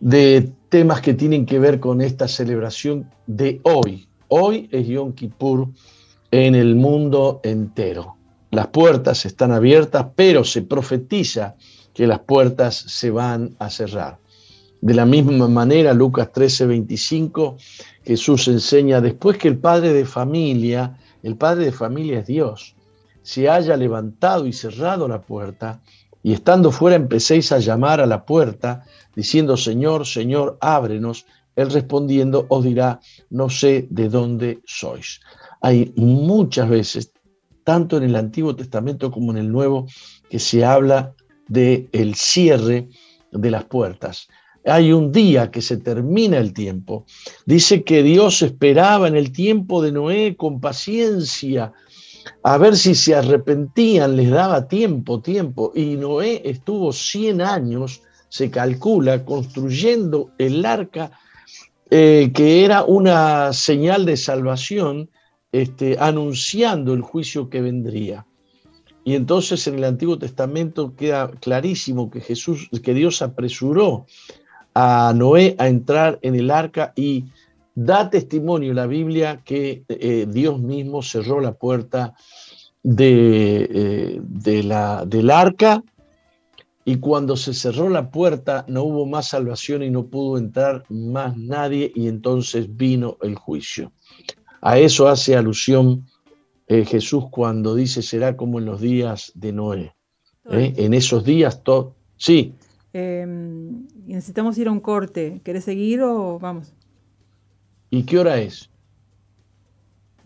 de 0.00 0.50
temas 0.68 1.00
que 1.00 1.14
tienen 1.14 1.46
que 1.46 1.58
ver 1.58 1.78
con 1.78 2.00
esta 2.00 2.26
celebración 2.26 3.10
de 3.26 3.60
hoy. 3.62 4.08
Hoy 4.28 4.68
es 4.72 4.86
Yom 4.86 5.12
Kippur 5.12 5.68
en 6.30 6.54
el 6.54 6.74
mundo 6.74 7.40
entero. 7.44 8.16
Las 8.50 8.68
puertas 8.68 9.26
están 9.26 9.52
abiertas, 9.52 10.06
pero 10.16 10.44
se 10.44 10.62
profetiza 10.62 11.56
que 11.92 12.06
las 12.06 12.20
puertas 12.20 12.74
se 12.74 13.10
van 13.10 13.54
a 13.58 13.70
cerrar. 13.70 14.18
De 14.80 14.94
la 14.94 15.06
misma 15.06 15.46
manera, 15.48 15.94
Lucas 15.94 16.32
13, 16.32 16.66
25, 16.66 17.56
Jesús 18.04 18.48
enseña, 18.48 19.00
después 19.00 19.38
que 19.38 19.48
el 19.48 19.58
padre 19.58 19.92
de 19.92 20.04
familia, 20.04 20.98
el 21.22 21.36
padre 21.36 21.66
de 21.66 21.72
familia 21.72 22.20
es 22.20 22.26
Dios, 22.26 22.74
se 23.22 23.48
haya 23.48 23.76
levantado 23.76 24.46
y 24.46 24.52
cerrado 24.52 25.06
la 25.08 25.22
puerta, 25.22 25.80
y 26.22 26.32
estando 26.32 26.70
fuera 26.70 26.96
empecéis 26.96 27.52
a 27.52 27.58
llamar 27.58 28.00
a 28.00 28.06
la 28.06 28.24
puerta, 28.24 28.84
diciendo, 29.14 29.56
Señor, 29.56 30.06
Señor, 30.06 30.56
ábrenos, 30.60 31.26
él 31.56 31.70
respondiendo 31.70 32.46
os 32.48 32.64
dirá, 32.64 33.00
no 33.30 33.50
sé 33.50 33.86
de 33.90 34.08
dónde 34.08 34.60
sois. 34.64 35.20
Hay 35.60 35.92
muchas 35.96 36.68
veces, 36.68 37.12
tanto 37.64 37.96
en 37.96 38.04
el 38.04 38.16
Antiguo 38.16 38.56
Testamento 38.56 39.10
como 39.10 39.32
en 39.32 39.38
el 39.38 39.52
Nuevo, 39.52 39.86
que 40.30 40.38
se 40.38 40.64
habla 40.64 41.14
de 41.48 41.88
el 41.92 42.14
cierre 42.14 42.88
de 43.30 43.50
las 43.50 43.64
puertas. 43.64 44.28
Hay 44.64 44.92
un 44.92 45.10
día 45.10 45.50
que 45.50 45.60
se 45.60 45.76
termina 45.76 46.38
el 46.38 46.52
tiempo. 46.52 47.04
Dice 47.46 47.82
que 47.82 48.02
Dios 48.02 48.42
esperaba 48.42 49.08
en 49.08 49.16
el 49.16 49.32
tiempo 49.32 49.82
de 49.82 49.92
Noé 49.92 50.36
con 50.36 50.60
paciencia 50.60 51.72
a 52.42 52.58
ver 52.58 52.76
si 52.76 52.94
se 52.94 53.14
arrepentían, 53.14 54.16
les 54.16 54.30
daba 54.30 54.68
tiempo, 54.68 55.20
tiempo. 55.20 55.72
Y 55.74 55.96
Noé 55.96 56.42
estuvo 56.44 56.92
100 56.92 57.40
años, 57.40 58.02
se 58.28 58.50
calcula, 58.50 59.24
construyendo 59.24 60.30
el 60.38 60.64
arca, 60.64 61.12
eh, 61.90 62.30
que 62.34 62.64
era 62.64 62.84
una 62.84 63.52
señal 63.52 64.06
de 64.06 64.16
salvación, 64.16 65.10
este, 65.52 65.96
anunciando 65.98 66.94
el 66.94 67.02
juicio 67.02 67.50
que 67.50 67.60
vendría. 67.60 68.26
Y 69.04 69.14
entonces 69.14 69.66
en 69.66 69.74
el 69.74 69.84
Antiguo 69.84 70.18
Testamento 70.18 70.94
queda 70.96 71.30
clarísimo 71.30 72.10
que 72.10 72.20
Jesús, 72.20 72.70
que 72.82 72.94
Dios 72.94 73.20
apresuró 73.20 74.06
a 74.74 75.12
Noé 75.14 75.54
a 75.58 75.68
entrar 75.68 76.18
en 76.22 76.34
el 76.34 76.50
arca 76.50 76.92
y 76.96 77.24
da 77.74 78.10
testimonio 78.10 78.74
la 78.74 78.86
Biblia 78.86 79.40
que 79.44 79.84
eh, 79.88 80.26
Dios 80.28 80.58
mismo 80.60 81.02
cerró 81.02 81.40
la 81.40 81.52
puerta 81.52 82.14
de, 82.82 83.68
eh, 83.70 84.20
de 84.22 84.62
la, 84.62 85.04
del 85.06 85.30
arca 85.30 85.82
y 86.84 86.96
cuando 86.96 87.36
se 87.36 87.54
cerró 87.54 87.88
la 87.88 88.10
puerta 88.10 88.64
no 88.68 88.82
hubo 88.84 89.06
más 89.06 89.28
salvación 89.28 89.82
y 89.82 89.90
no 89.90 90.06
pudo 90.06 90.36
entrar 90.36 90.84
más 90.88 91.36
nadie 91.36 91.92
y 91.94 92.08
entonces 92.08 92.76
vino 92.76 93.18
el 93.22 93.36
juicio. 93.36 93.92
A 94.60 94.78
eso 94.78 95.08
hace 95.08 95.36
alusión 95.36 96.06
eh, 96.66 96.84
Jesús 96.84 97.24
cuando 97.30 97.74
dice 97.74 98.02
será 98.02 98.36
como 98.36 98.58
en 98.58 98.66
los 98.66 98.80
días 98.80 99.32
de 99.34 99.52
Noé. 99.52 99.94
En 100.44 100.92
esos 100.92 101.24
días 101.24 101.62
todo... 101.62 101.94
Sí. 102.16 102.52
Em, 102.92 103.86
necesitamos 104.06 104.58
ir 104.58 104.68
a 104.68 104.72
un 104.72 104.80
corte. 104.80 105.40
¿Querés 105.44 105.64
seguir 105.64 106.02
o 106.02 106.38
vamos? 106.38 106.72
¿Y 107.90 108.04
qué 108.04 108.18
hora 108.18 108.38
es? 108.38 108.70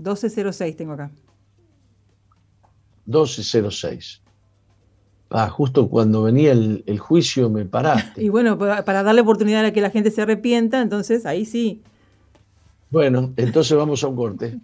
12.06 0.00 0.76
tengo 0.76 0.92
acá. 0.92 1.10
12.06. 3.06 4.20
Ah, 5.30 5.48
justo 5.48 5.88
cuando 5.88 6.22
venía 6.22 6.52
el, 6.52 6.98
juicio 6.98 7.50
me 7.50 7.64
paraste. 7.64 8.22
Y 8.22 8.28
bueno, 8.28 8.58
para 8.58 9.02
darle 9.02 9.20
oportunidad 9.20 9.64
a 9.64 9.72
que 9.72 9.80
la 9.80 9.90
gente 9.90 10.10
se 10.10 10.22
arrepienta, 10.22 10.80
entonces 10.80 11.26
ahí 11.26 11.44
sí. 11.44 11.82
Bueno, 12.90 13.32
entonces 13.36 13.76
vamos 13.76 14.02
a 14.04 14.08
un 14.08 14.16
corte. 14.16 14.58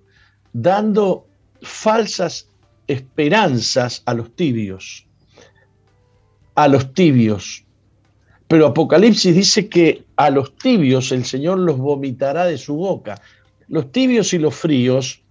dando 0.53 1.27
falsas 1.61 2.47
esperanzas 2.87 4.01
a 4.05 4.15
los 4.15 4.35
tibios 4.35 5.05
a 6.55 6.67
los 6.67 6.93
tibios. 6.93 7.63
Pero 8.47 8.67
Apocalipsis 8.67 9.33
dice 9.33 9.69
que 9.69 10.03
a 10.17 10.29
los 10.29 10.55
tibios 10.57 11.11
el 11.11 11.23
Señor 11.23 11.59
los 11.59 11.77
vomitará 11.77 12.45
de 12.45 12.57
su 12.57 12.75
boca. 12.75 13.21
Los 13.67 13.91
tibios 13.91 14.33
y 14.33 14.39
los 14.39 14.53
fríos, 14.53 15.21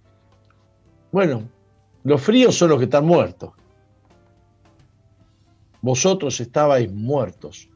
bueno, 1.11 1.43
los 2.03 2.21
fríos 2.21 2.55
son 2.55 2.69
los 2.69 2.79
que 2.79 2.85
están 2.85 3.05
muertos. 3.05 3.51
Vosotros 5.81 6.39
estabais 6.39 6.91
muertos. 6.91 7.69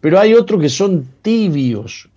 Pero 0.00 0.20
hay 0.20 0.34
otros 0.34 0.60
que 0.60 0.68
son 0.68 1.08
tibios. 1.22 2.08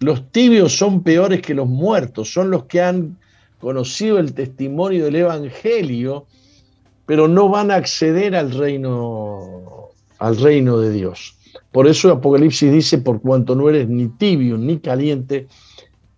Los 0.00 0.30
tibios 0.32 0.76
son 0.76 1.02
peores 1.02 1.42
que 1.42 1.54
los 1.54 1.68
muertos, 1.68 2.32
son 2.32 2.50
los 2.50 2.64
que 2.64 2.80
han 2.80 3.16
conocido 3.60 4.18
el 4.18 4.34
testimonio 4.34 5.04
del 5.04 5.16
Evangelio, 5.16 6.26
pero 7.06 7.28
no 7.28 7.48
van 7.48 7.70
a 7.70 7.76
acceder 7.76 8.34
al 8.34 8.50
reino 8.50 9.71
al 10.22 10.36
reino 10.36 10.78
de 10.78 10.92
Dios. 10.92 11.36
Por 11.72 11.88
eso 11.88 12.12
Apocalipsis 12.12 12.70
dice, 12.70 12.98
por 12.98 13.20
cuanto 13.20 13.56
no 13.56 13.68
eres 13.68 13.88
ni 13.88 14.06
tibio 14.06 14.56
ni 14.56 14.78
caliente, 14.78 15.48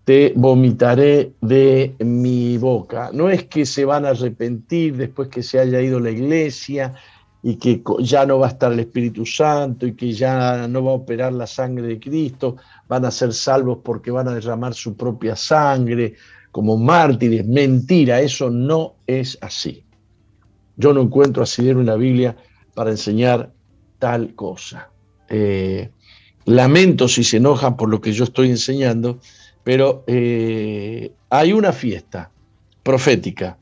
te 0.05 0.34
vomitaré 0.36 1.32
de 1.40 1.94
mi 2.00 2.59
boca. 2.59 3.11
No 3.14 3.30
es 3.30 3.44
que 3.44 3.64
se 3.64 3.86
van 3.86 4.05
a 4.05 4.11
arrepentir 4.11 4.96
después 4.96 5.28
que 5.28 5.42
se 5.42 5.59
haya 5.59 5.80
ido 5.80 6.00
la 6.00 6.11
iglesia 6.11 6.94
y 7.42 7.57
que 7.57 7.82
ya 8.00 8.26
no 8.26 8.38
va 8.38 8.48
a 8.48 8.50
estar 8.50 8.72
el 8.72 8.80
Espíritu 8.80 9.24
Santo 9.24 9.86
y 9.86 9.94
que 9.94 10.12
ya 10.12 10.68
no 10.68 10.84
va 10.84 10.90
a 10.90 10.96
operar 10.96 11.32
la 11.32 11.46
sangre 11.46 11.86
de 11.86 11.98
Cristo, 11.98 12.57
van 12.86 13.07
a 13.07 13.11
ser 13.11 13.32
salvos 13.32 13.78
porque 13.82 14.11
van 14.11 14.28
a 14.28 14.34
derramar 14.34 14.74
su 14.74 14.94
propia 14.96 15.34
sangre 15.34 16.14
como 16.52 16.76
mártires. 16.76 17.46
Mentira, 17.46 18.20
eso 18.20 18.50
no 18.50 18.96
es 19.07 19.38
así. 19.40 19.82
Yo 20.76 20.92
no 20.92 21.00
encuentro 21.00 21.42
así 21.42 21.70
en 21.70 21.86
la 21.86 21.96
Biblia 21.96 22.36
para 22.74 22.90
enseñar 22.90 23.50
tal 23.99 24.34
cosa. 24.34 24.90
Eh, 25.28 25.90
lamento 26.45 27.09
si 27.09 27.24
se 27.24 27.38
enojan 27.38 27.76
por 27.76 27.88
lo 27.88 28.01
que 28.01 28.12
yo 28.12 28.24
estoy 28.24 28.51
enseñando, 28.51 29.18
pero 29.62 30.05
eh, 30.07 31.12
hay 31.30 31.53
una 31.53 31.72
fiesta 31.72 32.30
profética 32.82 33.59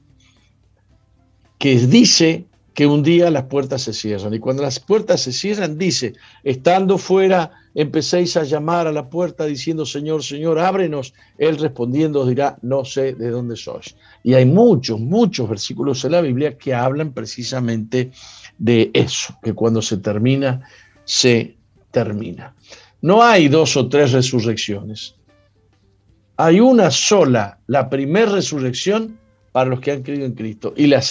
que 1.59 1.79
dice 1.79 2.47
que 2.75 2.87
un 2.87 3.03
día 3.03 3.31
las 3.31 3.45
puertas 3.45 3.83
se 3.83 3.93
cierran. 3.93 4.35
Y 4.35 4.39
cuando 4.39 4.63
las 4.63 4.81
puertas 4.81 5.21
se 5.21 5.33
cierran, 5.33 5.77
dice, 5.79 6.15
estando 6.43 6.99
fuera, 6.99 7.51
empecéis 7.75 8.37
a 8.37 8.45
llamar 8.45 8.87
a 8.87 8.93
la 8.93 9.09
puerta 9.09 9.45
diciendo, 9.45 9.85
Señor, 9.85 10.23
Señor, 10.23 10.59
ábrenos. 10.59 11.13
Él 11.39 11.59
respondiendo 11.59 12.27
dirá, 12.27 12.59
no 12.63 12.85
sé 12.85 13.15
de 13.15 13.31
dónde 13.31 13.57
sois. 13.57 13.95
Y 14.23 14.35
hay 14.35 14.47
muchos, 14.47 15.01
muchos 15.01 15.49
versículos 15.49 16.05
en 16.05 16.13
la 16.13 16.21
Biblia 16.21 16.57
que 16.57 16.75
hablan 16.75 17.13
precisamente 17.13 18.11
de 18.59 18.91
eso, 18.95 19.37
que 19.43 19.53
cuando 19.53 19.83
se 19.83 19.97
termina, 19.97 20.67
se 21.05 21.57
termina. 21.91 22.55
No 23.01 23.23
hay 23.23 23.49
dos 23.49 23.77
o 23.77 23.89
tres 23.89 24.13
resurrecciones. 24.13 25.15
Hay 26.37 26.61
una 26.61 26.91
sola, 26.91 27.59
la 27.67 27.91
primera 27.91 28.33
resurrección 28.33 29.19
para 29.53 29.69
los 29.69 29.81
que 29.81 29.93
han 29.93 30.03
creído 30.03 30.25
en 30.25 30.33
Cristo. 30.33 30.73
Y 30.77 30.87
la, 30.87 31.03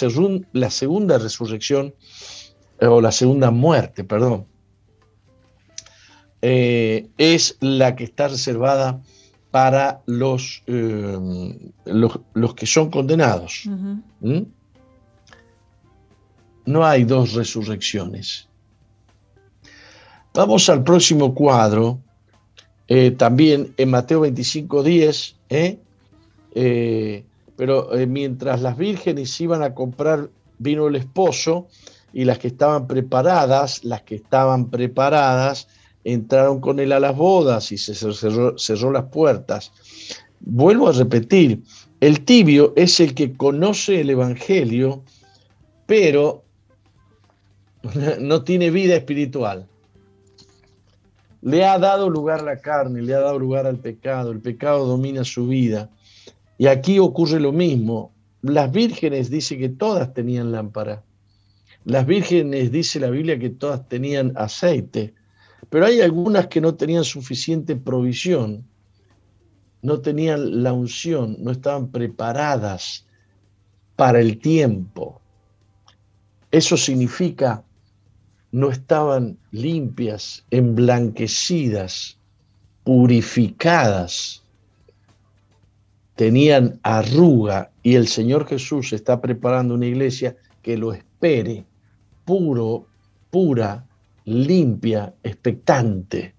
la 0.52 0.70
segunda 0.70 1.18
resurrección, 1.18 1.94
eh, 2.80 2.86
o 2.86 3.00
la 3.00 3.12
segunda 3.12 3.50
muerte, 3.50 4.04
perdón, 4.04 4.46
eh, 6.42 7.08
es 7.18 7.56
la 7.60 7.94
que 7.94 8.04
está 8.04 8.28
reservada 8.28 9.00
para 9.52 10.00
los, 10.06 10.62
eh, 10.66 11.18
los, 11.84 12.54
que 12.54 12.66
son 12.66 12.90
condenados. 12.90 13.64
¿Mm? 14.20 14.40
No 16.64 16.84
hay 16.84 17.04
dos 17.04 17.32
resurrecciones. 17.32 18.48
Vamos 20.34 20.68
al 20.68 20.82
próximo 20.82 21.34
cuadro, 21.34 22.00
también 23.18 23.74
en 23.76 23.90
Mateo 23.90 24.20
25, 24.20 24.82
10, 24.82 25.36
pero 27.56 27.94
eh, 27.94 28.06
mientras 28.06 28.60
las 28.60 28.76
vírgenes 28.76 29.40
iban 29.40 29.62
a 29.62 29.74
comprar, 29.74 30.30
vino 30.58 30.88
el 30.88 30.96
esposo 30.96 31.68
y 32.12 32.24
las 32.24 32.38
que 32.38 32.48
estaban 32.48 32.86
preparadas, 32.86 33.84
las 33.84 34.02
que 34.02 34.16
estaban 34.16 34.70
preparadas, 34.70 35.68
entraron 36.04 36.60
con 36.60 36.80
él 36.80 36.92
a 36.92 37.00
las 37.00 37.16
bodas 37.16 37.70
y 37.72 37.78
se 37.78 37.94
cerró 37.94 38.92
las 38.92 39.04
puertas. 39.04 39.72
Vuelvo 40.40 40.88
a 40.88 40.92
repetir, 40.92 41.62
el 42.00 42.24
tibio 42.24 42.72
es 42.74 42.98
el 42.98 43.14
que 43.14 43.32
conoce 43.32 44.00
el 44.00 44.10
Evangelio, 44.10 45.04
pero 45.86 46.41
no 48.20 48.44
tiene 48.44 48.70
vida 48.70 48.96
espiritual. 48.96 49.66
le 51.40 51.64
ha 51.64 51.78
dado 51.78 52.08
lugar 52.08 52.42
la 52.42 52.58
carne, 52.58 53.02
le 53.02 53.14
ha 53.14 53.20
dado 53.20 53.38
lugar 53.38 53.66
al 53.66 53.78
pecado, 53.78 54.30
el 54.30 54.40
pecado 54.40 54.86
domina 54.86 55.24
su 55.24 55.48
vida. 55.48 55.90
Y 56.56 56.68
aquí 56.68 56.98
ocurre 57.00 57.40
lo 57.40 57.50
mismo. 57.52 58.12
Las 58.42 58.70
vírgenes 58.70 59.30
dice 59.30 59.58
que 59.58 59.68
todas 59.68 60.14
tenían 60.14 60.52
lámpara. 60.52 61.02
Las 61.84 62.06
vírgenes 62.06 62.70
dice 62.70 63.00
la 63.00 63.10
Biblia 63.10 63.38
que 63.38 63.50
todas 63.50 63.88
tenían 63.88 64.32
aceite, 64.36 65.14
pero 65.68 65.86
hay 65.86 66.00
algunas 66.00 66.46
que 66.46 66.60
no 66.60 66.76
tenían 66.76 67.02
suficiente 67.02 67.74
provisión, 67.74 68.64
no 69.80 70.00
tenían 70.00 70.62
la 70.62 70.72
unción, 70.72 71.36
no 71.40 71.50
estaban 71.50 71.90
preparadas 71.90 73.04
para 73.96 74.20
el 74.20 74.38
tiempo. 74.38 75.20
Eso 76.52 76.76
significa 76.76 77.64
no 78.52 78.70
estaban 78.70 79.38
limpias, 79.50 80.44
emblanquecidas, 80.50 82.18
purificadas, 82.84 84.42
tenían 86.14 86.78
arruga 86.82 87.70
y 87.82 87.94
el 87.94 88.06
Señor 88.06 88.46
Jesús 88.46 88.92
está 88.92 89.20
preparando 89.20 89.74
una 89.74 89.86
iglesia 89.86 90.36
que 90.60 90.76
lo 90.76 90.92
espere, 90.92 91.64
puro, 92.26 92.86
pura, 93.30 93.86
limpia, 94.26 95.14
expectante. 95.22 96.34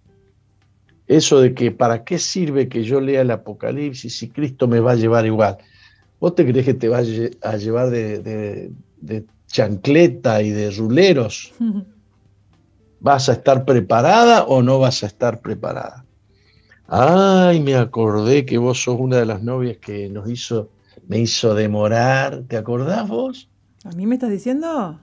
Eso 1.07 1.41
de 1.41 1.53
que 1.53 1.71
para 1.71 2.03
qué 2.03 2.19
sirve 2.19 2.69
que 2.69 2.83
yo 2.83 3.01
lea 3.01 3.21
el 3.21 3.31
Apocalipsis 3.31 4.15
si 4.15 4.29
Cristo 4.29 4.67
me 4.67 4.79
va 4.79 4.91
a 4.91 4.95
llevar 4.95 5.25
igual. 5.25 5.57
¿Vos 6.19 6.35
te 6.35 6.45
crees 6.45 6.65
que 6.65 6.73
te 6.75 6.87
va 6.87 6.99
a 6.99 7.57
llevar 7.57 7.89
de, 7.89 8.71
de 9.01 9.25
chancleta 9.47 10.41
y 10.43 10.51
de 10.51 10.71
ruleros? 10.71 11.51
¿Vas 13.03 13.27
a 13.27 13.33
estar 13.33 13.65
preparada 13.65 14.45
o 14.45 14.61
no 14.63 14.79
vas 14.79 15.03
a 15.03 15.07
estar 15.07 15.41
preparada? 15.41 16.05
Ay, 16.87 17.59
me 17.61 17.75
acordé 17.75 18.45
que 18.45 18.57
vos 18.57 18.81
sos 18.83 18.97
una 18.99 19.17
de 19.17 19.25
las 19.25 19.43
novias 19.43 19.77
que 19.77 20.09
nos 20.09 20.29
hizo, 20.29 20.69
me 21.07 21.19
hizo 21.19 21.53
demorar. 21.53 22.43
¿Te 22.47 22.55
acordás 22.57 23.07
vos? 23.09 23.49
¿A 23.83 23.91
mí 23.91 24.05
me 24.05 24.15
estás 24.15 24.31
diciendo? 24.31 24.99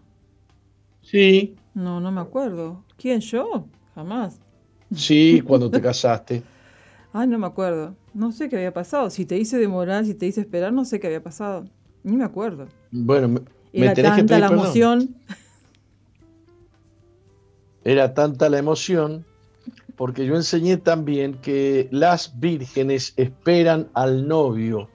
Sí. 1.02 1.56
No, 1.74 2.00
no 2.00 2.10
me 2.10 2.20
acuerdo. 2.20 2.84
¿Quién 2.96 3.20
yo? 3.20 3.68
Jamás. 3.94 4.40
Sí, 4.94 5.42
cuando 5.46 5.70
te 5.70 5.80
casaste. 5.82 6.42
Ay, 7.12 7.26
no 7.28 7.38
me 7.38 7.46
acuerdo. 7.46 7.96
No 8.14 8.32
sé 8.32 8.48
qué 8.48 8.56
había 8.56 8.72
pasado. 8.72 9.10
Si 9.10 9.26
te 9.26 9.36
hice 9.38 9.58
demorar, 9.58 10.04
si 10.04 10.14
te 10.14 10.26
hice 10.26 10.40
esperar, 10.40 10.72
no 10.72 10.84
sé 10.84 11.00
qué 11.00 11.08
había 11.08 11.22
pasado. 11.22 11.64
Ni 12.02 12.16
me 12.16 12.24
acuerdo. 12.24 12.66
Bueno, 12.90 13.28
me, 13.28 13.40
Era 13.72 13.94
tenés 13.94 14.16
tanta 14.16 14.34
que 14.34 14.40
la 14.40 14.48
perdón. 14.48 15.16
Era 17.84 18.14
tanta 18.14 18.48
la 18.48 18.58
emoción, 18.58 19.24
porque 19.96 20.26
yo 20.26 20.36
enseñé 20.36 20.76
también 20.76 21.34
que 21.34 21.88
las 21.90 22.38
vírgenes 22.38 23.14
esperan 23.16 23.88
al 23.94 24.26
novio, 24.28 24.88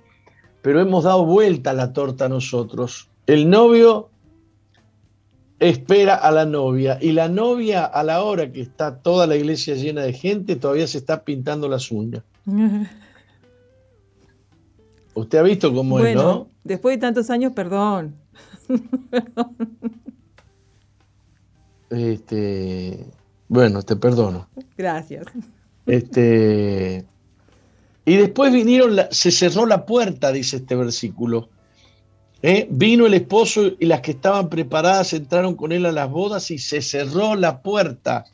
pero 0.61 0.79
hemos 0.81 1.03
dado 1.03 1.25
vuelta 1.25 1.71
a 1.71 1.73
la 1.73 1.93
torta 1.93 2.29
nosotros. 2.29 3.09
El 3.27 3.49
novio 3.49 4.09
espera 5.59 6.15
a 6.15 6.31
la 6.31 6.45
novia 6.45 6.97
y 7.01 7.11
la 7.11 7.29
novia 7.29 7.85
a 7.85 8.03
la 8.03 8.23
hora 8.23 8.51
que 8.51 8.61
está 8.61 8.97
toda 8.97 9.25
la 9.25 9.35
iglesia 9.35 9.75
llena 9.75 10.01
de 10.01 10.13
gente 10.13 10.55
todavía 10.55 10.87
se 10.87 10.97
está 10.97 11.23
pintando 11.23 11.67
las 11.67 11.91
uñas. 11.91 12.23
Usted 15.13 15.37
ha 15.37 15.43
visto 15.43 15.73
cómo 15.73 15.99
es, 15.99 16.13
¿no? 16.15 16.49
después 16.63 16.97
de 16.97 17.01
tantos 17.01 17.29
años, 17.29 17.53
perdón. 17.53 18.15
Este, 21.89 23.05
bueno, 23.47 23.81
te 23.83 23.95
perdono. 23.95 24.47
Gracias. 24.77 25.25
Este, 25.85 27.05
y 28.05 28.15
después 28.15 28.51
vinieron, 28.51 28.95
la- 28.95 29.07
se 29.11 29.31
cerró 29.31 29.65
la 29.65 29.85
puerta, 29.85 30.31
dice 30.31 30.57
este 30.57 30.75
versículo. 30.75 31.49
¿Eh? 32.41 32.67
Vino 32.69 33.07
el 33.07 33.13
esposo 33.15 33.71
y 33.79 33.85
las 33.85 34.01
que 34.01 34.11
estaban 34.11 34.49
preparadas 34.49 35.13
entraron 35.13 35.55
con 35.55 35.71
él 35.71 35.85
a 35.85 35.91
las 35.91 36.09
bodas 36.11 36.51
y 36.51 36.59
se 36.59 36.81
cerró 36.81 37.35
la 37.35 37.61
puerta. 37.63 38.25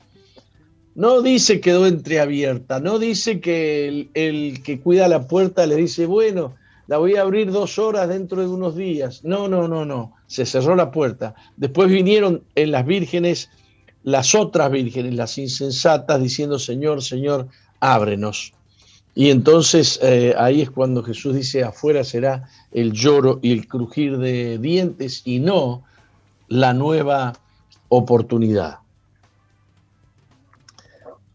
No 0.95 1.21
dice 1.21 1.61
quedó 1.61 1.87
entreabierta, 1.87 2.81
no 2.81 2.99
dice 2.99 3.39
que 3.39 3.87
el, 3.87 4.09
el 4.13 4.61
que 4.63 4.81
cuida 4.81 5.07
la 5.07 5.27
puerta 5.27 5.65
le 5.65 5.77
dice, 5.77 6.05
bueno, 6.05 6.55
la 6.87 6.97
voy 6.97 7.15
a 7.15 7.21
abrir 7.21 7.51
dos 7.51 7.79
horas 7.79 8.09
dentro 8.09 8.41
de 8.41 8.47
unos 8.47 8.75
días. 8.75 9.23
No, 9.23 9.47
no, 9.47 9.69
no, 9.69 9.85
no, 9.85 10.13
se 10.31 10.45
cerró 10.45 10.77
la 10.77 10.91
puerta. 10.91 11.35
Después 11.57 11.89
vinieron 11.89 12.41
en 12.55 12.71
las 12.71 12.85
vírgenes 12.85 13.49
las 14.03 14.33
otras 14.33 14.71
vírgenes, 14.71 15.13
las 15.13 15.37
insensatas, 15.37 16.21
diciendo, 16.21 16.57
Señor, 16.57 17.03
Señor, 17.03 17.47
ábrenos. 17.81 18.53
Y 19.13 19.29
entonces 19.29 19.99
eh, 20.01 20.33
ahí 20.37 20.61
es 20.61 20.71
cuando 20.71 21.03
Jesús 21.03 21.35
dice, 21.35 21.63
afuera 21.63 22.03
será 22.03 22.47
el 22.71 22.93
lloro 22.93 23.39
y 23.41 23.51
el 23.51 23.67
crujir 23.67 24.17
de 24.17 24.57
dientes 24.57 25.21
y 25.25 25.39
no 25.39 25.83
la 26.47 26.73
nueva 26.73 27.33
oportunidad. 27.89 28.77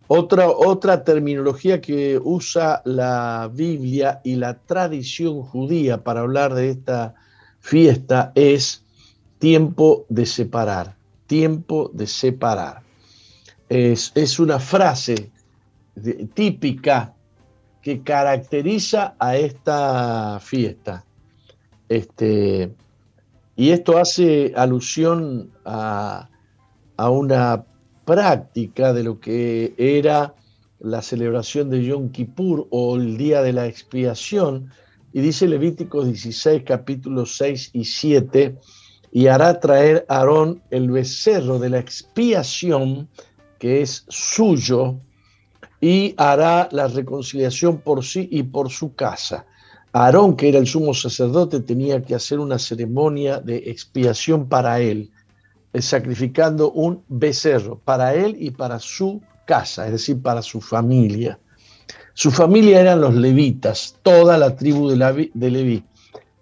Otra, 0.09 0.49
otra 0.49 1.05
terminología 1.05 1.80
que 1.80 2.18
usa 2.22 2.80
la 2.84 3.51
Biblia 3.53 4.20
y 4.24 4.36
la 4.36 4.55
tradición 4.55 5.42
judía 5.42 6.03
para 6.03 6.20
hablar 6.20 6.55
de 6.55 6.70
esta 6.70 7.14
fiesta 7.61 8.32
es 8.36 8.86
tiempo 9.47 10.07
de 10.09 10.26
separar, 10.26 10.97
tiempo 11.28 11.88
de 11.94 12.09
separar. 12.09 12.82
Es, 13.68 14.11
es 14.16 14.40
una 14.40 14.59
frase 14.59 15.30
típica 16.34 17.14
que 17.80 18.03
caracteriza 18.03 19.14
a 19.20 19.36
esta 19.36 20.40
fiesta. 20.40 21.05
Este, 21.88 22.74
y 23.55 23.70
esto 23.70 23.99
hace 23.99 24.53
alusión 24.57 25.53
a, 25.64 26.28
a 26.97 27.11
una 27.11 27.66
práctica 28.05 28.92
de 28.92 29.05
lo 29.05 29.20
que 29.20 29.74
era 29.78 30.34
la 30.80 31.03
celebración 31.03 31.70
de 31.70 31.84
Yom 31.84 32.11
Kippur 32.11 32.66
o 32.70 32.97
el 32.97 33.16
día 33.16 33.42
de 33.42 33.53
la 33.53 33.68
expiación. 33.68 34.72
Y 35.12 35.20
dice 35.20 35.47
Levíticos 35.47 36.07
16, 36.07 36.64
capítulos 36.64 37.36
6 37.36 37.70
y 37.74 37.84
7, 37.84 38.59
y 39.13 39.29
hará 39.29 39.61
traer 39.61 40.05
a 40.09 40.19
Aarón 40.19 40.63
el 40.71 40.91
becerro 40.91 41.59
de 41.59 41.71
la 41.71 41.79
expiación, 41.79 43.09
que 43.59 43.83
es 43.83 44.05
suyo, 44.09 44.97
y 45.81 46.15
hará 46.17 46.69
la 46.73 46.89
reconciliación 46.89 47.79
por 47.79 48.05
sí 48.05 48.29
y 48.31 48.43
por 48.43 48.71
su 48.71 48.95
casa. 48.95 49.47
Aarón, 49.93 50.37
que 50.37 50.49
era 50.49 50.59
el 50.59 50.67
sumo 50.67 50.93
sacerdote, 50.93 51.61
tenía 51.61 52.03
que 52.03 52.15
hacer 52.15 52.39
una 52.39 52.59
ceremonia 52.59 53.41
de 53.41 53.57
expiación 53.57 54.49
para 54.49 54.81
él, 54.81 55.11
eh, 55.73 55.81
sacrificando 55.81 56.71
un 56.73 57.03
becerro 57.09 57.79
para 57.85 58.15
él 58.15 58.37
y 58.39 58.51
para 58.51 58.79
su 58.79 59.23
casa, 59.47 59.87
es 59.87 59.93
decir, 59.93 60.21
para 60.21 60.43
su 60.43 60.61
familia. 60.61 61.39
Su 62.13 62.31
familia 62.31 62.81
eran 62.81 63.01
los 63.01 63.15
levitas, 63.15 63.97
toda 64.03 64.39
la 64.39 64.57
tribu 64.57 64.89
de, 64.89 65.51
Leví. 65.51 65.85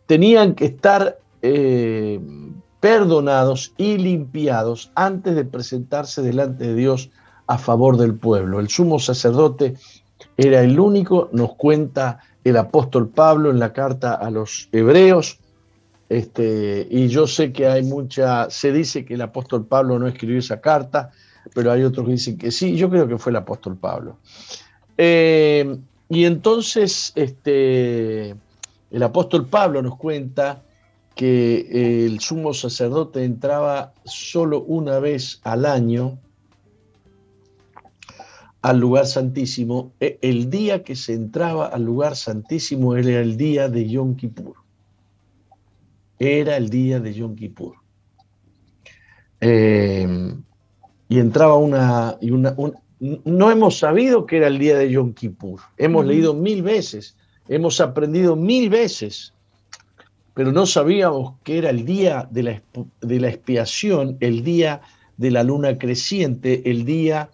Tenían 0.07 0.55
que 0.55 0.67
estar 0.67 1.19
eh, 1.43 2.21
perdonados 2.85 3.73
y 3.79 3.97
limpiados 3.97 4.93
antes 4.95 5.35
de 5.35 5.47
presentarse 5.47 6.21
delante 6.21 6.67
de 6.67 6.75
Dios 6.75 7.09
a 7.47 7.57
favor 7.57 7.97
del 7.97 8.15
pueblo. 8.15 8.61
El 8.61 8.69
sumo 8.69 8.99
sacerdote 8.99 9.73
era 10.37 10.61
el 10.61 10.79
único, 10.79 11.31
nos 11.33 11.55
cuenta 11.55 12.19
el 12.45 12.59
apóstol 12.59 13.09
Pablo 13.09 13.51
en 13.51 13.59
la 13.59 13.73
carta 13.73 14.13
a 14.13 14.31
los 14.31 14.69
hebreos, 14.71 15.39
este, 16.11 16.87
y 16.91 17.09
yo 17.09 17.27
sé 17.27 17.55
que 17.55 17.67
hay 17.67 17.85
mucha, 17.85 18.51
se 18.51 18.71
dice 18.71 19.07
que 19.07 19.15
el 19.15 19.23
apóstol 19.23 19.65
Pablo 19.65 19.99
no 19.99 20.07
escribió 20.07 20.39
esa 20.39 20.61
carta, 20.61 21.11
pero 21.55 21.73
hay 21.73 21.85
otros 21.85 22.05
que 22.05 22.13
dicen 22.13 22.37
que 22.37 22.51
sí, 22.51 22.77
yo 22.77 22.91
creo 22.91 23.09
que 23.09 23.17
fue 23.17 23.31
el 23.31 23.37
apóstol 23.37 23.79
Pablo. 23.79 24.19
Eh, 24.99 25.79
y 26.11 26.27
entonces 26.27 27.13
este, 27.15 28.35
el 28.91 29.03
apóstol 29.03 29.47
Pablo 29.47 29.81
nos 29.81 29.97
cuenta 29.97 30.61
que 31.15 32.07
el 32.07 32.21
sumo 32.21 32.55
sacerdote 32.55 33.25
entraba 33.25 33.93
solo 34.05 34.63
una 34.63 34.99
vez 34.99 35.41
al 35.45 35.65
año 35.67 36.19
al 38.63 38.81
lugar 38.81 39.05
santísimo. 39.05 39.93
El 40.01 40.49
día 40.49 40.83
que 40.85 40.97
se 40.97 41.13
entraba 41.13 41.67
al 41.67 41.85
lugar 41.85 42.17
santísimo 42.17 42.97
era 42.97 43.21
el 43.21 43.37
día 43.37 43.69
de 43.69 43.87
Yom 43.87 44.17
Kippur. 44.17 44.57
Era 46.19 46.57
el 46.57 46.71
día 46.71 46.99
de 46.99 47.13
Yom 47.13 47.37
Kippur. 47.37 47.75
Eh, 49.43 50.35
y 51.11 51.19
entraba 51.19 51.57
una, 51.57 52.17
y 52.23 52.31
una, 52.31 52.55
un, 52.57 52.75
no 53.01 53.51
hemos 53.51 53.79
sabido 53.79 54.25
que 54.25 54.39
era 54.39 54.47
el 54.47 54.59
día 54.59 54.79
de 54.79 54.91
Yom 54.91 55.13
Kippur. 55.13 55.61
Hemos 55.77 56.07
leído 56.07 56.33
mil 56.33 56.63
veces, 56.63 57.19
hemos 57.49 57.83
aprendido 57.83 58.35
mil 58.35 58.71
veces, 58.71 59.34
pero 60.35 60.53
no 60.53 60.67
sabíamos 60.67 61.35
que 61.43 61.59
era 61.59 61.71
el 61.71 61.85
día 61.87 62.29
de 62.31 62.43
la, 62.43 62.63
de 63.01 63.21
la 63.21 63.29
expiación, 63.29 64.17
el 64.21 64.45
día 64.45 64.81
de 65.17 65.31
la 65.31 65.45
luna 65.45 65.79
creciente, 65.79 66.69
el 66.71 66.85
día 66.85 67.31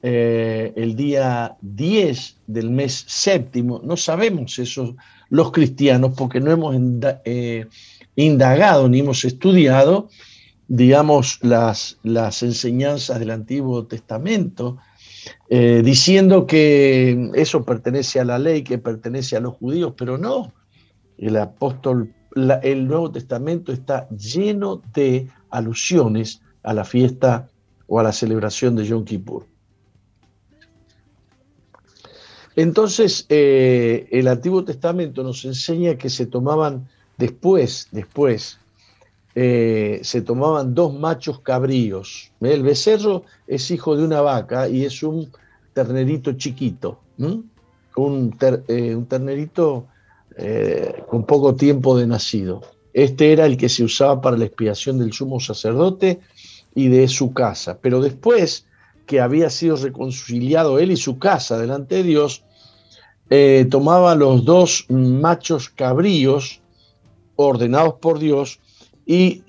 eh, 0.00 0.72
el 0.76 0.94
día 0.94 1.56
10 1.60 2.36
del 2.46 2.70
mes 2.70 3.04
séptimo. 3.08 3.80
No 3.82 3.96
sabemos 3.96 4.58
eso 4.58 4.96
los 5.28 5.50
cristianos 5.50 6.14
porque 6.16 6.40
no 6.40 6.52
hemos 6.52 6.76
eh, 7.24 7.66
indagado 8.14 8.88
ni 8.88 9.00
hemos 9.00 9.24
estudiado, 9.24 10.08
digamos, 10.68 11.40
las, 11.42 11.98
las 12.04 12.44
enseñanzas 12.44 13.18
del 13.18 13.32
Antiguo 13.32 13.86
Testamento, 13.86 14.78
eh, 15.50 15.82
diciendo 15.84 16.46
que 16.46 17.30
eso 17.34 17.64
pertenece 17.64 18.20
a 18.20 18.24
la 18.24 18.38
ley, 18.38 18.62
que 18.62 18.78
pertenece 18.78 19.36
a 19.36 19.40
los 19.40 19.54
judíos, 19.54 19.94
pero 19.96 20.16
no. 20.16 20.52
El 21.16 21.36
apóstol, 21.36 22.14
el 22.62 22.86
Nuevo 22.86 23.10
Testamento 23.10 23.72
está 23.72 24.08
lleno 24.10 24.82
de 24.94 25.28
alusiones 25.50 26.40
a 26.62 26.72
la 26.74 26.84
fiesta 26.84 27.48
o 27.86 27.98
a 27.98 28.02
la 28.02 28.12
celebración 28.12 28.76
de 28.76 28.84
Yom 28.84 29.04
Kippur. 29.04 29.46
Entonces, 32.56 33.24
eh, 33.28 34.08
el 34.10 34.26
Antiguo 34.26 34.64
Testamento 34.64 35.22
nos 35.22 35.44
enseña 35.44 35.96
que 35.96 36.10
se 36.10 36.26
tomaban 36.26 36.88
después, 37.16 37.86
después, 37.92 38.58
eh, 39.36 40.00
se 40.02 40.22
tomaban 40.22 40.74
dos 40.74 40.92
machos 40.92 41.38
cabríos. 41.40 42.32
El 42.40 42.64
becerro 42.64 43.22
es 43.46 43.70
hijo 43.70 43.96
de 43.96 44.02
una 44.02 44.22
vaca 44.22 44.68
y 44.68 44.84
es 44.84 45.04
un 45.04 45.30
ternerito 45.72 46.32
chiquito, 46.32 46.98
eh, 47.18 47.40
un, 47.94 49.06
ternerito 49.06 49.86
con 51.08 51.24
poco 51.24 51.54
tiempo 51.54 51.98
de 51.98 52.06
nacido. 52.06 52.62
Este 52.92 53.32
era 53.32 53.46
el 53.46 53.56
que 53.56 53.68
se 53.68 53.84
usaba 53.84 54.20
para 54.20 54.36
la 54.36 54.44
expiación 54.44 54.98
del 54.98 55.12
sumo 55.12 55.40
sacerdote 55.40 56.20
y 56.74 56.88
de 56.88 57.08
su 57.08 57.32
casa. 57.32 57.78
Pero 57.80 58.00
después 58.00 58.66
que 59.06 59.20
había 59.20 59.50
sido 59.50 59.76
reconciliado 59.76 60.78
él 60.78 60.90
y 60.92 60.96
su 60.96 61.18
casa 61.18 61.58
delante 61.58 61.96
de 61.96 62.02
Dios, 62.02 62.44
eh, 63.30 63.66
tomaba 63.70 64.14
los 64.14 64.44
dos 64.44 64.86
machos 64.88 65.68
cabríos 65.68 66.60
ordenados 67.36 67.94
por 67.94 68.18
Dios 68.18 68.60
y, 69.06 69.42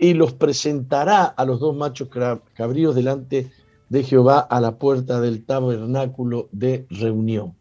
y, 0.00 0.14
los 0.14 0.32
presentará 0.32 1.24
a 1.24 1.44
los 1.44 1.60
dos 1.60 1.76
machos 1.76 2.08
cabríos 2.54 2.94
delante 2.94 3.50
de 3.88 4.02
Jehová 4.02 4.40
a 4.40 4.60
la 4.60 4.76
puerta 4.76 5.20
del 5.20 5.44
tabernáculo 5.44 6.48
de 6.52 6.86
reunión. 6.88 7.54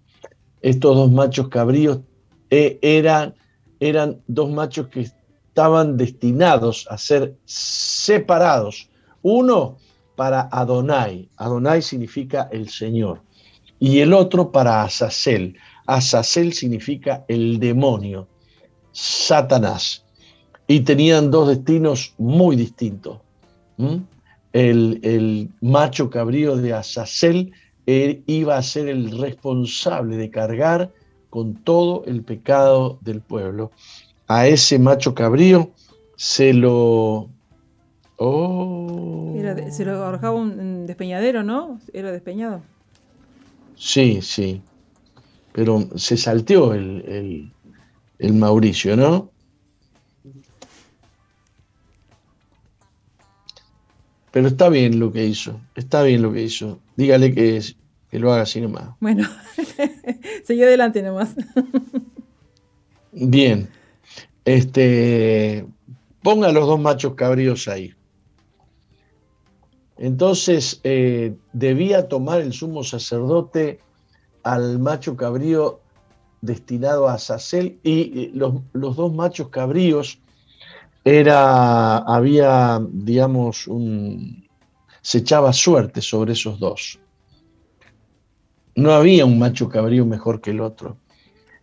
Estos 0.61 0.95
dos 0.95 1.11
machos 1.11 1.49
cabríos 1.49 1.99
eh, 2.49 2.79
eran, 2.81 3.35
eran 3.79 4.21
dos 4.27 4.49
machos 4.51 4.87
que 4.87 5.01
estaban 5.01 5.97
destinados 5.97 6.87
a 6.89 6.97
ser 6.97 7.35
separados. 7.45 8.89
Uno 9.21 9.77
para 10.15 10.49
Adonai. 10.51 11.29
Adonai 11.37 11.81
significa 11.81 12.49
el 12.51 12.69
Señor 12.69 13.21
y 13.79 13.99
el 13.99 14.13
otro 14.13 14.51
para 14.51 14.83
Azazel. 14.83 15.55
Azazel 15.85 16.53
significa 16.53 17.25
el 17.27 17.59
demonio, 17.59 18.27
Satanás. 18.91 20.03
Y 20.67 20.79
tenían 20.81 21.29
dos 21.29 21.49
destinos 21.49 22.13
muy 22.17 22.55
distintos. 22.55 23.19
El, 24.53 25.49
macho 25.61 26.09
cabrío 26.09 26.55
de 26.55 26.73
Azazel 26.73 27.51
iba 27.85 28.57
a 28.57 28.63
ser 28.63 28.87
el 28.87 29.17
responsable 29.19 30.17
de 30.17 30.31
cargar 30.31 30.91
con 31.35 31.53
todo 31.53 32.05
el 32.05 32.23
pecado 32.23 32.97
del 33.01 33.19
pueblo. 33.19 33.69
A 34.25 34.47
ese 34.47 34.79
macho 34.79 35.13
cabrío 35.13 35.69
se 36.15 36.53
lo... 36.53 37.27
Oh. 38.15 39.35
se 39.69 39.83
lo 39.83 40.05
arrojaba 40.05 40.33
un 40.33 40.87
despeñadero, 40.87 41.43
¿no? 41.43 41.81
Era 41.91 42.13
despeñado. 42.13 42.61
Sí, 43.75 44.21
sí. 44.21 44.61
Pero 45.51 45.89
se 45.97 46.15
salteó 46.15 46.73
el, 46.73 47.51
Mauricio, 48.21 48.95
¿no? 48.95 49.29
Pero 54.31 54.47
está 54.47 54.69
bien 54.69 55.01
lo 55.01 55.11
que 55.11 55.25
hizo, 55.25 55.59
está 55.75 56.01
bien 56.03 56.21
lo 56.21 56.31
que 56.31 56.43
hizo. 56.43 56.79
Dígale 56.95 57.33
que, 57.33 57.61
que 58.15 58.19
lo 58.19 58.31
haga 58.31 58.43
así 58.43 58.61
nomás. 58.61 58.95
Bueno, 59.01 59.27
seguí 60.45 60.63
adelante 60.63 61.01
nomás. 61.01 61.35
bien. 63.11 63.67
Este, 64.45 65.65
ponga 66.23 66.49
los 66.53 66.65
dos 66.65 66.79
machos 66.79 67.15
cabríos 67.15 67.67
ahí. 67.67 67.93
Entonces 69.97 70.79
eh, 70.85 71.35
debía 71.51 72.07
tomar 72.07 72.39
el 72.39 72.53
sumo 72.53 72.85
sacerdote 72.85 73.79
al 74.43 74.79
macho 74.79 75.17
cabrío 75.17 75.81
destinado 76.39 77.09
a 77.09 77.17
Sacel 77.17 77.79
y 77.83 78.27
los, 78.29 78.53
dos 78.71 79.13
machos 79.13 79.49
cabríos 79.49 80.19
era, 81.03 81.97
había, 81.97 82.79
digamos, 82.89 83.67
un, 83.67 84.47
se 85.01 85.17
echaba 85.17 85.51
suerte 85.51 86.01
sobre 86.01 86.31
esos 86.31 86.59
dos. 86.59 86.97
No 88.75 88.91
había 88.91 89.25
un 89.25 89.39
macho 89.39 89.69
cabrío 89.69 90.05
mejor 90.05 90.41
que 90.41 90.51
el 90.51 90.59
otro, 90.59 90.97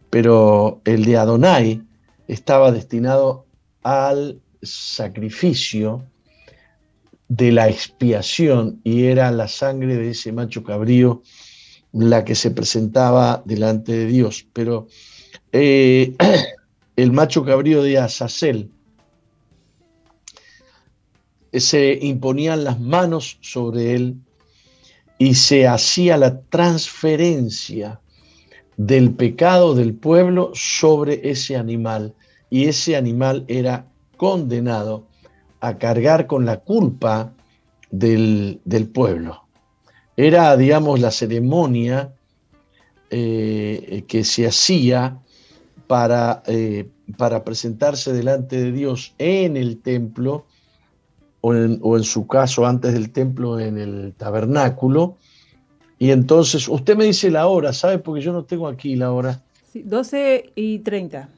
pero 0.09 0.81
el 0.85 1.05
de 1.05 1.19
Adonai 1.19 1.83
estaba 2.27 2.73
destinado 2.73 3.45
al 3.83 4.41
sacrificio 4.63 6.05
de 7.29 7.53
la 7.53 7.69
expiación 7.69 8.81
y 8.85 9.05
era 9.05 9.31
la 9.31 9.49
sangre 9.49 9.97
de 9.97 10.11
ese 10.11 10.33
macho 10.33 10.65
cabrío 10.65 11.23
la 11.93 12.25
que 12.25 12.35
se 12.35 12.51
presentaba 12.51 13.43
delante 13.45 13.93
de 13.93 14.07
Dios. 14.07 14.47
Pero 14.53 14.87
eh, 15.53 16.15
el 16.97 17.13
macho 17.13 17.45
cabrío 17.45 17.83
de 17.83 17.99
Azazel 17.99 18.71
se 21.53 21.99
imponían 22.01 22.65
las 22.65 22.81
manos 22.81 23.39
sobre 23.43 23.95
él 23.95 24.17
y 25.23 25.37
se 25.37 25.69
hacía 25.69 26.17
la 26.17 26.41
transferencia 26.41 28.01
del 28.77 29.13
pecado 29.15 29.73
del 29.73 29.95
pueblo 29.95 30.51
sobre 30.53 31.31
ese 31.31 31.55
animal 31.55 32.13
y 32.51 32.65
ese 32.65 32.97
animal 32.97 33.45
era 33.47 33.87
condenado 34.17 35.07
a 35.61 35.79
cargar 35.79 36.27
con 36.27 36.45
la 36.45 36.57
culpa 36.57 37.33
del, 37.93 38.61
pueblo. 38.93 39.45
Era, 40.17 40.57
digamos, 40.57 40.99
la 40.99 41.13
ceremonia 41.13 42.13
eh, 43.09 44.03
que 44.09 44.25
se 44.25 44.49
hacía 44.49 45.21
para, 45.87 46.43
eh, 46.47 46.89
para, 47.17 47.45
presentarse 47.45 48.13
delante 48.13 48.61
de 48.61 48.73
Dios 48.73 49.15
en 49.19 49.57
el 49.57 49.81
templo, 49.83 50.47
o 51.43 51.55
en, 51.55 51.79
o 51.83 51.97
en, 51.97 52.05
su 52.05 52.27
caso 52.27 52.67
antes 52.67 52.95
del 52.95 53.13
templo 53.13 53.61
en 53.61 53.79
el 53.79 54.15
tabernáculo. 54.17 55.17
Y 55.99 56.11
entonces, 56.11 56.67
usted 56.69 56.97
me 56.97 57.05
dice 57.05 57.31
la 57.31 57.47
hora, 57.47 57.73
¿sabe? 57.73 57.99
Porque 57.99 58.23
yo 58.23 58.33
no 58.33 58.45
tengo 58.45 58.67
aquí 58.67 58.97
la 58.97 59.13
hora. 59.13 59.43
Sí, 59.71 59.83
12 59.83 60.53
y 60.55 60.79
30. 60.81 61.29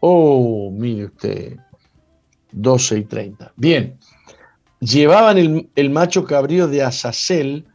Oh, 0.00 0.70
mire 0.72 1.04
usted. 1.06 1.56
12 2.52 2.98
y 2.98 3.04
30. 3.04 3.52
Bien, 3.56 3.98
llevaban 4.80 5.68
el, 5.74 5.90
macho 5.90 6.24
cabrío 6.24 6.66
de 6.68 6.82
Azazel 6.82 7.66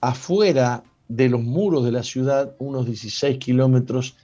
afuera 0.00 0.82
de 1.08 1.28
los 1.28 1.42
muros 1.42 1.84
de 1.84 1.92
la 1.92 2.02
ciudad, 2.02 2.54
unos 2.58 2.86
16 2.86 3.38
kilómetros, 3.38 4.16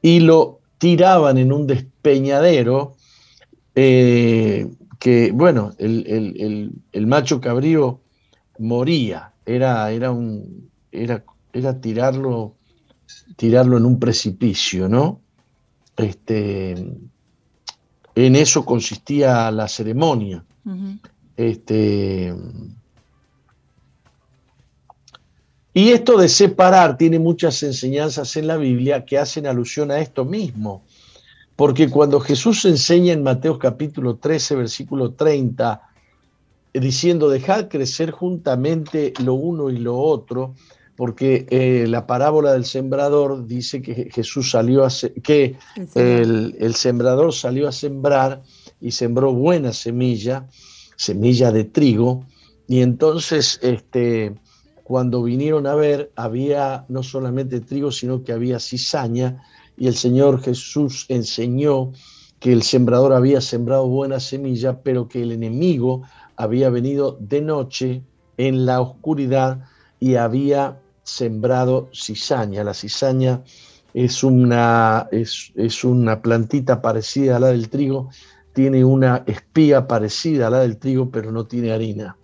y 0.00 0.20
lo 0.20 0.60
tiraban 0.78 1.38
en 1.38 1.52
un 1.52 1.66
despeñadero 1.66 2.96
eh, 3.74 4.68
que, 5.02 5.32
bueno, 5.32 5.72
el, 5.78 7.06
macho 7.08 7.40
cabrío 7.40 8.02
moría, 8.60 9.32
era, 9.44 9.90
era, 9.90 10.12
un, 10.12 10.70
era, 10.92 11.24
era 11.52 11.80
tirarlo, 11.80 12.54
tirarlo 13.34 13.78
en 13.78 13.84
un 13.84 13.98
precipicio, 13.98 14.88
¿no? 14.88 15.20
Este, 15.96 16.70
en 18.14 18.36
eso 18.36 18.64
consistía 18.64 19.50
la 19.50 19.66
ceremonia. 19.66 20.44
este, 21.36 22.32
y 25.74 25.88
esto 25.88 26.16
de 26.16 26.28
separar 26.28 26.96
tiene 26.96 27.18
muchas 27.18 27.60
enseñanzas 27.64 28.36
en 28.36 28.46
la 28.46 28.56
Biblia 28.56 29.04
que 29.04 29.18
hacen 29.18 29.48
alusión 29.48 29.90
a 29.90 29.98
esto 29.98 30.24
mismo. 30.24 30.84
Porque 31.56 31.88
cuando 31.88 32.20
Jesús 32.20 32.64
enseña 32.64 33.12
en 33.12 33.22
Mateo 33.22 33.58
capítulo 33.58 34.16
13, 34.16 34.56
versículo 34.56 35.12
30, 35.12 35.82
diciendo, 36.72 37.28
dejad 37.28 37.68
crecer 37.68 38.10
juntamente 38.10 39.12
lo 39.22 39.34
uno 39.34 39.70
y 39.70 39.76
lo 39.76 39.98
otro, 39.98 40.54
porque 40.96 41.46
eh, 41.50 41.86
la 41.88 42.06
parábola 42.06 42.52
del 42.52 42.64
sembrador 42.64 43.46
dice 43.46 43.82
que 43.82 44.10
Jesús 44.10 44.50
salió 44.50 44.84
a 44.84 44.88
que 45.22 45.56
el, 45.94 46.74
sembrador 46.74 47.32
salió 47.32 47.68
a 47.68 47.72
sembrar 47.72 48.42
y 48.80 48.92
sembró 48.92 49.32
buena 49.32 49.72
semilla, 49.72 50.48
semilla 50.96 51.50
de 51.50 51.64
trigo, 51.64 52.26
y 52.68 52.80
entonces 52.80 53.58
este, 53.62 54.34
cuando 54.82 55.22
vinieron 55.22 55.66
a 55.66 55.74
ver, 55.74 56.12
había 56.16 56.84
no 56.88 57.02
solamente 57.02 57.60
trigo, 57.60 57.90
sino 57.90 58.22
que 58.22 58.32
había 58.32 58.58
cizaña, 58.60 59.42
y 59.76 59.86
el 59.86 59.94
Señor 59.94 60.40
Jesús 60.42 61.06
enseñó 61.08 61.92
que 62.40 62.52
el 62.52 62.62
sembrador 62.62 63.12
había 63.12 63.40
sembrado 63.40 63.86
buena 63.86 64.20
semilla, 64.20 64.82
pero 64.82 65.08
que 65.08 65.22
el 65.22 65.32
enemigo 65.32 66.02
había 66.36 66.70
venido 66.70 67.16
de 67.20 67.40
noche 67.40 68.02
en 68.36 68.66
la 68.66 68.80
oscuridad 68.80 69.64
y 70.00 70.16
había 70.16 70.80
sembrado 71.04 71.88
cizaña. 71.94 72.64
La 72.64 72.74
cizaña 72.74 73.42
es 73.94 74.24
una, 74.24 75.08
es, 75.12 75.52
es 75.54 75.84
una 75.84 76.20
plantita 76.20 76.82
parecida 76.82 77.36
a 77.36 77.40
la 77.40 77.48
del 77.48 77.68
trigo, 77.68 78.10
tiene 78.52 78.84
una 78.84 79.22
espía 79.26 79.86
parecida 79.86 80.48
a 80.48 80.50
la 80.50 80.60
del 80.60 80.78
trigo, 80.78 81.10
pero 81.10 81.30
no 81.30 81.46
tiene 81.46 81.72
harina. 81.72 82.16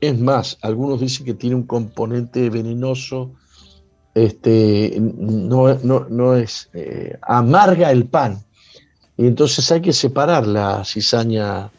Es 0.00 0.18
más, 0.18 0.58
algunos 0.62 1.00
dicen 1.00 1.26
que 1.26 1.34
tiene 1.34 1.56
un 1.56 1.66
componente 1.66 2.48
venenoso, 2.48 3.34
este, 4.14 4.96
no, 5.00 5.74
no, 5.78 6.34
es, 6.34 6.68
eh, 6.72 7.18
amarga 7.22 7.90
el 7.90 8.06
pan. 8.06 8.44
Y 9.16 9.26
entonces 9.26 9.70
hay 9.70 9.80
que 9.80 9.92
separar 9.92 10.46
la 10.46 10.84
cizaña 10.84 11.70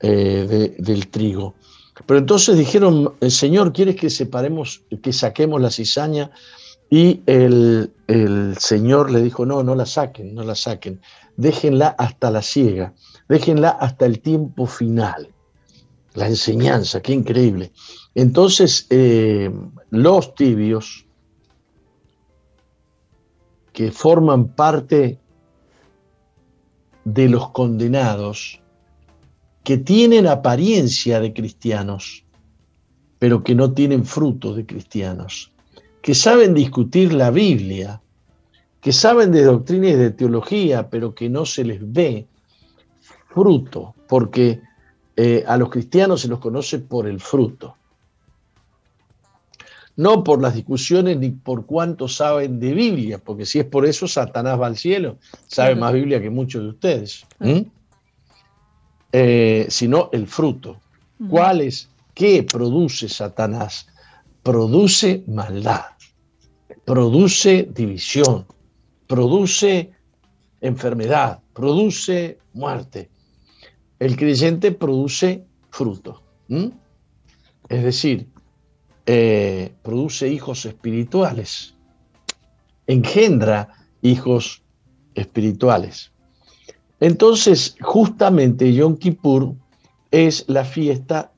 eh, 0.00 0.74
del 0.78 1.08
trigo. 1.08 1.54
Pero 2.04 2.18
entonces 2.18 2.58
dijeron, 2.58 3.14
el 3.20 3.30
Señor, 3.30 3.72
¿quieres 3.72 3.96
que 3.96 4.10
separemos, 4.10 4.82
que 5.02 5.12
saquemos 5.12 5.60
la 5.60 5.70
cizaña? 5.70 6.30
Y 6.90 7.22
el, 7.26 7.90
el, 8.06 8.56
Señor 8.58 9.10
le 9.10 9.22
dijo, 9.22 9.46
no, 9.46 9.62
no 9.62 9.74
la 9.74 9.86
saquen, 9.86 10.34
no 10.34 10.44
la 10.44 10.54
saquen, 10.54 11.00
déjenla 11.36 11.88
hasta 11.98 12.30
la 12.30 12.42
ciega, 12.42 12.92
déjenla 13.28 13.70
hasta 13.70 14.06
el 14.06 14.20
tiempo 14.20 14.66
final 14.66 15.30
la 16.16 16.26
enseñanza, 16.26 17.00
qué 17.00 17.12
increíble. 17.12 17.70
Entonces, 18.14 18.86
eh, 18.90 19.50
los 19.90 20.34
tibios 20.34 21.05
que 23.76 23.92
forman 23.92 24.48
parte 24.48 25.18
de 27.04 27.28
los 27.28 27.50
condenados, 27.50 28.62
que 29.62 29.76
tienen 29.76 30.26
apariencia 30.26 31.20
de 31.20 31.34
cristianos, 31.34 32.24
pero 33.18 33.44
que 33.44 33.54
no 33.54 33.74
tienen 33.74 34.06
fruto 34.06 34.54
de 34.54 34.64
cristianos, 34.64 35.52
que 36.00 36.14
saben 36.14 36.54
discutir 36.54 37.12
la 37.12 37.30
Biblia, 37.30 38.00
que 38.80 38.92
saben 38.92 39.30
de 39.30 39.44
doctrina 39.44 39.88
y 39.88 39.96
de 39.96 40.10
teología, 40.10 40.88
pero 40.88 41.14
que 41.14 41.28
no 41.28 41.44
se 41.44 41.62
les 41.62 41.80
ve 41.92 42.26
fruto, 43.28 43.94
porque 44.08 44.62
eh, 45.16 45.44
a 45.46 45.58
los 45.58 45.68
cristianos 45.68 46.22
se 46.22 46.28
los 46.28 46.38
conoce 46.38 46.78
por 46.78 47.06
el 47.06 47.20
fruto. 47.20 47.76
No 49.96 50.22
por 50.22 50.42
las 50.42 50.54
discusiones 50.54 51.18
ni 51.18 51.30
por 51.30 51.64
cuánto 51.66 52.06
saben 52.06 52.60
de 52.60 52.74
Biblia, 52.74 53.18
porque 53.18 53.46
si 53.46 53.58
es 53.58 53.64
por 53.64 53.86
eso, 53.86 54.06
Satanás 54.06 54.60
va 54.60 54.66
al 54.66 54.76
cielo, 54.76 55.18
sabe 55.46 55.74
más 55.74 55.92
Biblia 55.92 56.20
que 56.20 56.30
muchos 56.30 56.62
de 56.62 56.68
ustedes. 56.68 57.26
Eh, 59.12 59.66
sino 59.70 60.10
el 60.12 60.26
fruto. 60.26 60.78
¿Cuál 61.30 61.62
es? 61.62 61.88
¿Qué 62.12 62.42
produce 62.42 63.08
Satanás? 63.08 63.86
Produce 64.42 65.24
maldad, 65.26 65.86
produce 66.84 67.68
división, 67.72 68.46
produce 69.06 69.92
enfermedad, 70.60 71.40
produce 71.54 72.38
muerte 72.52 73.08
el 73.98 74.16
creyente 74.16 74.72
produce 74.72 75.44
fruto. 75.70 76.22
Es 77.68 77.82
decir, 77.82 78.28
eh, 79.06 79.72
produce 79.82 80.28
hijos 80.28 80.66
espirituales, 80.66 81.74
engendra 82.88 83.68
hijos 84.02 84.62
espirituales. 85.14 86.12
Entonces, 86.98 87.76
justamente 87.80 88.72
Yom 88.72 88.96
Kippur 88.96 89.54
es 90.10 90.44
la 90.48 90.64
fiesta 90.64 91.30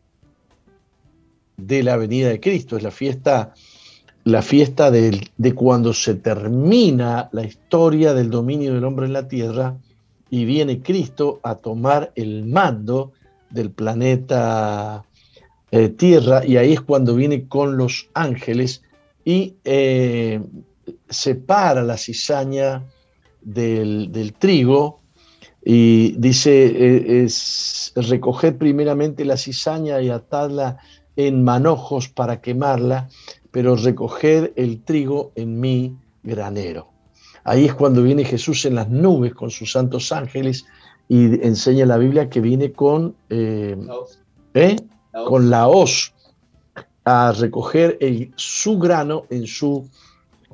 de 1.59 1.83
la 1.83 1.97
venida 1.97 2.29
de 2.29 2.41
Cristo, 2.41 2.77
es 2.77 2.83
la 2.83 2.91
fiesta, 2.91 3.53
la 4.25 4.41
fiesta 4.41 4.91
de, 4.91 5.29
de 5.37 5.55
cuando 5.55 5.93
se 5.93 6.15
termina 6.15 7.29
la 7.33 7.45
historia 7.45 8.15
del 8.15 8.31
dominio 8.31 8.73
del 8.73 8.85
hombre 8.85 9.07
en 9.07 9.13
la 9.13 9.29
tierra 9.29 9.77
y 10.31 10.45
viene 10.45 10.81
Cristo 10.81 11.41
a 11.43 11.57
tomar 11.57 12.13
el 12.15 12.47
mando 12.47 13.13
del 13.51 13.71
planeta 13.71 15.05
eh, 15.71 15.91
Tierra 15.91 16.47
y 16.47 16.57
ahí 16.57 16.73
es 16.73 16.81
cuando 16.81 17.15
viene 17.15 17.47
con 17.47 17.77
los 17.77 18.09
ángeles 18.15 18.83
y 19.23 19.57
eh, 19.65 20.41
separa 21.11 21.83
la 21.83 21.99
cizaña 21.99 22.85
del, 23.43 24.35
trigo 24.39 25.01
y 25.63 26.13
dice, 26.13 26.67
eh, 26.67 27.25
es 27.25 27.93
recoger 27.97 28.57
primeramente 28.57 29.27
la 29.27 29.37
cizaña 29.37 30.01
y 30.01 30.09
atarla 30.09 30.79
en 31.17 31.45
manojos 31.45 32.09
para 32.09 32.41
quemarla, 32.41 33.11
pero 33.51 33.77
recoger 33.77 34.55
el 34.57 34.83
trigo 34.83 35.33
en 35.35 35.61
mi 35.61 35.95
granero. 36.23 36.89
Ahí 37.45 37.67
es 37.67 37.75
cuando 37.75 38.03
viene 38.03 38.25
Jesús 38.25 38.65
en 38.65 38.75
las 38.75 38.89
nubes 38.89 39.35
con 39.35 39.51
sus 39.51 39.73
santos 39.73 40.13
ángeles 40.13 40.65
y 41.09 41.45
enseña 41.47 41.85
la 41.85 41.99
Biblia 41.99 42.31
que 42.31 42.41
viene 42.41 42.73
con, 42.73 43.15
¿eh? 43.29 43.77
Con 45.13 45.51
la 45.51 45.69
hoz 45.69 46.13
a 47.05 47.33
recoger 47.33 47.97
el, 48.01 48.33
su 48.37 48.79
grano 48.79 49.25
en 49.31 49.47
su, 49.47 49.89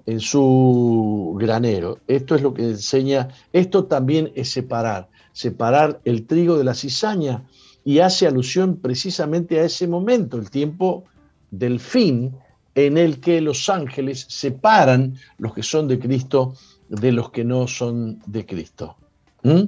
en 0.07 0.21
su 0.21 1.37
granero. 1.39 1.99
Esto 2.07 2.35
es 2.37 2.43
lo 2.43 2.55
que 2.55 2.63
enseña, 2.63 3.29
esto 3.53 3.85
también 3.87 4.33
es 4.35 4.51
separar, 4.51 5.09
separar 5.33 6.01
el 6.05 6.27
trigo 6.27 6.57
de 6.57 6.65
la 6.65 6.75
cizaña 6.75 7.45
y 7.85 7.99
hace 7.99 8.27
alusión 8.27 8.77
precisamente 8.77 9.61
a 9.61 9.65
ese 9.65 9.89
momento, 9.89 10.39
el 10.39 10.51
tiempo 10.51 11.05
del 11.51 11.81
fin 11.81 12.35
en 12.75 12.99
el 12.99 13.21
que 13.21 13.41
los 13.41 13.69
ángeles 13.69 14.27
separan 14.29 15.17
los 15.39 15.55
que 15.55 15.63
son 15.63 15.87
de 15.89 15.99
Cristo 15.99 16.55
de 16.89 17.13
los 17.13 17.31
que 17.31 17.45
no 17.45 17.67
son 17.67 18.21
de 18.27 18.47
Cristo. 18.47 18.97
¿Mm? 19.43 19.63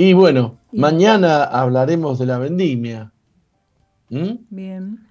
Y 0.00 0.14
bueno, 0.14 0.56
mañana 0.72 1.44
hablaremos 1.44 2.18
de 2.18 2.24
la 2.24 2.38
vendimia. 2.38 3.12
¿Mm? 4.08 4.32
Bien. 4.48 5.06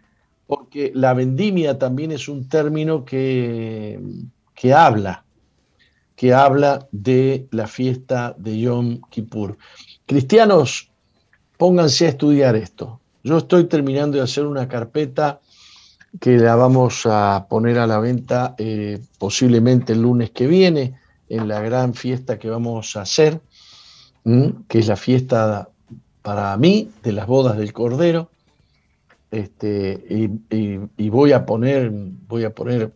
Porque 0.48 0.91
la 0.95 1.14
vendimia 1.14 1.78
también 1.78 2.11
es 2.11 2.28
un 2.28 2.49
término 2.49 3.06
que, 3.06 4.02
que 4.56 4.74
habla, 4.74 5.24
que 6.16 6.34
habla 6.34 6.88
de 6.91 7.48
la 7.52 7.68
fiesta 7.68 8.34
de 8.36 8.60
Yom 8.61 9.02
Kippur. 9.11 9.60
Cristianos, 10.07 10.90
pónganse 11.57 12.07
a 12.07 12.10
estudiar 12.10 12.56
esto. 12.56 12.99
Yo 13.24 13.38
estoy 13.38 13.66
terminando 13.66 14.18
de 14.18 14.24
hacer 14.24 14.48
una 14.48 14.68
carpeta 14.68 15.40
que 16.20 16.36
la 16.38 16.56
vamos 16.56 17.03
a 17.06 17.45
poner 17.48 17.78
a 17.78 17.86
la 17.86 17.99
venta 17.99 18.56
eh, 18.57 18.99
posiblemente 19.20 19.94
el 19.94 20.02
lunes 20.02 20.32
que 20.32 20.48
viene, 20.48 20.95
en 21.30 21.48
la 21.48 21.61
gran 21.61 21.94
fiesta 21.94 22.40
que 22.40 22.49
vamos 22.49 22.95
a 22.95 23.03
hacer, 23.03 23.40
que 24.23 24.79
es 24.79 24.87
la 24.87 24.95
fiesta 24.95 25.69
para 26.21 26.55
mí 26.57 26.91
de 27.03 27.11
las 27.11 27.27
bodas 27.27 27.57
del 27.57 27.73
Cordero. 27.73 28.29
Este, 29.31 30.03
y, 30.49 31.09
voy 31.09 31.31
a 31.33 31.45
poner, 31.45 31.91
voy 31.91 32.43
a 32.43 32.53
poner 32.53 32.93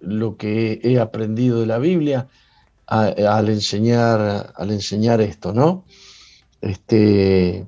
lo 0.00 0.36
que 0.36 0.80
he 0.82 0.98
aprendido 0.98 1.60
de 1.60 1.66
la 1.66 1.78
Biblia 1.78 2.28
al, 2.86 3.48
enseñar, 3.48 4.52
al 4.54 4.70
enseñar 4.70 5.20
esto, 5.20 5.52
¿no? 5.52 5.84
Este, 6.60 7.66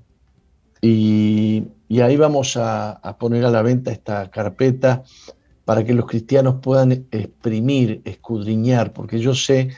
y, 0.81 1.65
y 1.89 2.01
ahí 2.01 2.17
vamos 2.17 2.57
a, 2.57 3.17
poner 3.19 3.45
a 3.45 3.51
la 3.51 3.63
venta 3.63 3.93
esta 3.93 4.31
carpeta 4.31 5.05
para 5.65 5.85
que 5.85 5.95
los 5.95 6.07
cristianos 6.07 6.57
puedan 6.61 7.07
exprimir, 7.11 8.03
escudriñar, 8.05 8.93
porque 8.93 9.19
yo 9.19 9.35
sé, 9.35 9.71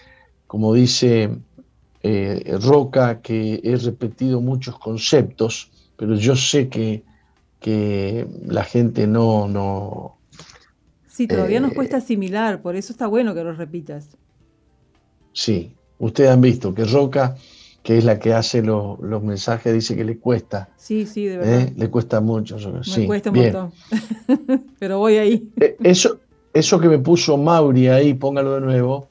como 0.47 0.73
dice 0.73 1.39
eh, 2.03 2.59
Roca, 2.61 3.21
que 3.21 3.61
he 3.63 3.77
repetido 3.77 4.41
muchos 4.41 4.79
conceptos, 4.79 5.71
pero 5.97 6.15
yo 6.15 6.37
sé 6.37 6.69
que, 6.69 7.03
que 7.61 8.27
la 8.47 8.65
gente 8.65 9.07
no... 9.07 9.49
no 9.49 10.17
sí, 11.07 11.27
todavía 11.27 11.61
nos 11.61 11.73
eh, 11.73 11.75
cuesta 11.75 11.97
asimilar, 11.99 12.63
por 12.63 12.77
eso 12.77 12.93
está 12.93 13.07
bueno 13.07 13.35
que 13.35 13.43
lo 13.43 13.53
repitas. 13.53 14.17
Sí, 15.33 15.73
ustedes 15.99 16.31
han 16.31 16.41
visto 16.41 16.75
que 16.75 16.85
Roca 16.85 17.37
que 17.89 17.97
es 17.97 18.05
la 18.05 18.19
que 18.19 18.35
hace 18.35 18.61
los 18.61 19.23
mensajes, 19.23 19.73
dice 19.73 19.97
que 19.97 20.05
le 20.05 20.19
cuesta. 20.19 20.69
Sí, 20.77 21.07
sí, 21.07 21.25
de 21.25 21.39
verdad. 21.39 21.61
¿Eh? 21.61 21.73
Le 21.75 21.89
cuesta 21.89 22.21
mucho. 22.21 22.59
Me 22.59 23.07
cuesta 23.07 23.31
un 23.31 23.37
montón. 23.39 23.73
Pero 24.79 24.99
voy 24.99 25.17
ahí. 25.17 25.51
Eso, 25.83 26.19
eso 26.53 26.79
que 26.81 26.87
me 26.87 26.99
puso 26.99 27.39
Mauri 27.39 27.89
ahí, 27.89 28.13
póngalo 28.13 28.57
de 28.57 28.61
nuevo, 28.61 29.08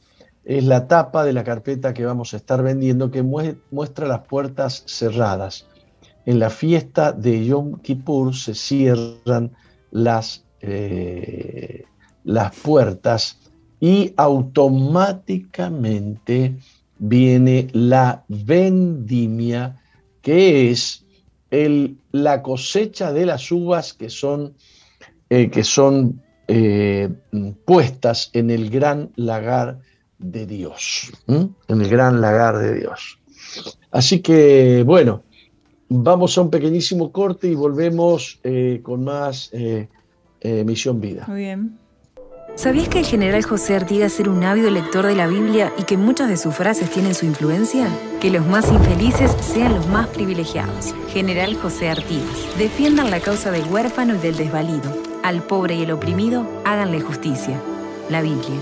es 0.48 0.64
la 0.64 0.88
tapa 0.88 1.24
de 1.26 1.34
la 1.34 1.44
carpeta 1.44 1.94
que 1.94 2.06
vamos 2.06 2.34
a 2.34 2.38
estar 2.38 2.64
vendiendo 2.64 3.12
que 3.12 3.22
muestra 3.22 4.08
las 4.08 4.22
puertas 4.22 4.82
cerradas. 4.88 5.68
En 6.26 6.40
la 6.40 6.50
fiesta 6.50 7.12
de 7.12 7.46
Yom 7.46 7.82
Kippur 7.82 8.34
se 8.34 8.56
cierran 8.56 9.52
las, 9.92 10.46
eh, 10.62 11.84
las 12.24 12.56
puertas 12.56 13.40
y 13.82 14.14
automáticamente 14.16 16.56
viene 16.98 17.68
la 17.74 18.24
vendimia, 18.30 19.82
que 20.22 20.72
es 20.72 21.04
el, 21.52 21.98
la 22.14 22.42
cosecha 22.42 23.12
de 23.12 23.26
las 23.26 23.52
uvas 23.52 23.94
que 23.94 24.10
son, 24.10 24.54
eh, 25.30 25.50
que 25.50 25.66
son 25.66 26.22
eh, 26.48 27.10
puestas 27.66 28.30
en 28.32 28.50
el 28.50 28.70
gran 28.70 29.12
lagar 29.18 29.80
de 30.20 30.46
Dios, 30.46 31.12
en 31.28 31.56
el 31.68 31.90
gran 31.90 32.22
lagar 32.22 32.58
de 32.58 32.74
Dios. 32.76 33.20
Así 33.92 34.20
que, 34.22 34.84
bueno, 34.86 35.24
vamos 35.90 36.38
a 36.38 36.42
un 36.42 36.50
pequeñísimo 36.50 37.12
corte 37.12 37.48
y 37.48 37.56
volvemos 37.56 38.40
eh, 38.44 38.80
con 38.84 39.04
más 39.04 39.52
Misión 40.44 41.02
Vida. 41.02 41.26
Muy 41.28 41.42
bien. 41.42 41.78
¿Sabías 42.56 42.90
que 42.90 43.00
el 43.00 43.06
general 43.06 43.44
José 43.44 43.76
Artigas 43.76 44.20
era 44.20 44.32
un 44.32 44.44
ávido 44.44 44.72
lector 44.72 45.06
de 45.06 45.14
la 45.14 45.28
Biblia 45.28 45.72
y 45.78 45.84
que 45.84 45.96
muchas 45.96 46.28
de 46.28 46.38
sus 46.38 46.56
frases 46.56 46.90
tienen 46.90 47.14
su 47.14 47.28
influencia? 47.28 47.88
Que 48.20 48.32
los 48.32 48.48
más 48.48 48.72
infelices 48.72 49.32
sean 49.42 49.76
los 49.76 49.88
más 49.90 50.08
privilegiados. 50.08 50.96
General 51.10 51.56
José 51.56 51.90
Artigas. 51.90 52.58
Defiendan 52.58 53.12
la 53.12 53.20
causa 53.20 53.52
del 53.52 53.66
huérfano 53.66 54.16
y 54.16 54.18
del 54.18 54.38
desvalido. 54.38 54.92
Al 55.24 55.44
pobre 55.44 55.76
y 55.76 55.84
el 55.84 55.92
oprimido, 55.92 56.48
háganle 56.66 57.00
justicia. 57.02 57.62
La 58.10 58.24
Biblia. 58.24 58.60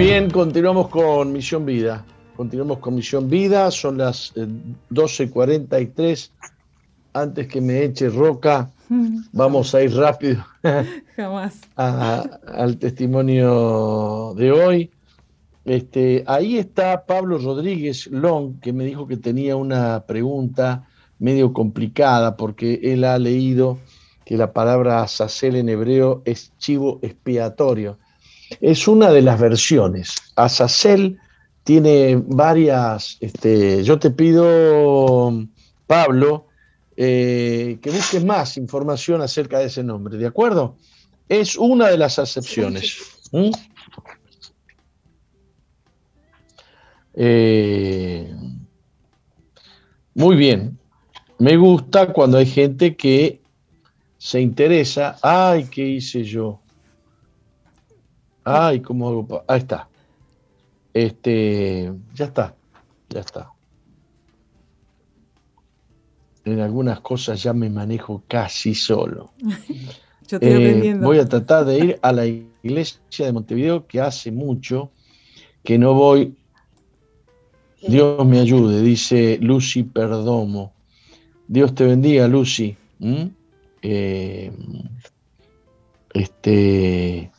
Bien, 0.00 0.30
continuamos 0.30 0.88
con 0.88 1.30
Misión 1.30 1.66
Vida. 1.66 2.02
Continuamos 2.34 2.78
con 2.78 2.94
Misión 2.94 3.28
Vida, 3.28 3.70
son 3.70 3.98
las 3.98 4.32
12.43. 4.34 6.00
Eh, 6.00 6.48
Antes 7.12 7.46
que 7.48 7.60
me 7.60 7.84
eche 7.84 8.08
roca, 8.08 8.70
vamos 9.32 9.74
a 9.74 9.82
ir 9.82 9.94
rápido 9.94 10.42
Jamás. 11.16 11.60
al 11.76 12.78
testimonio 12.78 14.32
de 14.38 14.52
hoy. 14.52 14.90
Este, 15.66 16.24
ahí 16.26 16.56
está 16.56 17.04
Pablo 17.04 17.36
Rodríguez 17.36 18.06
Long, 18.06 18.58
que 18.58 18.72
me 18.72 18.86
dijo 18.86 19.06
que 19.06 19.18
tenía 19.18 19.54
una 19.56 20.06
pregunta 20.06 20.88
medio 21.18 21.52
complicada 21.52 22.38
porque 22.38 22.80
él 22.84 23.04
ha 23.04 23.18
leído 23.18 23.78
que 24.24 24.38
la 24.38 24.54
palabra 24.54 25.06
sacel 25.08 25.56
en 25.56 25.68
hebreo 25.68 26.22
es 26.24 26.56
chivo 26.56 27.00
expiatorio 27.02 27.98
es 28.60 28.88
una 28.88 29.10
de 29.10 29.22
las 29.22 29.38
versiones. 29.38 30.14
Azazel 30.36 31.18
tiene 31.64 32.16
varias, 32.16 33.16
este, 33.20 33.84
yo 33.84 33.98
te 33.98 34.10
pido, 34.10 35.32
Pablo, 35.86 36.46
eh, 36.96 37.78
que 37.80 37.90
busques 37.90 38.24
más 38.24 38.56
información 38.56 39.22
acerca 39.22 39.58
de 39.58 39.66
ese 39.66 39.82
nombre, 39.82 40.18
¿de 40.18 40.26
acuerdo? 40.26 40.76
Es 41.28 41.56
una 41.56 41.88
de 41.88 41.98
las 41.98 42.18
acepciones. 42.18 42.98
¿Mm? 43.32 43.50
Eh, 47.14 48.34
muy 50.14 50.36
bien. 50.36 50.78
Me 51.38 51.56
gusta 51.56 52.12
cuando 52.12 52.38
hay 52.38 52.46
gente 52.46 52.96
que 52.96 53.40
se 54.18 54.40
interesa. 54.40 55.16
Ay, 55.22 55.64
¿qué 55.70 55.86
hice 55.86 56.22
yo? 56.24 56.59
Ay, 58.44 58.80
¿cómo 58.80 59.08
hago? 59.08 59.44
Ahí 59.46 59.58
está. 59.58 59.88
Este, 60.92 61.92
ya 62.14 62.24
está, 62.24 62.54
ya 63.08 63.20
está. 63.20 63.52
En 66.44 66.60
algunas 66.60 67.00
cosas 67.00 67.42
ya 67.42 67.52
me 67.52 67.70
manejo 67.70 68.22
casi 68.26 68.74
solo. 68.74 69.30
Yo 70.28 70.36
estoy 70.36 70.88
eh, 70.88 70.94
voy 70.94 71.18
a 71.18 71.28
tratar 71.28 71.64
de 71.64 71.78
ir 71.78 71.98
a 72.02 72.12
la 72.12 72.24
iglesia 72.24 73.26
de 73.26 73.32
Montevideo, 73.32 73.86
que 73.86 74.00
hace 74.00 74.30
mucho 74.30 74.92
que 75.64 75.76
no 75.76 75.94
voy. 75.94 76.36
Dios 77.82 78.24
me 78.26 78.38
ayude, 78.38 78.80
dice 78.80 79.38
Lucy 79.40 79.82
Perdomo. 79.82 80.72
Dios 81.48 81.74
te 81.74 81.84
bendiga, 81.84 82.28
Lucy. 82.28 82.76
Eh, 83.82 84.52
este, 86.12 87.30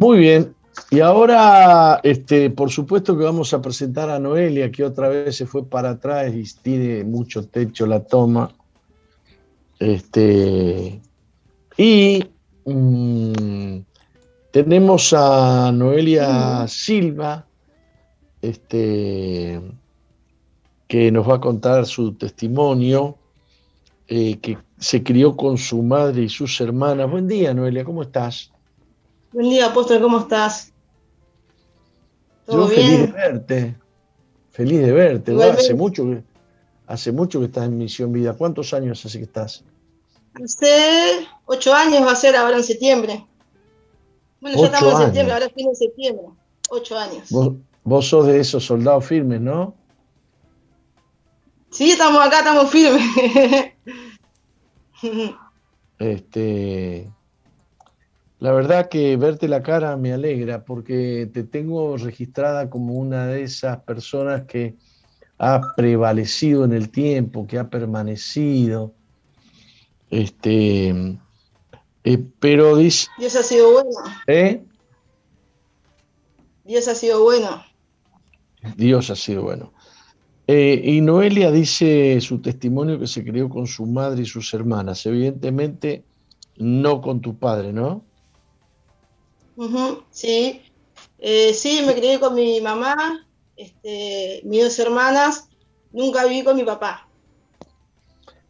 muy 0.00 0.18
bien. 0.18 0.54
Y 0.90 1.00
ahora, 1.00 2.00
este, 2.02 2.48
por 2.48 2.70
supuesto 2.70 3.16
que 3.16 3.24
vamos 3.24 3.52
a 3.52 3.60
presentar 3.60 4.08
a 4.08 4.18
Noelia, 4.18 4.72
que 4.72 4.82
otra 4.82 5.08
vez 5.08 5.36
se 5.36 5.46
fue 5.46 5.64
para 5.64 5.90
atrás 5.90 6.32
y 6.34 6.42
tiene 6.62 7.04
mucho 7.04 7.46
techo 7.46 7.86
la 7.86 8.00
toma. 8.00 8.50
Este, 9.78 11.00
y 11.76 12.24
mm, 12.64 13.78
tenemos 14.50 15.12
a 15.12 15.70
Noelia 15.70 16.66
Silva, 16.66 17.46
este, 18.40 19.60
que 20.88 21.12
nos 21.12 21.28
va 21.28 21.36
a 21.36 21.40
contar 21.40 21.84
su 21.84 22.14
testimonio, 22.14 23.18
eh, 24.08 24.38
que 24.38 24.56
se 24.78 25.02
crió 25.02 25.36
con 25.36 25.58
su 25.58 25.82
madre 25.82 26.22
y 26.22 26.28
sus 26.30 26.58
hermanas. 26.62 27.10
Buen 27.10 27.28
día, 27.28 27.52
Noelia, 27.52 27.84
¿cómo 27.84 28.02
estás? 28.02 28.50
Buen 29.32 29.48
día, 29.48 29.66
apóstol, 29.66 30.00
¿cómo 30.00 30.18
estás? 30.18 30.72
¿Todo 32.46 32.68
Yo 32.68 32.74
feliz 32.74 32.98
de 32.98 33.06
verte, 33.06 33.76
feliz 34.50 34.80
de 34.80 34.92
verte. 34.92 35.44
Hace 35.44 35.74
mucho, 35.74 36.04
que, 36.04 36.24
hace 36.88 37.12
mucho 37.12 37.38
que 37.38 37.46
estás 37.46 37.66
en 37.66 37.78
Misión 37.78 38.12
Vida. 38.12 38.32
¿Cuántos 38.32 38.74
años 38.74 39.04
hace 39.06 39.18
que 39.18 39.24
estás? 39.24 39.62
Hace 40.34 41.28
ocho 41.44 41.72
años 41.72 42.04
va 42.04 42.10
a 42.10 42.16
ser 42.16 42.34
ahora 42.34 42.56
en 42.56 42.64
septiembre. 42.64 43.24
Bueno, 44.40 44.58
ya 44.58 44.66
estamos 44.66 44.94
en 44.94 45.00
septiembre, 45.06 45.32
ahora 45.34 45.46
es 45.46 45.52
fin 45.52 45.68
de 45.68 45.74
septiembre. 45.76 46.26
Ocho 46.68 46.98
años. 46.98 47.30
Vos, 47.30 47.52
vos 47.84 48.08
sos 48.08 48.26
de 48.26 48.40
esos 48.40 48.64
soldados 48.64 49.06
firmes, 49.06 49.40
¿no? 49.40 49.74
Sí, 51.70 51.92
estamos 51.92 52.20
acá, 52.26 52.38
estamos 52.38 52.68
firmes. 52.68 53.04
este 56.00 57.08
La 58.40 58.52
verdad 58.52 58.88
que 58.88 59.18
verte 59.18 59.48
la 59.48 59.62
cara 59.62 59.96
me 59.98 60.14
alegra 60.14 60.64
porque 60.64 61.30
te 61.32 61.44
tengo 61.44 61.98
registrada 61.98 62.70
como 62.70 62.94
una 62.94 63.26
de 63.26 63.42
esas 63.42 63.80
personas 63.80 64.46
que 64.46 64.76
ha 65.38 65.60
prevalecido 65.76 66.64
en 66.64 66.72
el 66.72 66.88
tiempo, 66.88 67.46
que 67.46 67.58
ha 67.58 67.68
permanecido. 67.68 68.94
Este, 70.08 71.18
eh, 72.04 72.24
pero 72.38 72.76
dice. 72.76 73.08
Dios 73.18 73.36
ha 73.36 73.42
sido 73.42 73.72
bueno. 73.72 73.90
¿Eh? 74.26 74.64
Dios 76.64 76.88
ha 76.88 76.94
sido 76.94 77.22
bueno. 77.22 77.62
Dios 78.76 79.10
ha 79.10 79.16
sido 79.16 79.42
bueno. 79.42 79.72
Eh, 80.46 80.80
y 80.82 81.02
Noelia 81.02 81.50
dice 81.50 82.18
su 82.22 82.40
testimonio 82.40 82.98
que 82.98 83.06
se 83.06 83.22
crió 83.22 83.50
con 83.50 83.66
su 83.66 83.84
madre 83.84 84.22
y 84.22 84.26
sus 84.26 84.52
hermanas. 84.54 85.04
Evidentemente, 85.04 86.04
no 86.56 87.02
con 87.02 87.20
tu 87.20 87.36
padre, 87.36 87.72
¿no? 87.72 88.02
Sí, 90.10 90.62
eh, 91.18 91.52
sí, 91.54 91.82
me 91.86 91.94
crié 91.94 92.18
con 92.18 92.34
mi 92.34 92.60
mamá, 92.60 93.26
este, 93.56 94.40
mis 94.44 94.62
dos 94.64 94.78
hermanas, 94.78 95.48
nunca 95.92 96.24
viví 96.24 96.44
con 96.44 96.56
mi 96.56 96.64
papá. 96.64 97.08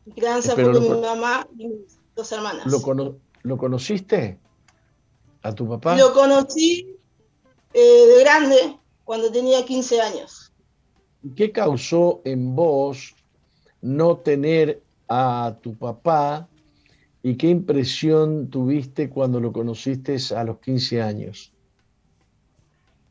Mi 0.04 0.12
crianza 0.12 0.54
fue 0.54 0.72
con 0.72 0.82
mi 0.82 1.00
mamá 1.00 1.46
y 1.58 1.68
mis 1.68 1.98
dos 2.14 2.30
hermanas. 2.32 2.66
¿Lo, 3.42 3.56
conociste 3.56 4.38
a 5.42 5.52
tu 5.52 5.68
papá? 5.68 5.96
Lo 5.96 6.12
conocí 6.12 6.96
eh, 7.72 8.06
de 8.06 8.20
grande, 8.20 8.78
cuando 9.04 9.30
tenía 9.32 9.64
15 9.64 10.00
años. 10.00 10.52
¿Qué 11.34 11.50
causó 11.50 12.20
en 12.24 12.54
vos 12.54 13.14
no 13.80 14.18
tener 14.18 14.82
a 15.08 15.56
tu 15.60 15.76
papá 15.76 16.48
¿Y 17.22 17.36
qué 17.36 17.48
impresión 17.48 18.48
tuviste 18.48 19.10
cuando 19.10 19.40
lo 19.40 19.52
conociste 19.52 20.16
a 20.34 20.44
los 20.44 20.58
15 20.60 21.02
años? 21.02 21.52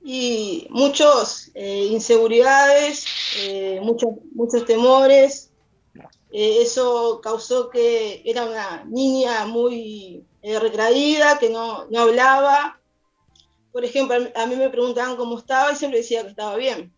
Y 0.02 0.68
muchos 0.72 1.52
eh, 1.54 1.86
inseguridades, 1.92 3.06
eh, 3.40 3.80
muchos, 3.84 4.10
muchos 4.34 4.66
temores. 4.66 5.52
Eh, 6.32 6.62
eso 6.62 7.20
causó 7.22 7.70
que 7.70 8.24
era 8.26 8.46
una 8.46 8.84
niña 8.86 9.46
muy 9.46 10.24
retraída, 10.42 11.38
que 11.38 11.50
no, 11.50 11.86
no, 11.92 12.02
hablaba. 12.02 12.80
Por 13.72 13.86
ejemplo, 13.86 14.16
a 14.36 14.46
mí 14.48 14.56
me 14.56 14.70
preguntaban 14.70 15.18
cómo 15.18 15.38
estaba 15.38 15.72
y 15.72 15.76
siempre 15.76 16.00
decía 16.00 16.24
que 16.24 16.30
estaba 16.30 16.56
bien. 16.56 16.92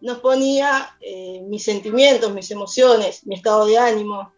No 0.00 0.20
ponía 0.20 0.98
mis 1.44 1.64
sentimientos, 1.64 2.34
mis 2.34 2.50
emociones, 2.50 3.24
mi 3.26 3.36
estado 3.36 3.66
de 3.66 3.78
ánimo. 3.78 4.32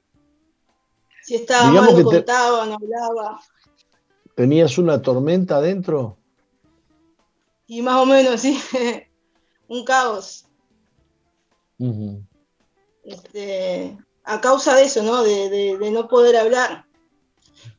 Si 1.28 1.34
estaba 1.34 1.70
mal, 1.70 1.94
no 1.94 2.04
contaba, 2.04 2.64
no 2.64 2.76
hablaba. 2.76 3.38
¿Tenías 4.34 4.78
una 4.78 5.02
tormenta 5.02 5.56
adentro? 5.56 6.16
Y 7.66 7.82
más 7.82 8.00
o 8.00 8.06
menos, 8.06 8.40
sí. 8.40 8.58
Un 9.68 9.84
caos. 9.84 10.46
Este, 13.04 13.98
a 14.24 14.40
causa 14.40 14.74
de 14.74 14.84
eso, 14.84 15.02
¿no? 15.02 15.22
De, 15.22 15.76
no 15.92 16.08
poder 16.08 16.34
hablar. 16.34 16.86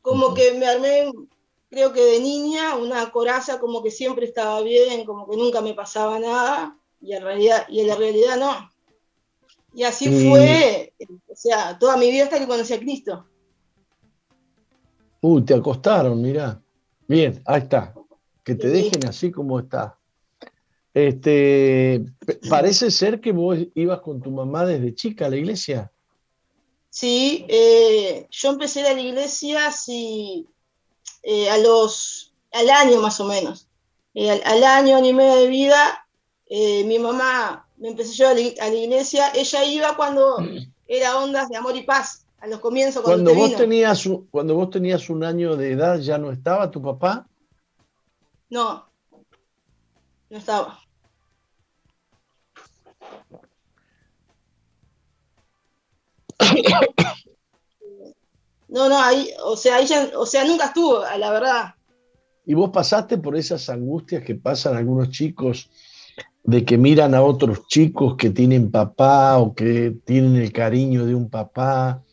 Como 0.03 0.35
que 0.35 0.53
me 0.53 0.67
armé, 0.67 1.11
creo 1.71 1.91
que 1.91 2.05
de 2.05 2.19
niña, 2.19 2.75
una 2.75 3.11
coraza 3.11 3.59
como 3.59 3.81
que 3.81 3.89
siempre 3.89 4.27
estaba 4.27 4.61
bien, 4.61 5.05
como 5.05 5.27
que 5.27 5.37
nunca 5.37 5.61
me 5.61 5.73
pasaba 5.73 6.19
nada, 6.19 6.77
y 7.01 7.13
en 7.13 7.23
realidad, 7.23 7.65
y 7.67 7.79
en 7.79 7.87
la 7.87 7.95
realidad 7.95 8.37
no. 8.37 8.69
Y 9.73 9.85
así 9.85 10.29
fue, 10.29 10.93
o 11.27 11.35
sea, 11.35 11.79
toda 11.79 11.97
mi 11.97 12.11
vida 12.11 12.25
hasta 12.25 12.37
que 12.37 12.47
conocí 12.47 12.73
a 12.73 12.79
Cristo. 12.79 13.25
Uy, 15.21 15.43
te 15.43 15.53
acostaron, 15.53 16.21
mirá. 16.21 16.61
Bien, 17.07 17.41
ahí 17.45 17.61
está. 17.61 17.93
Que 18.43 18.55
te 18.55 18.67
dejen 18.67 19.05
así 19.07 19.31
como 19.31 19.59
está. 19.59 19.97
Este, 20.93 22.03
parece 22.49 22.89
ser 22.89 23.21
que 23.21 23.31
vos 23.31 23.57
ibas 23.75 24.01
con 24.01 24.21
tu 24.21 24.31
mamá 24.31 24.65
desde 24.65 24.95
chica 24.95 25.25
a 25.25 25.29
la 25.29 25.37
iglesia. 25.37 25.91
Sí, 26.89 27.45
eh, 27.47 28.27
yo 28.31 28.49
empecé 28.49 28.87
a 28.87 28.93
la 28.93 29.01
iglesia 29.01 29.69
eh, 31.23 31.49
a 31.49 31.57
los, 31.59 32.33
al 32.51 32.69
año 32.69 33.01
más 33.01 33.19
o 33.19 33.25
menos. 33.25 33.67
Eh, 34.15 34.31
al, 34.31 34.63
año, 34.63 34.95
año 34.95 35.07
y 35.07 35.13
medio 35.13 35.35
de 35.35 35.47
vida, 35.47 36.07
mi 36.49 36.97
mamá 36.97 37.67
me 37.77 37.89
empezó 37.89 38.27
a 38.27 38.33
llevar 38.33 38.53
a 38.61 38.69
la 38.69 38.75
iglesia. 38.75 39.31
Ella 39.35 39.63
iba 39.65 39.95
cuando 39.95 40.37
era 40.87 41.19
ondas 41.19 41.49
de 41.49 41.57
amor 41.57 41.75
y 41.75 41.83
paz 41.83 42.25
a 42.41 42.47
los 42.47 42.59
comienzos 42.59 43.03
cuando, 43.03 43.33
vos 43.35 43.55
tenías 43.55 44.07
cuando 44.31 44.55
vos 44.55 44.69
tenías 44.69 45.09
un 45.09 45.23
año 45.23 45.55
de 45.55 45.71
edad 45.71 45.99
ya 45.99 46.17
no 46.17 46.31
estaba 46.31 46.71
tu 46.71 46.81
papá 46.81 47.29
no. 48.49 48.89
No 50.29 50.37
estaba. 50.37 50.79
No 58.67 58.87
no 58.87 59.01
ahí 59.01 59.31
o 59.43 59.57
sea 59.57 59.79
ella 59.79 60.11
o 60.15 60.25
sea 60.25 60.45
nunca 60.45 60.65
estuvo 60.65 61.01
la 61.01 61.31
verdad. 61.31 61.75
Y 62.45 62.53
vos 62.53 62.71
pasaste 62.71 63.17
por 63.17 63.35
esas 63.35 63.69
angustias 63.69 64.23
que 64.23 64.35
pasan 64.35 64.75
algunos 64.75 65.09
chicos 65.09 65.69
de 66.43 66.65
que 66.65 66.77
miran 66.77 67.13
a 67.13 67.21
otros 67.21 67.67
chicos 67.67 68.15
que 68.15 68.29
tienen 68.31 68.71
papá 68.71 69.37
o 69.37 69.53
que 69.53 69.95
tienen 70.05 70.35
el 70.35 70.51
cariño 70.51 71.05
de 71.05 71.13
un 71.13 71.29
papá 71.29 72.03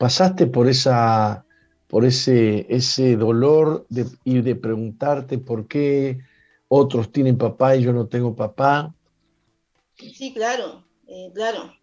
pasaste 0.00 0.46
por, 0.46 0.66
esa, 0.66 1.44
por 1.86 2.06
ese, 2.06 2.64
ese 2.70 3.16
dolor 3.16 3.84
de, 3.90 4.06
y 4.24 4.40
de 4.40 4.56
preguntarte 4.56 5.36
por 5.36 5.66
qué 5.66 6.20
otros 6.68 7.12
tienen 7.12 7.36
papá 7.36 7.76
y 7.76 7.82
yo 7.82 7.92
no 7.92 8.06
tengo 8.06 8.34
papá. 8.34 8.94
Sí, 9.98 10.32
claro, 10.32 10.84
eh, 11.06 11.30
claro. 11.34 11.74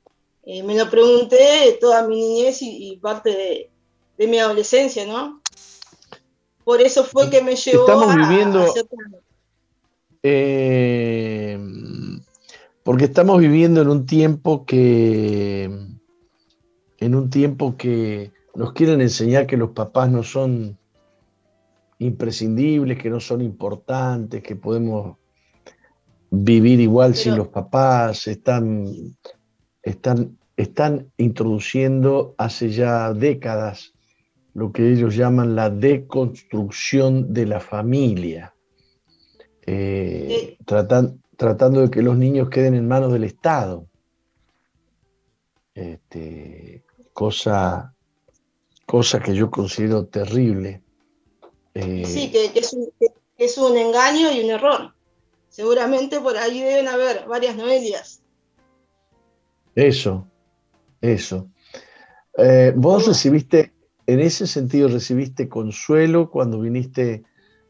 Eh, 0.43 0.63
me 0.63 0.75
lo 0.75 0.89
pregunté 0.89 1.77
toda 1.79 2.07
mi 2.07 2.15
niñez 2.15 2.57
y, 2.63 2.97
parte 2.99 3.69
de, 4.17 4.27
mi 4.27 4.39
adolescencia, 4.39 5.05
¿no? 5.05 5.39
Por 6.63 6.81
eso 6.81 7.03
fue 7.03 7.29
que 7.29 7.43
me 7.43 7.55
llevó 7.55 7.81
Estamos 7.81 8.15
viviendo, 8.15 8.73
eh, 10.23 11.59
porque 12.81 13.05
estamos 13.05 13.37
viviendo 13.37 13.79
en 13.83 13.89
un 13.89 14.07
tiempo 14.07 14.65
que 14.65 15.96
en 16.99 17.15
un 17.15 17.29
tiempo 17.29 17.77
que 17.77 18.31
nos 18.55 18.73
quieren 18.73 19.01
enseñar 19.01 19.45
que 19.45 19.57
los 19.57 19.71
papás 19.71 20.09
no 20.09 20.23
son 20.23 20.77
imprescindibles, 21.99 22.97
que 22.97 23.09
no 23.09 23.19
son 23.19 23.41
importantes, 23.41 24.41
que 24.41 24.55
podemos 24.55 25.17
vivir 26.29 26.79
igual 26.79 27.15
sin 27.15 27.37
los 27.37 27.47
papás, 27.47 28.27
están, 28.27 28.85
están, 29.81 30.37
están 30.55 31.11
introduciendo 31.17 32.35
hace 32.37 32.69
ya 32.69 33.13
décadas 33.13 33.93
lo 34.53 34.71
que 34.71 34.91
ellos 34.91 35.15
llaman 35.15 35.55
la 35.55 35.69
deconstrucción 35.69 37.31
de 37.31 37.45
la 37.45 37.59
familia, 37.59 38.55
eh, 39.67 40.57
tratando 40.65 41.81
de 41.81 41.91
que 41.91 42.01
los 42.01 42.17
niños 42.17 42.49
queden 42.49 42.73
en 42.73 42.87
manos 42.87 43.13
del 43.13 43.23
Estado. 43.23 43.87
Este, 45.75 46.83
cosa, 47.17 47.95
cosa 48.85 49.19
que 49.19 49.33
yo 49.33 49.49
considero 49.49 50.05
terrible. 50.05 50.83
Eh, 51.73 52.05
sí, 52.05 52.29
que, 52.31 52.51
es 53.39 53.57
un, 53.57 53.75
engaño 53.75 54.31
y 54.31 54.41
un 54.41 54.51
error. 54.51 54.93
Seguramente 55.49 56.21
por 56.21 56.37
ahí 56.37 56.61
deben 56.61 56.87
haber 56.87 57.25
varias 57.25 57.55
noelias. 57.55 58.21
Eso, 59.73 60.27
eso. 61.01 61.49
Eh, 62.37 62.71
vos 62.75 63.07
recibiste, 63.07 63.73
en 64.05 64.19
ese 64.19 64.45
sentido, 64.45 64.87
recibiste 64.87 65.49
consuelo 65.49 66.29
cuando 66.29 66.59
viniste 66.59 67.23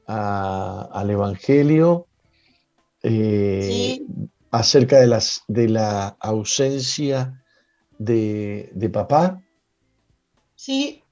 al 0.07 1.09
Evangelio 1.09 2.07
eh, 3.01 4.01
acerca 4.51 4.99
de, 4.99 5.07
las, 5.07 5.43
de 5.47 5.69
la 5.69 6.17
ausencia 6.19 7.45
de, 7.97 8.89
papá? 8.91 9.41
Sí, 10.55 11.03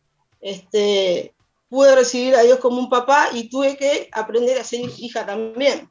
este, 0.42 1.34
pude 1.70 1.96
recibir 1.96 2.36
a 2.36 2.42
Dios 2.42 2.60
como 2.60 2.80
un 2.80 2.90
papá 2.90 3.30
y 3.34 3.50
tuve 3.50 3.78
que 3.78 4.10
aprender 4.12 4.60
a 4.60 4.64
ser 4.64 4.82
hija 4.98 5.26
también. 5.26 5.90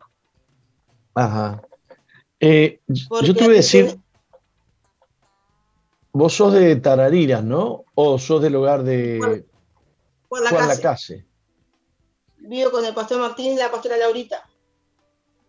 Ajá. 1.15 1.63
Eh, 2.41 2.81
yo 2.89 3.35
te 3.35 3.45
voy 3.45 3.55
a 3.55 3.57
decir, 3.59 3.99
vos 6.13 6.35
sos 6.35 6.53
de 6.53 6.77
Tarariras, 6.77 7.45
¿no? 7.45 7.85
¿O 7.95 8.19
sos 8.19 8.43
del 8.43 8.57
hogar 8.57 8.83
de 8.83 9.45
Juan, 10.29 10.69
la, 10.69 10.79
casa. 10.81 11.15
Vivo 12.39 12.71
con 12.71 12.85
el 12.85 12.93
pastor 12.93 13.21
Martín 13.21 13.53
y 13.53 13.57
la 13.57 13.71
pastora 13.71 13.97
Laurita. 13.97 14.49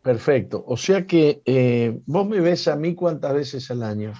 Perfecto. 0.01 0.63
O 0.67 0.77
sea 0.77 1.07
que 1.07 1.41
eh, 1.45 1.99
vos 2.05 2.27
me 2.27 2.39
ves 2.39 2.67
a 2.67 2.75
mí 2.75 2.93
cuántas 2.93 3.33
veces 3.33 3.71
al 3.71 3.81
año. 3.81 4.13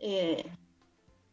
Eh, 0.00 0.44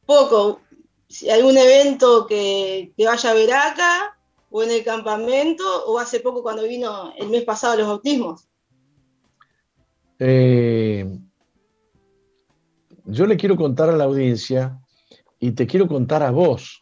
poco. 0.05 0.61
Si 1.09 1.29
algún 1.29 1.57
evento 1.57 2.27
que, 2.27 2.93
vaya 2.97 3.31
a 3.31 3.33
ver 3.33 3.53
acá, 3.53 4.17
o 4.49 4.63
en 4.63 4.71
el 4.71 4.83
campamento 4.83 5.63
o 5.85 5.99
hace 5.99 6.19
poco 6.19 6.41
cuando 6.41 6.63
vino 6.63 7.13
el 7.17 7.29
mes 7.29 7.43
pasado 7.43 7.77
los 7.77 7.87
bautismos? 7.87 8.47
Eh, 10.19 11.05
yo 13.05 13.25
le 13.25 13.37
quiero 13.37 13.55
contar 13.55 13.89
a 13.89 13.95
la 13.95 14.05
audiencia 14.05 14.79
y 15.39 15.51
te 15.51 15.67
quiero 15.67 15.87
contar 15.87 16.23
a 16.23 16.31
vos, 16.31 16.81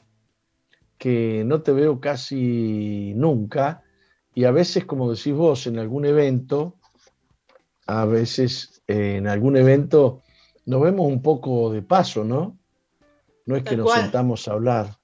que 0.98 1.44
no 1.46 1.62
te 1.62 1.72
veo 1.72 2.00
casi 2.00 3.14
nunca 3.16 3.84
y 4.34 4.44
a 4.44 4.52
veces, 4.52 4.86
como 4.86 5.12
decís 5.12 5.34
vos, 5.34 5.66
en 5.66 5.80
algún 5.80 6.06
evento, 6.06 6.76
a 7.88 8.06
veces 8.06 8.82
eh, 8.88 9.16
en 9.18 9.28
algún 9.28 9.56
evento 9.56 10.24
nos 10.66 10.82
vemos 10.82 11.08
un 11.08 11.22
poco 11.22 11.72
de 11.72 11.82
paso, 11.82 12.24
¿no? 12.24 12.58
No 13.46 13.56
es 13.56 13.64
que 13.64 13.78
nos 13.78 13.92
sentamos 13.94 14.48
a 14.48 14.54
hablar. 14.54 14.98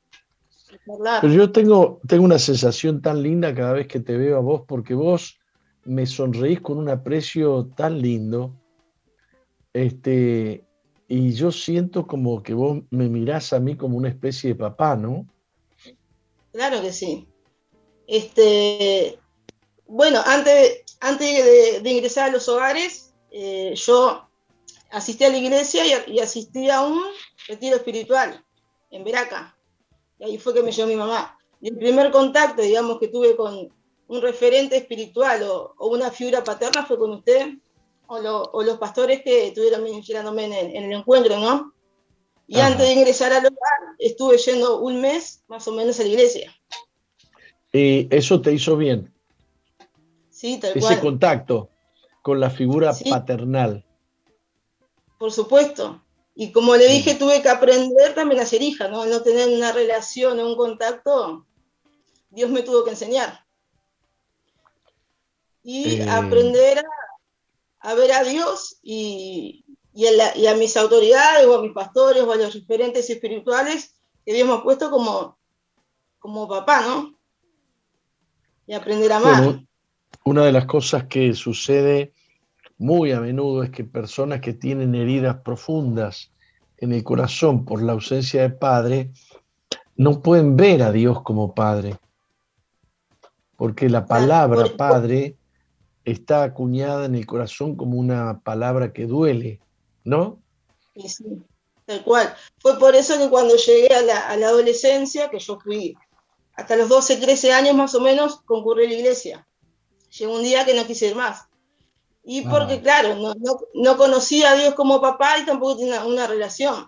Pero 0.85 1.33
yo 1.33 1.51
tengo, 1.51 1.99
tengo 2.07 2.23
una 2.23 2.39
sensación 2.39 3.01
tan 3.01 3.21
linda 3.21 3.53
cada 3.53 3.73
vez 3.73 3.88
que 3.88 3.99
te 3.99 4.17
veo 4.17 4.38
a 4.38 4.41
vos, 4.41 4.63
porque 4.67 4.93
vos 4.93 5.39
me 5.83 6.05
sonreís 6.05 6.61
con 6.61 6.77
un 6.77 6.89
aprecio 6.89 7.67
tan 7.75 8.01
lindo. 8.01 8.55
Este, 9.73 10.65
y 11.07 11.33
yo 11.33 11.51
siento 11.51 12.07
como 12.07 12.41
que 12.41 12.53
vos 12.53 12.79
me 12.89 13.09
mirás 13.09 13.53
a 13.53 13.59
mí 13.59 13.75
como 13.75 13.97
una 13.97 14.09
especie 14.09 14.49
de 14.49 14.55
papá, 14.55 14.95
¿no? 14.95 15.27
Claro 16.51 16.81
que 16.81 16.91
sí. 16.91 17.27
Este, 18.07 19.19
bueno, 19.88 20.21
antes, 20.25 20.83
antes 20.99 21.83
de, 21.83 21.89
ingresar 21.89 22.29
a 22.29 22.31
los 22.33 22.49
hogares, 22.49 23.13
eh, 23.29 23.73
yo 23.75 24.27
asistí 24.91 25.23
a 25.23 25.30
la 25.30 25.38
iglesia 25.38 25.84
y, 25.85 26.13
y, 26.13 26.19
asistí 26.19 26.69
a 26.69 26.81
un 26.81 27.01
retiro 27.47 27.76
espiritual 27.76 28.43
en 28.89 29.03
Veraca. 29.03 29.57
Y 30.19 30.26
ahí 30.26 30.38
fue 30.38 30.53
que 30.53 30.63
me 30.63 30.72
llevó 30.72 30.88
mi 30.88 30.95
mamá. 30.95 31.38
Y 31.61 31.69
el 31.69 31.77
primer 31.77 32.11
contacto, 32.11 32.61
digamos, 32.61 32.99
que 32.99 33.07
tuve 33.07 33.35
con 33.35 33.72
un 34.11 34.22
referente 34.22 34.76
espiritual 34.76 35.41
o, 35.43 35.73
una 35.88 36.11
figura 36.11 36.43
paterna 36.43 36.85
fue 36.85 36.97
con 36.97 37.11
usted 37.11 37.53
o, 38.07 38.63
los 38.63 38.77
pastores 38.77 39.22
que 39.23 39.47
estuvieron 39.47 39.84
ministrándome 39.84 40.45
en 40.45 40.84
el, 40.84 40.91
encuentro, 40.91 41.39
¿no? 41.39 41.73
Y 42.45 42.59
antes 42.59 42.85
de 42.85 42.93
ingresar 42.93 43.31
al 43.31 43.45
hogar, 43.45 43.95
estuve 43.99 44.38
yendo 44.38 44.81
un 44.81 44.99
mes 44.99 45.43
más 45.47 45.65
o 45.69 45.72
menos 45.72 45.97
a 45.99 46.03
la 46.03 46.09
iglesia. 46.09 46.53
¿Y 47.72 48.13
eso 48.13 48.41
te 48.41 48.51
hizo 48.51 48.76
bien? 48.76 49.13
Sí, 50.30 50.57
tal 50.59 50.73
Ese 50.76 50.99
contacto 50.99 51.69
con 52.22 52.41
la 52.41 52.49
figura 52.49 52.91
paternal. 53.09 53.85
Por 55.22 55.31
supuesto. 55.31 56.02
Y 56.34 56.52
como 56.52 56.76
le 56.76 56.88
dije, 56.88 57.14
tuve 57.14 57.43
que 57.43 57.49
aprender 57.49 58.15
también 58.15 58.41
a 58.41 58.45
ser 58.48 58.64
hija, 58.64 58.88
¿no? 58.88 59.06
No 59.06 59.22
tener 59.22 59.49
una 59.49 59.72
relación 59.72 60.39
o 60.39 60.48
un 60.48 60.56
contacto. 60.56 61.45
Dios 62.31 62.49
me 62.49 62.64
tuvo 62.64 62.84
que 62.84 62.89
enseñar. 62.89 63.45
Y 65.61 66.02
eh. 66.02 66.10
aprender 66.10 66.84
a, 67.81 67.93
ver 67.93 68.14
a 68.14 68.23
Dios 68.23 68.80
y, 68.81 69.64
a 70.49 70.56
mis 70.56 70.76
autoridades 70.76 71.45
o 71.45 71.53
a 71.53 71.61
mis 71.61 71.72
pastores 71.72 72.23
o 72.23 72.31
a 72.31 72.38
los 72.38 72.56
referentes 72.56 73.07
espirituales 73.07 73.93
que 74.26 74.34
Dios 74.34 74.48
me 74.48 74.56
ha 74.56 74.64
puesto 74.64 74.89
como, 74.89 75.38
como 76.18 76.48
papá, 76.48 76.81
¿no? 76.81 77.15
Y 78.65 78.73
aprender 78.73 79.11
a 79.11 79.18
amar. 79.18 79.61
una 80.23 80.45
de 80.45 80.52
las 80.52 80.65
cosas 80.65 81.06
que 81.06 81.35
sucede 81.35 82.11
muy 82.81 83.11
a 83.11 83.19
menudo 83.19 83.61
es 83.61 83.69
que 83.69 83.83
personas 83.83 84.41
que 84.41 84.53
tienen 84.53 84.95
heridas 84.95 85.37
profundas 85.45 86.31
en 86.77 86.91
el 86.93 87.03
corazón 87.03 87.63
por 87.63 87.83
la 87.83 87.91
ausencia 87.91 88.41
de 88.41 88.49
padre, 88.49 89.11
no 89.95 90.23
pueden 90.23 90.55
ver 90.55 90.81
a 90.81 90.91
Dios 90.91 91.21
como 91.21 91.53
padre, 91.53 91.99
porque 93.55 93.87
la 93.87 94.07
palabra 94.07 94.65
padre 94.75 95.37
está 96.05 96.41
acuñada 96.41 97.05
en 97.05 97.13
el 97.13 97.27
corazón 97.27 97.75
como 97.75 97.99
una 97.99 98.39
palabra 98.39 98.91
que 98.91 99.05
duele, 99.05 99.59
¿no? 100.03 100.39
Sí, 100.95 101.07
sí, 101.07 101.25
tal 101.85 102.03
cual. 102.03 102.33
Fue 102.57 102.79
por 102.79 102.95
eso 102.95 103.15
que 103.19 103.29
cuando 103.29 103.57
llegué 103.57 103.93
a 103.93 104.01
la, 104.01 104.27
a 104.27 104.35
la 104.37 104.47
adolescencia, 104.47 105.29
que 105.29 105.37
yo 105.37 105.59
fui 105.59 105.95
hasta 106.55 106.75
los 106.75 106.89
12, 106.89 107.17
13 107.17 107.53
años 107.53 107.75
más 107.75 107.93
o 107.93 108.01
menos, 108.01 108.41
concurrí 108.41 108.85
a 108.85 108.89
la 108.89 108.95
iglesia. 108.95 109.47
Llegó 110.17 110.33
un 110.33 110.41
día 110.41 110.65
que 110.65 110.73
no 110.73 110.87
quise 110.87 111.09
ir 111.09 111.15
más 111.15 111.51
y 112.23 112.41
porque, 112.41 112.81
claro, 112.81 113.15
no, 113.15 113.34
no, 113.73 113.98
conocía 113.98 114.52
a 114.52 114.56
Dios 114.56 114.76
como 114.76 115.02
papá 115.02 115.39
y 115.39 115.45
tampoco 115.45 115.77
tenía 115.77 116.06
una 116.06 116.27
relación. 116.27 116.88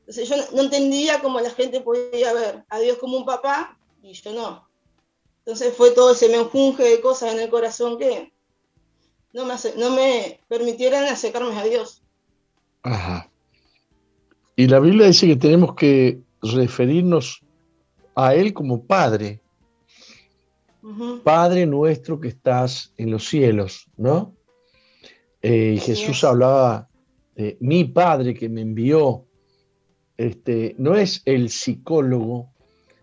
Entonces 0.00 0.28
yo 0.28 0.36
no, 0.52 0.62
entendía 0.62 1.20
cómo 1.20 1.40
la 1.40 1.50
gente 1.50 1.80
podía 1.80 2.32
ver 2.34 2.64
a 2.68 2.78
Dios 2.80 2.98
como 2.98 3.16
un 3.16 3.24
papá 3.24 3.78
y 4.02 4.12
yo 4.12 4.32
no. 4.34 4.68
Entonces 5.38 5.74
fue 5.74 5.92
todo 5.92 6.12
ese 6.12 6.28
menjunje 6.28 6.82
de 6.82 7.00
cosas 7.00 7.32
en 7.32 7.40
el 7.40 7.48
corazón 7.48 7.98
que 7.98 8.32
no 9.32 9.46
me, 9.46 9.54
no 9.76 9.90
me 9.90 10.40
permitieran 10.48 11.04
acercarme 11.04 11.58
a 11.58 11.64
Dios. 11.64 12.02
Ajá. 12.82 13.30
Y 14.56 14.68
la 14.68 14.80
Biblia 14.80 15.06
dice 15.06 15.26
que 15.26 15.36
tenemos 15.36 15.74
que 15.74 16.20
referirnos 16.42 17.40
a 18.14 18.34
Él 18.34 18.52
como 18.52 18.84
Padre. 18.84 19.40
Padre 21.24 21.64
nuestro 21.64 22.20
que 22.20 22.28
estás 22.28 22.92
en 22.98 23.10
los 23.10 23.26
cielos, 23.26 23.86
¿no? 23.96 24.34
Eh, 25.46 25.78
Jesús 25.78 26.24
hablaba 26.24 26.88
de 27.36 27.58
mi 27.60 27.84
Padre 27.84 28.32
que 28.32 28.48
me 28.48 28.62
envió. 28.62 29.26
Este, 30.16 30.74
no 30.78 30.94
es 30.94 31.20
el 31.26 31.50
psicólogo, 31.50 32.48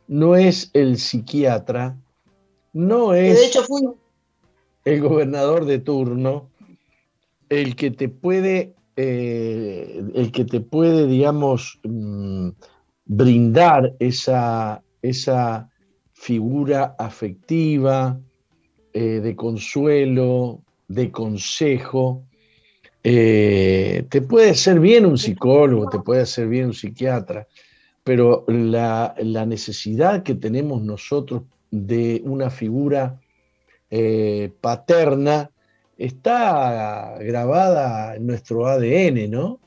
no 0.07 0.35
es 0.35 0.71
el 0.73 0.97
psiquiatra, 0.97 1.95
no 2.73 3.13
es 3.13 3.55
el 4.85 5.01
gobernador 5.01 5.65
de 5.65 5.77
turno, 5.77 6.49
el 7.49 7.75
que 7.75 7.91
te 7.91 8.09
puede, 8.09 8.73
eh, 8.95 10.03
el 10.15 10.31
que 10.31 10.43
te 10.45 10.61
puede, 10.61 11.05
digamos, 11.05 11.79
mm, 11.83 12.49
brindar 13.05 13.93
esa, 13.99 14.81
esa 15.03 15.69
figura 16.13 16.95
afectiva, 16.97 18.19
eh, 18.93 19.19
de 19.19 19.35
consuelo, 19.35 20.63
de 20.87 21.11
consejo, 21.11 22.25
eh, 23.03 24.05
te 24.09 24.21
puede 24.21 24.51
hacer 24.51 24.79
bien 24.79 25.05
un 25.05 25.17
psicólogo, 25.17 25.89
te 25.89 25.99
puede 25.99 26.21
hacer 26.21 26.47
bien 26.47 26.67
un 26.67 26.73
psiquiatra, 26.73 27.47
pero 28.03 28.45
la, 28.47 29.15
necesidad 29.47 30.21
que 30.23 30.35
tenemos 30.35 30.81
nosotros 30.83 31.43
de 31.71 32.21
una 32.25 32.49
figura 32.51 33.19
eh, 33.89 34.53
paterna 34.61 35.49
está 35.97 37.17
grabada 37.19 38.15
en 38.15 38.27
nuestro 38.27 38.67
ADN, 38.67 39.29
¿no? 39.31 39.59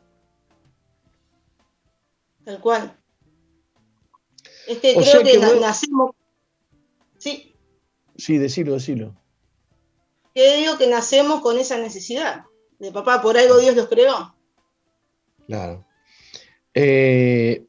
Tal 2.44 2.60
cual. 2.60 2.96
Es 4.68 4.78
que 4.78 4.94
creo 4.94 5.22
que, 5.22 5.60
nacemos. 5.60 6.12
Sí. 7.18 7.56
Sí, 8.16 8.38
decilo, 8.38 8.74
decilo. 8.74 9.14
Que 10.34 10.58
digo 10.58 10.78
que 10.78 10.86
nacemos 10.86 11.40
con 11.40 11.58
esa 11.58 11.78
necesidad 11.78 12.44
de 12.78 12.92
papá, 12.92 13.22
por 13.22 13.36
algo 13.36 13.58
Dios 13.58 13.76
los 13.76 13.88
creó. 13.88 14.34
Claro. 15.46 15.84
Eh, 16.72 17.64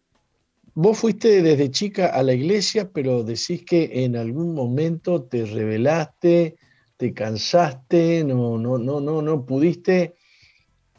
vos 0.73 0.97
fuiste 0.97 1.41
desde 1.41 1.71
chica 1.71 2.07
a 2.07 2.23
la 2.23 2.33
iglesia, 2.33 2.89
pero 2.91 3.23
decís 3.23 3.63
que 3.63 4.03
en 4.03 4.15
algún 4.15 4.53
momento 4.53 5.23
te 5.23 5.45
rebelaste, 5.45 6.57
te 6.97 7.13
cansaste, 7.13 8.23
no, 8.23 8.57
no, 8.57 8.77
no, 8.77 8.99
no, 8.99 9.21
no 9.21 9.45
pudiste 9.45 10.15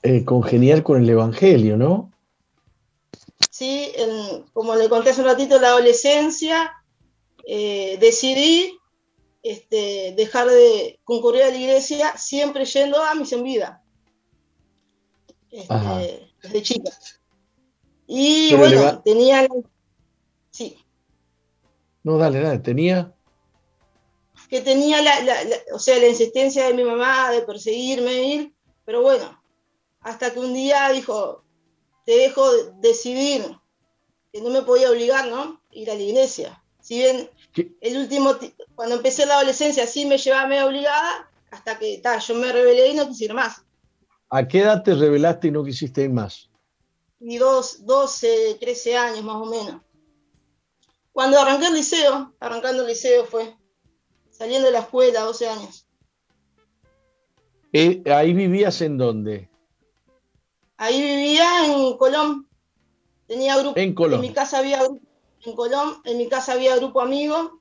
eh, 0.03 0.25
congeniar 0.25 0.83
con 0.83 1.03
el 1.03 1.09
Evangelio, 1.09 1.77
¿no? 1.77 2.13
Sí, 3.51 3.91
como 4.53 4.77
le 4.77 4.89
conté 4.89 5.11
hace 5.11 5.23
un 5.23 5.27
ratito, 5.27 5.59
la 5.59 5.69
adolescencia, 5.69 6.73
eh, 7.47 7.97
decidí 7.99 8.79
este, 9.43 10.15
dejar 10.17 10.49
de 10.49 11.01
concurrir 11.05 11.43
a 11.43 11.51
la 11.51 11.57
iglesia 11.57 12.17
siempre 12.19 12.67
yendo 12.67 13.03
a 13.03 13.15
misión 13.15 13.43
vida 13.43 13.83
este, 15.51 16.33
desde 16.43 16.63
chica. 16.63 16.91
Y 18.07 18.55
bueno, 18.55 19.03
tenía. 19.03 19.47
Sí. 20.51 20.79
No, 22.03 22.19
dale, 22.19 22.41
dale, 22.41 22.61
tenía. 22.61 23.13
Que 24.49 24.61
tenía 24.61 25.03
la, 25.03 25.13
o 25.73 25.79
sea, 25.79 25.99
la 25.99 26.07
insistencia 26.07 26.67
de 26.67 26.75
mi 26.75 26.85
mamá 26.85 27.31
de 27.33 27.43
perseguirme, 27.43 28.23
ir, 28.23 28.55
pero 28.85 29.03
bueno, 29.03 29.43
hasta 30.01 30.33
que 30.33 30.39
un 30.39 30.55
día 30.55 30.89
dijo, 30.91 31.43
te 32.05 32.17
dejo 32.17 32.49
decidir, 32.81 33.45
que 34.33 34.41
no 34.41 34.51
me 34.51 34.63
podía 34.63 34.91
obligar, 34.91 35.27
¿no? 35.27 35.61
Ir 35.73 35.91
a 35.91 35.95
la 35.95 36.01
iglesia. 36.01 36.63
Si 36.81 36.99
bien 36.99 37.29
el 37.81 37.97
último, 37.97 38.37
cuando 38.77 38.95
empecé 38.95 39.27
la 39.27 39.35
adolescencia, 39.35 39.85
sí 39.89 40.05
me 40.05 40.19
llevaba 40.19 40.47
medio 40.47 40.67
obligada, 40.67 41.29
hasta 41.51 41.77
que 41.79 41.99
ta, 41.99 42.19
yo 42.19 42.37
me 42.37 42.53
rebelé 42.53 42.89
y 42.89 42.95
no 42.95 43.09
quise 43.09 43.25
ir 43.25 43.35
más. 43.35 43.66
¿A 44.31 44.49
qué 44.49 44.61
edad 44.61 44.83
te 44.83 44.95
rebelaste 44.95 45.49
y 45.49 45.51
no 45.51 45.65
quisiste 45.65 46.03
ir 46.03 46.11
más? 46.11 46.51
Y 47.21 47.39
dos, 47.39 47.87
12, 47.87 48.57
13 48.61 48.97
años 48.97 49.25
más 49.25 49.37
o 49.37 49.47
menos. 49.47 49.83
Cuando 51.13 51.41
arranqué 51.41 51.69
el 51.69 51.75
liceo, 51.75 52.35
arrancando 52.41 52.83
el 52.83 52.89
liceo 52.89 53.25
fue. 53.25 53.57
saliendo 54.31 54.67
de 54.67 54.73
la 54.73 54.81
escuela, 54.81 55.23
12 55.23 55.49
años. 55.49 55.87
Eh, 57.73 58.03
¿Ahí 58.07 58.33
vivías 58.35 58.81
en 58.83 58.99
dónde? 58.99 59.49
Ahí 60.77 61.01
vivía 61.01 61.67
en 61.67 61.97
Colón. 61.97 62.49
Tenía 63.27 63.57
grupo. 63.57 63.79
En 63.79 63.95
Colón. 63.95 64.15
En 64.23 64.29
mi 64.29 64.33
casa 64.35 64.59
había 64.59 64.83
en 65.47 65.55
Colón, 65.55 66.01
en 66.05 66.19
mi 66.19 66.29
casa 66.29 66.53
había 66.53 66.77
grupo 66.77 67.01
amigo 67.01 67.61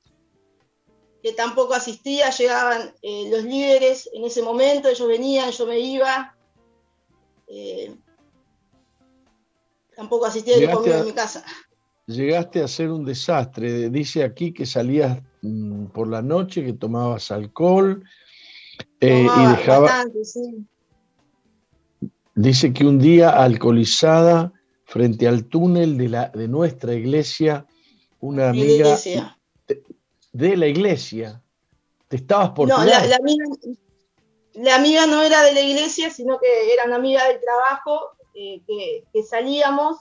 que 1.22 1.32
tampoco 1.32 1.74
asistía, 1.74 2.30
llegaban 2.30 2.94
eh, 3.02 3.28
los 3.30 3.42
líderes 3.42 4.08
en 4.12 4.24
ese 4.24 4.42
momento, 4.42 4.88
ellos 4.88 5.08
venían, 5.08 5.50
yo 5.50 5.66
me 5.66 5.80
iba. 5.80 6.35
Eh, 7.48 7.94
tampoco 9.94 10.26
asistía 10.26 10.56
el 10.56 10.70
conmigo 10.70 10.96
en 10.96 11.06
mi 11.06 11.12
casa. 11.12 11.44
Llegaste 12.06 12.62
a 12.62 12.68
ser 12.68 12.90
un 12.90 13.04
desastre. 13.04 13.90
Dice 13.90 14.22
aquí 14.22 14.52
que 14.52 14.64
salías 14.64 15.20
mm, 15.42 15.86
por 15.86 16.08
la 16.08 16.22
noche, 16.22 16.64
que 16.64 16.72
tomabas 16.72 17.30
alcohol 17.30 18.04
eh, 19.00 19.26
y 19.26 19.46
dejaba. 19.46 20.04
Dice 22.34 22.72
que 22.72 22.84
un 22.84 22.98
día 22.98 23.30
alcoholizada 23.30 24.52
frente 24.84 25.26
al 25.26 25.46
túnel 25.46 25.96
de, 25.96 26.08
la, 26.08 26.28
de 26.28 26.46
nuestra 26.46 26.94
iglesia, 26.94 27.66
una 28.20 28.50
amiga 28.50 28.96
de 30.32 30.56
la 30.56 30.66
iglesia. 30.66 31.42
Te 32.08 32.16
estabas 32.16 32.50
por 32.50 32.68
No, 32.68 32.84
la, 32.84 32.98
amiga, 33.16 33.46
no 34.56 35.22
era 35.22 35.42
de 35.42 35.52
la 35.52 35.60
iglesia, 35.60 36.10
sino 36.10 36.38
que 36.38 36.72
era 36.72 36.84
una 36.84 36.96
amiga 36.96 37.26
del 37.28 37.40
trabajo, 37.40 38.12
eh, 38.34 38.62
que, 38.66 39.22
salíamos, 39.22 39.98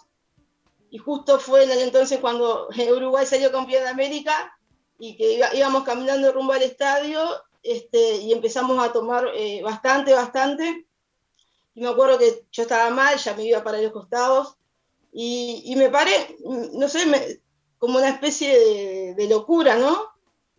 y 0.90 0.98
justo 0.98 1.40
fue 1.40 1.64
en 1.64 1.72
el 1.72 1.80
entonces 1.80 2.20
cuando 2.20 2.70
Uruguay 2.96 3.26
salió 3.26 3.52
campeón 3.52 3.84
de 3.84 3.90
América, 3.90 4.58
y 4.98 5.18
que 5.18 5.42
íbamos 5.54 5.84
caminando 5.84 6.32
rumbo 6.32 6.54
al 6.54 6.64
estadio, 6.64 7.20
este, 7.64 8.18
y 8.18 8.32
empezamos 8.32 8.82
a 8.84 8.94
tomar 8.94 9.28
eh, 9.36 9.62
bastante, 9.62 10.14
bastante. 10.14 10.86
Y 11.74 11.82
me 11.82 11.90
acuerdo 11.90 12.18
que 12.18 12.46
yo 12.52 12.64
estaba 12.64 12.90
mal, 12.92 13.18
ya 13.18 13.34
me 13.34 13.44
iba 13.44 13.64
para 13.64 13.82
los 13.82 13.92
costados, 13.92 14.56
y, 15.12 15.74
me 15.78 15.90
paré, 15.90 16.36
no 16.44 16.90
sé, 16.90 17.00
como 17.78 18.00
una 18.00 18.10
especie 18.10 19.14
de, 19.16 19.28
locura, 19.30 19.76
¿no? 19.76 20.10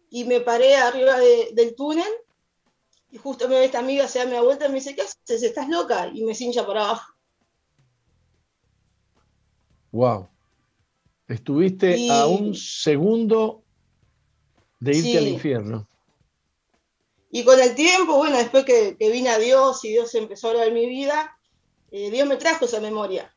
y 0.08 0.24
me 0.24 0.40
paré 0.40 0.76
arriba 0.76 1.18
del 1.18 1.74
túnel 1.74 2.06
y 3.10 3.18
justo 3.18 3.48
me 3.48 3.56
ve 3.56 3.64
esta 3.64 3.78
amiga, 3.78 4.08
se 4.08 4.18
da 4.18 4.24
media 4.24 4.42
vuelta 4.42 4.66
y 4.66 4.68
me 4.68 4.76
dice, 4.76 4.94
¿qué 4.94 5.02
haces? 5.02 5.42
¿Estás 5.42 5.68
loca? 5.68 6.10
Y 6.12 6.24
me 6.24 6.34
cincha 6.34 6.66
por 6.66 6.76
abajo. 6.76 7.12
Wow. 9.92 10.28
Estuviste 11.28 12.10
a 12.10 12.26
un 12.26 12.54
segundo 12.54 13.62
de 14.78 14.96
irte 14.96 15.18
al 15.18 15.28
infierno. 15.28 15.88
Y 17.30 17.44
con 17.44 17.60
el 17.60 17.74
tiempo, 17.74 18.16
bueno, 18.16 18.36
después 18.36 18.64
que, 18.64 18.96
vine 18.98 19.30
a 19.30 19.38
Dios 19.38 19.84
y 19.84 19.90
Dios 19.90 20.14
empezó 20.14 20.48
a 20.48 20.50
hablar 20.52 20.72
mi 20.72 20.86
vida, 20.86 21.38
eh, 21.90 22.10
Dios 22.10 22.28
me 22.28 22.36
trajo 22.36 22.64
esa 22.64 22.80
memoria. 22.80 23.34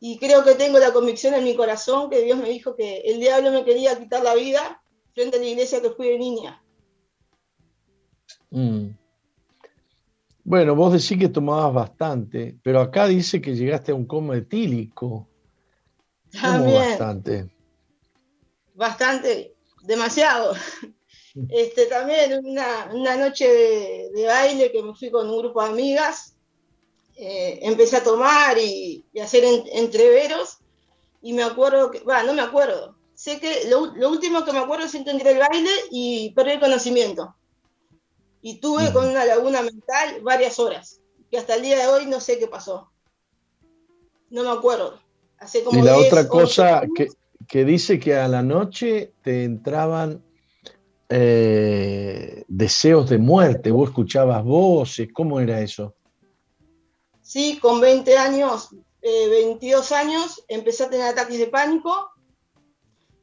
Y 0.00 0.18
creo 0.18 0.44
que 0.44 0.54
tengo 0.54 0.78
la 0.78 0.92
convicción 0.92 1.34
en 1.34 1.44
mi 1.44 1.56
corazón 1.56 2.08
que 2.08 2.22
Dios 2.22 2.38
me 2.38 2.48
dijo 2.48 2.76
que 2.76 2.98
el 2.98 3.18
diablo 3.20 3.50
me 3.50 3.64
quería 3.64 3.98
quitar 3.98 4.22
la 4.22 4.34
vida 4.34 4.82
frente 5.12 5.38
a 5.38 5.40
la 5.40 5.46
iglesia 5.46 5.82
que 5.82 5.90
fui 5.90 6.08
de 6.08 6.18
niña. 6.18 6.62
Mm. 8.50 8.88
Bueno, 10.44 10.74
vos 10.74 10.92
decís 10.92 11.18
que 11.18 11.28
tomabas 11.28 11.74
bastante, 11.74 12.56
pero 12.62 12.80
acá 12.80 13.06
dice 13.06 13.40
que 13.40 13.54
llegaste 13.54 13.92
a 13.92 13.94
un 13.94 14.06
coma 14.06 14.36
etílico. 14.36 15.28
También. 16.30 16.82
Bastante. 16.90 17.50
Bastante, 18.74 19.54
demasiado. 19.82 20.54
Este, 21.50 21.86
también 21.86 22.44
una, 22.44 23.16
noche 23.16 23.46
de, 24.12 24.26
baile 24.26 24.72
que 24.72 24.82
me 24.82 24.92
fui 24.94 25.08
con 25.08 25.28
un 25.28 25.38
grupo 25.38 25.62
de 25.62 25.68
amigas, 25.68 26.34
eh, 27.16 27.60
empecé 27.62 27.98
a 27.98 28.02
tomar 28.02 28.58
y, 28.58 29.04
a 29.20 29.22
hacer 29.22 29.44
entreveros 29.72 30.58
y 31.22 31.32
me 31.34 31.44
acuerdo 31.44 31.92
que, 31.92 32.00
bueno, 32.00 32.24
no 32.24 32.32
me 32.32 32.42
acuerdo, 32.42 32.96
sé 33.14 33.38
que 33.38 33.68
lo, 33.68 34.08
último 34.08 34.44
que 34.44 34.52
me 34.52 34.58
acuerdo 34.58 34.86
es 34.86 34.94
entré 34.94 35.30
el 35.30 35.38
baile 35.38 35.70
y 35.92 36.30
perdí 36.30 36.52
el 36.52 36.60
conocimiento. 36.60 37.36
Y 38.48 38.60
tuve 38.60 38.90
con 38.94 39.06
una 39.06 39.26
laguna 39.26 39.60
mental 39.60 40.22
varias 40.22 40.58
horas, 40.58 41.02
que 41.30 41.36
hasta 41.36 41.56
el 41.56 41.60
día 41.60 41.76
de 41.76 41.86
hoy 41.86 42.06
no 42.06 42.18
sé 42.18 42.38
qué 42.38 42.48
pasó. 42.48 42.90
No 44.30 44.42
me 44.42 44.48
acuerdo. 44.48 44.98
Hace 45.38 45.62
como 45.62 45.78
y 45.78 45.82
la 45.82 45.98
otra 45.98 46.26
cosa 46.26 46.80
que, 47.46 47.64
dice 47.66 48.00
que 48.00 48.16
a 48.16 48.26
la 48.26 48.42
noche 48.42 49.12
te 49.22 49.44
entraban 49.44 50.24
eh, 51.10 52.42
deseos 52.48 53.10
de 53.10 53.18
muerte, 53.18 53.70
vos 53.70 53.90
escuchabas 53.90 54.42
voces, 54.42 55.08
¿cómo 55.12 55.40
era 55.40 55.60
eso? 55.60 55.94
Sí, 57.20 57.58
con 57.60 57.82
20 57.82 58.16
años, 58.16 58.70
22 59.02 59.90
eh, 59.90 59.94
años, 59.94 60.42
empecé 60.48 60.84
a 60.84 60.88
tener 60.88 61.08
ataques 61.08 61.38
de 61.38 61.48
pánico 61.48 62.12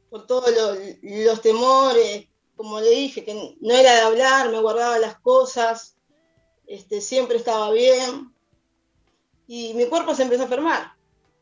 por 0.08 0.24
todos 0.24 0.52
los, 0.54 1.40
temores, 1.42 2.28
como 2.56 2.80
le 2.80 2.90
dije, 2.90 3.24
que 3.24 3.56
no 3.60 3.74
era 3.74 3.94
de 3.94 4.00
hablar, 4.00 4.50
me 4.50 4.60
guardaba 4.60 4.98
las 4.98 5.18
cosas, 5.18 5.96
este, 6.66 7.00
siempre 7.00 7.36
estaba 7.36 7.70
bien. 7.70 8.32
Y 9.46 9.74
mi 9.74 9.86
cuerpo 9.86 10.14
se 10.14 10.22
empezó 10.22 10.42
a 10.42 10.44
enfermar. 10.46 10.92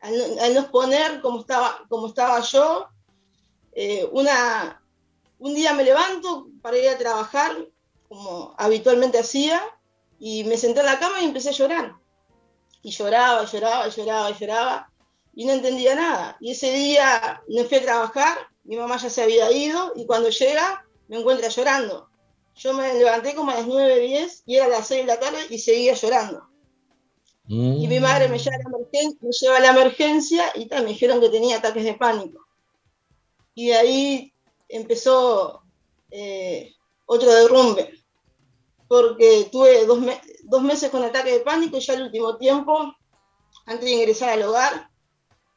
Al, 0.01 0.53
no 0.53 0.59
exponer 0.59 1.21
como 1.21 1.39
estaba, 1.39 1.83
como 1.89 2.07
estaba 2.07 2.39
yo, 2.41 2.87
eh, 3.71 4.07
una, 4.11 4.83
un 5.39 5.55
día 5.55 5.73
me 5.73 5.83
levanto 5.83 6.47
para 6.61 6.77
ir 6.77 6.89
a 6.89 6.97
trabajar, 6.97 7.67
como 8.07 8.53
habitualmente 8.57 9.17
hacía, 9.17 9.61
y 10.19 10.43
me 10.43 10.57
senté 10.57 10.81
en 10.81 10.85
la 10.85 10.99
cama 10.99 11.21
y 11.21 11.25
empecé 11.25 11.49
a 11.49 11.53
llorar. 11.53 11.95
Y 12.83 12.91
lloraba, 12.91 13.45
lloraba, 13.45 13.87
lloraba, 13.87 14.37
lloraba, 14.37 14.91
y 15.33 15.45
no 15.45 15.53
entendía 15.53 15.95
nada. 15.95 16.37
Y 16.39 16.51
ese 16.51 16.71
día 16.71 17.41
me 17.47 17.63
fui 17.63 17.77
a 17.77 17.81
trabajar 17.81 18.37
mi 18.65 18.75
mamá 18.77 18.97
ya 18.97 19.09
se 19.09 19.21
había 19.21 19.51
ido 19.51 19.93
y 19.95 20.05
cuando 20.05 20.29
llega 20.29 20.84
me 21.07 21.19
encuentra 21.19 21.49
llorando. 21.49 22.09
Yo 22.55 22.73
me 22.73 22.93
levanté 22.93 23.35
como 23.35 23.51
a 23.51 23.55
las 23.55 23.67
9, 23.67 23.99
10 23.99 24.43
y 24.45 24.55
era 24.55 24.67
las 24.67 24.87
6 24.87 25.01
de 25.01 25.07
la 25.07 25.19
tarde 25.19 25.39
y 25.49 25.59
seguía 25.59 25.93
llorando. 25.93 26.47
Y 27.47 27.87
mi 27.87 27.99
madre 27.99 28.27
me 28.27 28.39
lleva, 28.39 28.55
a 29.57 29.59
la 29.59 29.69
emergencia 29.69 30.51
y 30.55 30.67
me 30.67 30.85
dijeron 30.85 31.21
que 31.21 31.29
tenía 31.29 31.57
ataques 31.57 31.83
de 31.83 31.93
pánico. 31.93 32.47
Y 33.53 33.67
de 33.67 33.75
ahí 33.75 34.33
empezó 34.67 35.61
eh, 36.09 36.73
otro 37.05 37.31
derrumbe, 37.31 38.03
porque 38.87 39.47
tuve 39.51 39.85
dos, 39.85 40.61
meses 40.63 40.89
con 40.89 41.03
ataque 41.03 41.33
de 41.33 41.39
pánico 41.41 41.77
y 41.77 41.81
ya 41.81 41.93
el 41.93 42.03
último 42.03 42.37
tiempo, 42.37 42.95
antes 43.67 43.85
de 43.85 43.91
ingresar 43.91 44.29
al 44.29 44.43
hogar, 44.43 44.89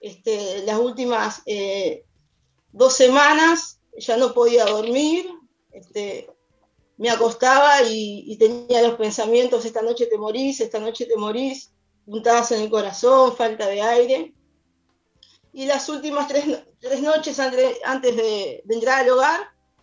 este, 0.01 0.62
las 0.65 0.79
últimas 0.79 1.43
eh, 1.47 2.05
dos 2.70 2.93
semanas 2.93 3.81
ya 3.97 4.16
no 4.19 4.35
podía 4.35 4.66
dormir, 4.66 5.27
este, 5.73 6.31
me 6.97 7.11
acostaba 7.11 7.82
y, 7.82 8.36
tenía 8.39 8.82
los 8.82 8.97
pensamientos, 8.97 9.65
esta 9.65 9.82
noche 9.82 10.07
te 10.07 10.19
morís, 10.19 10.61
esta 10.61 10.78
noche 10.78 11.07
te 11.07 11.16
morís, 11.16 11.73
puntadas 12.05 12.53
en 12.53 12.62
el 12.62 12.70
corazón, 12.70 13.36
falta 13.36 13.66
de 13.66 13.82
aire. 13.82 14.35
Y 15.53 15.66
las 15.66 15.89
últimas 15.89 16.28
tres, 16.28 16.47
noches 17.01 17.39
antes, 17.39 18.16
de, 18.16 18.62
entrar 18.69 19.01
al 19.01 19.11
hogar, 19.11 19.40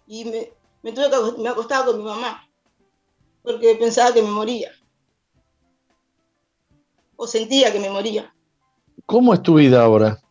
y 0.07 0.26
me, 0.26 0.53
me, 0.84 0.91
tuve 0.91 1.10
me 1.41 1.49
acostaba 1.49 1.86
con 1.86 1.98
mi 1.98 2.03
mamá, 2.03 2.49
porque 3.44 3.76
pensaba 3.76 4.14
que 4.14 4.22
me 4.22 4.32
moría. 4.32 4.72
O 7.16 7.28
sentía 7.28 7.72
que 7.72 7.80
me 7.80 7.90
moría. 7.90 8.34
¿Cómo 9.06 9.34
es 9.34 9.41
tu 9.41 9.56
vida 9.56 9.84
ahora? 9.84 10.22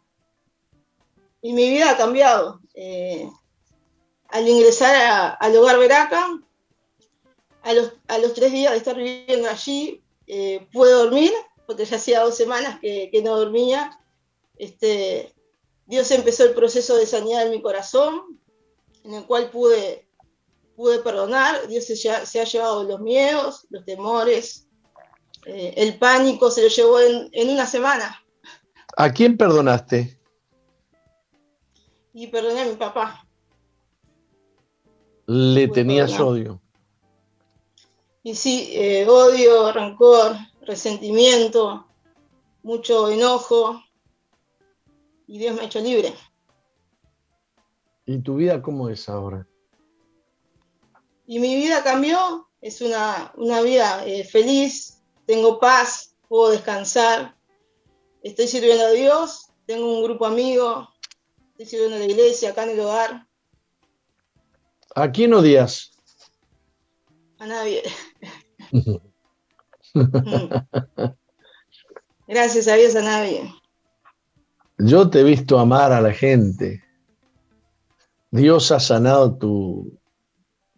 y 1.44 1.52
mi 1.52 1.68
vida 1.68 1.90
ha 1.90 1.96
cambiado. 1.98 2.58
Eh, 2.72 3.28
al 4.34 4.48
ingresar 4.48 5.36
al 5.38 5.56
hogar 5.56 5.78
Veraca, 5.78 6.28
a 7.62 7.72
los, 7.72 7.92
a 8.08 8.18
los, 8.18 8.34
tres 8.34 8.50
días 8.50 8.72
de 8.72 8.78
estar 8.78 8.96
viviendo 8.96 9.48
allí, 9.48 10.02
eh, 10.26 10.66
pude 10.72 10.90
dormir, 10.90 11.30
porque 11.66 11.84
ya 11.84 11.96
hacía 11.96 12.20
dos 12.20 12.36
semanas 12.36 12.80
que, 12.80 13.20
no 13.22 13.38
dormía. 13.38 13.96
Este, 14.56 15.32
Dios 15.86 16.10
empezó 16.10 16.44
el 16.44 16.54
proceso 16.54 16.96
de 16.96 17.06
sanidad 17.06 17.44
en 17.44 17.52
mi 17.52 17.62
corazón, 17.62 18.40
en 19.04 19.14
el 19.14 19.24
cual 19.24 19.50
pude, 19.50 20.08
pude 20.74 20.98
perdonar. 20.98 21.68
Dios 21.68 21.84
se, 21.84 21.94
se 21.94 22.40
ha 22.40 22.44
llevado 22.44 22.82
los 22.82 23.00
miedos, 23.00 23.68
los 23.70 23.84
temores, 23.84 24.66
eh, 25.46 25.74
el 25.76 25.96
pánico, 25.96 26.50
se 26.50 26.62
lo 26.62 26.68
llevó 26.68 26.98
en, 26.98 27.28
en 27.30 27.50
una 27.50 27.66
semana. 27.66 28.20
¿A 28.96 29.12
quién 29.12 29.36
perdonaste? 29.36 30.18
y 32.14 32.28
perdoné 32.28 32.62
a 32.62 32.66
mi 32.66 32.76
papá. 32.76 33.23
Le 35.26 35.68
tenías 35.68 36.18
odio. 36.20 36.60
Y 38.22 38.34
sí, 38.34 38.70
eh, 38.72 39.06
odio, 39.08 39.72
rencor, 39.72 40.36
resentimiento, 40.62 41.86
mucho 42.62 43.10
enojo. 43.10 43.82
Y 45.26 45.38
Dios 45.38 45.54
me 45.54 45.62
ha 45.62 45.64
hecho 45.66 45.80
libre. 45.80 46.14
¿Y 48.06 48.18
tu 48.18 48.36
vida 48.36 48.60
cómo 48.60 48.88
es 48.88 49.08
ahora? 49.08 49.46
y 51.26 51.38
mi 51.38 51.54
vida 51.56 51.82
cambió, 51.82 52.48
es 52.60 52.80
una, 52.80 53.32
vida 53.62 54.04
eh, 54.06 54.24
feliz, 54.24 55.00
tengo 55.26 55.58
paz, 55.58 56.14
puedo 56.28 56.50
descansar, 56.50 57.36
estoy 58.22 58.46
sirviendo 58.46 58.86
a 58.86 58.90
Dios, 58.90 59.50
tengo 59.66 59.98
un 59.98 60.04
grupo 60.04 60.26
amigo, 60.26 60.88
estoy 61.52 61.66
sirviendo 61.66 61.96
a 61.96 62.00
la 62.00 62.04
iglesia 62.04 62.50
acá 62.50 62.64
en 62.64 62.70
el 62.70 62.80
hogar. 62.80 63.26
¿A 64.94 65.10
quién 65.10 65.34
odias? 65.34 65.90
A 67.38 67.46
nadie. 67.46 67.82
Gracias 72.28 72.68
a 72.68 72.74
Dios 72.74 72.94
a 72.94 73.02
nadie. 73.02 73.52
Yo 74.78 75.10
te 75.10 75.20
he 75.20 75.24
visto 75.24 75.58
amar 75.58 75.92
a 75.92 76.00
la 76.00 76.12
gente. 76.12 76.84
Dios 78.30 78.70
ha 78.70 78.78
sanado 78.78 79.36
tu, 79.36 79.98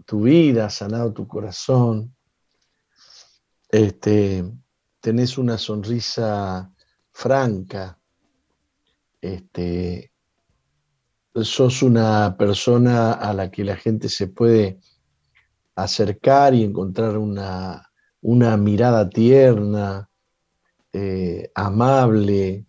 tu 0.07 0.23
vida, 0.23 0.67
ha 0.67 0.71
sanado 0.71 1.13
tu 1.13 1.29
corazón. 1.29 2.15
Este, 3.69 4.45
tenés 5.01 5.37
una 5.37 5.59
sonrisa 5.59 6.73
franca. 7.13 7.99
Este, 9.21 10.11
sos 11.43 11.83
una 11.83 12.37
persona 12.39 13.13
a 13.13 13.33
la 13.33 13.51
que 13.51 13.65
la 13.65 13.77
gente 13.77 14.09
se 14.09 14.29
puede 14.29 14.79
acercar 15.75 16.55
y 16.55 16.65
encontrar 16.65 17.19
una, 17.19 17.91
una 18.23 18.57
mirada 18.57 19.09
tierna, 19.09 20.09
eh, 20.93 21.51
amable. 21.55 22.65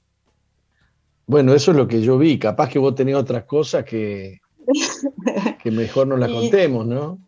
Bueno, 1.25 1.53
eso 1.53 1.71
es 1.71 1.77
lo 1.77 1.87
que 1.87 2.01
yo 2.01 2.17
vi. 2.17 2.37
Capaz 2.37 2.69
que 2.69 2.79
vos 2.79 2.95
tenés 2.95 3.15
otras 3.15 3.45
cosas 3.45 3.85
que, 3.85 4.41
que 5.63 5.71
mejor 5.71 6.07
no 6.07 6.17
las 6.17 6.31
contemos, 6.31 6.85
¿no? 6.85 7.19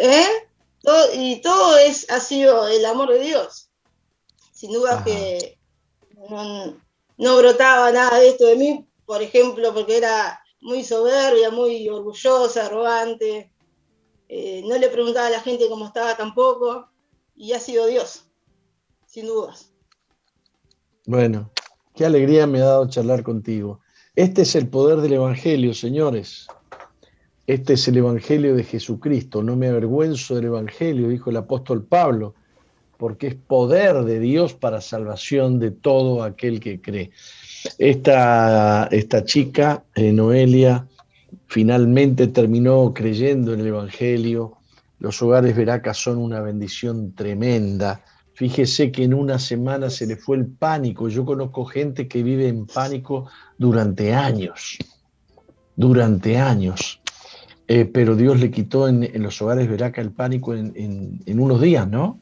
¿Eh? 0.00 0.26
y 1.14 1.40
todo 1.40 1.78
es, 1.78 2.10
ha 2.10 2.20
sido 2.20 2.68
el 2.68 2.84
amor 2.84 3.10
de 3.10 3.20
Dios. 3.20 3.70
Sin 4.52 4.72
duda 4.72 5.02
que 5.04 5.58
no, 6.28 7.36
brotaba 7.38 7.90
nada 7.92 8.18
de 8.18 8.28
esto 8.28 8.46
de 8.46 8.56
mí, 8.56 8.86
por 9.06 9.22
ejemplo, 9.22 9.72
porque 9.74 9.96
era 9.96 10.40
muy 10.60 10.82
soberbia, 10.82 11.50
muy 11.50 11.88
orgullosa, 11.88 12.66
arrogante. 12.66 13.52
Eh, 14.28 14.62
no 14.66 14.78
le 14.78 14.88
preguntaba 14.88 15.26
a 15.26 15.30
la 15.30 15.40
gente 15.40 15.68
cómo 15.68 15.86
estaba 15.86 16.16
tampoco. 16.16 16.88
Y 17.36 17.52
ha 17.52 17.60
sido 17.60 17.86
Dios, 17.86 18.26
sin 19.06 19.26
dudas. 19.26 19.72
Bueno, 21.06 21.50
qué 21.94 22.06
alegría 22.06 22.46
me 22.46 22.60
ha 22.60 22.66
dado 22.66 22.88
charlar 22.88 23.22
contigo. 23.22 23.80
Este 24.14 24.42
es 24.42 24.54
el 24.54 24.68
poder 24.68 25.00
del 25.00 25.14
Evangelio, 25.14 25.74
señores. 25.74 26.46
Este 27.46 27.74
es 27.74 27.86
el 27.88 27.98
Evangelio 27.98 28.54
de 28.54 28.64
Jesucristo. 28.64 29.42
No 29.42 29.54
me 29.56 29.68
avergüenzo 29.68 30.36
del 30.36 30.46
Evangelio, 30.46 31.08
dijo 31.08 31.28
el 31.28 31.36
apóstol 31.36 31.84
Pablo, 31.84 32.34
porque 32.96 33.26
es 33.26 33.34
poder 33.34 34.04
de 34.04 34.18
Dios 34.20 34.54
para 34.54 34.80
salvación 34.80 35.58
de 35.58 35.72
todo 35.72 36.22
aquel 36.22 36.60
que 36.60 36.80
cree. 36.80 37.10
Esta, 37.78 38.88
esta 38.90 39.24
chica, 39.24 39.84
eh, 39.94 40.12
Noelia, 40.12 40.86
finalmente 41.46 42.28
terminó 42.28 42.92
creyendo 42.94 43.54
en 43.54 43.60
el 43.60 43.68
Evangelio. 43.68 44.58
Los 44.98 45.20
hogares 45.22 45.56
Veracas 45.56 45.98
son 45.98 46.18
una 46.18 46.40
bendición 46.40 47.14
tremenda. 47.14 48.02
Fíjese 48.34 48.90
que 48.90 49.04
en 49.04 49.14
una 49.14 49.38
semana 49.38 49.90
se 49.90 50.06
le 50.06 50.16
fue 50.16 50.36
el 50.36 50.46
pánico. 50.46 51.08
Yo 51.08 51.24
conozco 51.24 51.64
gente 51.64 52.08
que 52.08 52.22
vive 52.22 52.48
en 52.48 52.66
pánico 52.66 53.28
durante 53.58 54.12
años, 54.12 54.78
durante 55.76 56.36
años. 56.36 57.00
Eh, 57.66 57.86
pero 57.86 58.14
Dios 58.14 58.40
le 58.40 58.50
quitó 58.50 58.88
en, 58.88 59.22
los 59.22 59.40
hogares 59.40 59.68
Veraca 59.68 60.00
el 60.00 60.10
pánico 60.10 60.54
en, 60.54 61.22
unos 61.26 61.60
días, 61.60 61.88
¿no? 61.88 62.20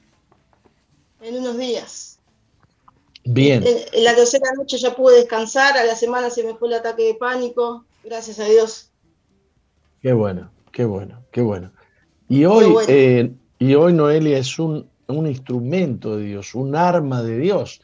En 1.21 1.37
unos 1.37 1.59
días. 1.59 2.12
Bien. 3.25 3.65
En, 3.65 4.05
la 4.05 4.15
tercera 4.15 4.53
noche 4.57 4.79
ya 4.79 4.95
pude 4.95 5.17
descansar, 5.17 5.77
a 5.77 5.85
la 5.85 5.95
semana 5.95 6.31
se 6.31 6.45
me 6.45 6.55
fue 6.55 6.69
el 6.69 6.75
ataque 6.75 7.05
de 7.05 7.15
pánico, 7.15 7.85
gracias 8.05 8.39
a 8.41 8.45
Dios. 8.45 8.91
Qué 10.01 10.13
bueno, 10.13 10.51
qué 10.73 10.85
bueno, 10.85 11.23
qué 11.31 11.41
bueno. 11.41 11.71
Y 12.29 12.45
hoy, 12.45 12.75
eh, 12.89 13.33
y 13.59 13.75
hoy 13.75 13.93
Noelia 13.93 14.39
es 14.39 14.59
un 14.59 14.91
un 15.13 15.27
instrumento 15.27 16.17
de 16.17 16.25
Dios, 16.25 16.55
un 16.55 16.75
arma 16.75 17.23
de 17.23 17.39
Dios 17.39 17.81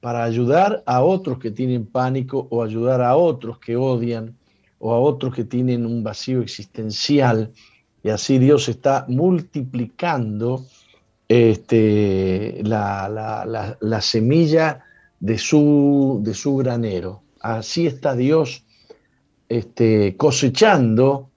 para 0.00 0.24
ayudar 0.24 0.82
a 0.86 1.02
otros 1.02 1.38
que 1.38 1.50
tienen 1.50 1.86
pánico 1.86 2.46
o 2.50 2.62
ayudar 2.62 3.00
a 3.00 3.16
otros 3.16 3.58
que 3.58 3.76
odian 3.76 4.36
o 4.78 4.92
a 4.92 5.00
otros 5.00 5.34
que 5.34 5.44
tienen 5.44 5.86
un 5.86 6.02
vacío 6.02 6.42
existencial. 6.42 7.52
Y 8.02 8.10
así 8.10 8.38
Dios 8.38 8.68
está 8.68 9.06
multiplicando 9.08 10.66
este, 11.28 12.60
la, 12.62 14.00
semilla 14.00 14.84
de 15.20 15.38
su, 15.38 16.20
de 16.22 16.34
su 16.34 16.56
granero. 16.56 17.22
Así 17.40 17.86
está 17.86 18.14
Dios 18.14 18.64
este, 19.48 20.16
cosechando 20.16 21.30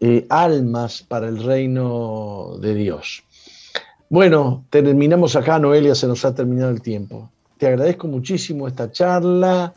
eh, 0.00 0.26
almas 0.28 1.02
para 1.02 1.28
el 1.28 1.42
reino 1.42 2.56
de 2.60 2.74
Dios. 2.74 3.24
Bueno, 4.10 4.64
terminamos 4.70 5.36
acá, 5.36 5.58
Noelia, 5.58 5.94
se 5.94 6.06
nos 6.06 6.24
ha 6.24 6.34
terminado 6.34 6.70
el 6.70 6.80
tiempo. 6.80 7.30
Te 7.58 7.66
agradezco 7.66 8.06
muchísimo 8.06 8.66
esta 8.66 8.90
charla. 8.90 9.74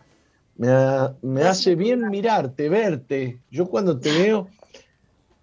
Me, 0.55 1.43
hace 1.43 1.75
bien 1.75 2.07
mirarte, 2.09 2.69
verte. 2.69 3.39
Yo 3.49 3.65
cuando 3.65 3.99
te 3.99 4.11
veo, 4.11 4.47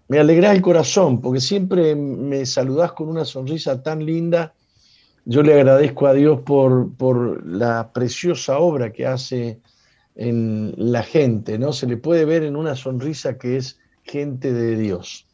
me 0.09 0.19
alegra 0.19 0.51
el 0.51 0.61
corazón, 0.61 1.21
porque 1.21 1.39
siempre 1.39 1.95
me 1.95 2.45
saludás 2.45 2.93
con 2.93 3.09
una 3.09 3.25
sonrisa 3.25 3.81
tan 3.83 4.03
linda. 4.03 4.55
Yo 5.23 5.43
le 5.43 5.53
agradezco 5.53 6.07
a 6.07 6.13
Dios 6.13 6.41
por, 6.41 6.91
por 6.95 7.45
la 7.45 7.93
preciosa 7.93 8.57
obra 8.57 8.91
que 8.91 9.05
hace 9.05 9.61
en 10.15 10.73
la 10.77 11.03
gente, 11.03 11.59
¿no? 11.59 11.73
Se 11.73 11.85
le 11.85 11.95
puede 11.95 12.25
ver 12.25 12.43
en 12.43 12.55
una 12.55 12.75
sonrisa 12.75 13.37
que 13.37 13.57
es 13.57 13.79
gente 14.01 14.51
de 14.51 14.75
Dios. 14.75 15.27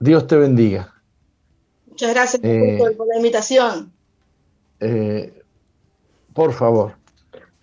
Dios 0.00 0.26
te 0.26 0.36
bendiga. 0.36 0.92
Muchas 1.86 2.12
gracias 2.12 2.42
eh, 2.42 2.78
por 2.96 3.06
la 3.06 3.16
invitación. 3.16 3.92
Eh, 4.80 5.42
por 6.32 6.52
favor. 6.52 6.96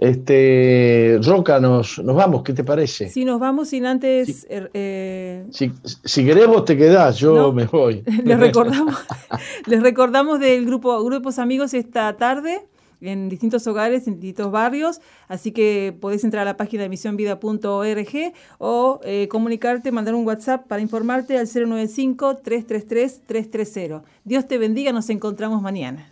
Este, 0.01 1.17
Roca, 1.21 1.59
nos, 1.59 1.99
nos 1.99 2.15
vamos, 2.15 2.41
¿qué 2.41 2.53
te 2.53 2.63
parece? 2.63 3.07
Sí, 3.07 3.23
nos 3.23 3.39
vamos 3.39 3.69
sin 3.69 3.85
antes... 3.85 4.41
Si, 4.41 4.47
eh, 4.49 5.45
si, 5.51 5.71
queremos 6.25 6.65
te 6.65 6.75
quedás, 6.75 7.19
yo 7.19 7.53
me 7.53 7.65
voy. 7.65 8.03
les 8.25 8.39
recordamos, 8.39 8.95
les 9.67 9.83
recordamos 9.83 10.39
del 10.39 10.65
grupo 10.65 11.03
Grupos 11.03 11.37
Amigos 11.37 11.75
esta 11.75 12.17
tarde 12.17 12.65
en 12.99 13.29
distintos 13.29 13.67
hogares, 13.67 14.07
en 14.07 14.19
distintos 14.19 14.51
barrios, 14.51 15.01
así 15.27 15.51
que 15.51 15.95
podés 16.01 16.23
entrar 16.23 16.47
a 16.47 16.51
la 16.51 16.57
página 16.57 16.81
de 16.81 16.89
misionvida.org 16.89 18.33
o 18.57 19.01
eh, 19.03 19.27
comunicarte, 19.27 19.91
mandar 19.91 20.15
un 20.15 20.25
WhatsApp 20.25 20.65
para 20.67 20.81
informarte 20.81 21.37
al 21.37 21.45
095-333-330. 21.45 24.01
Dios 24.23 24.47
te 24.47 24.57
bendiga, 24.57 24.91
nos 24.93 25.11
encontramos 25.11 25.61
mañana. 25.61 26.11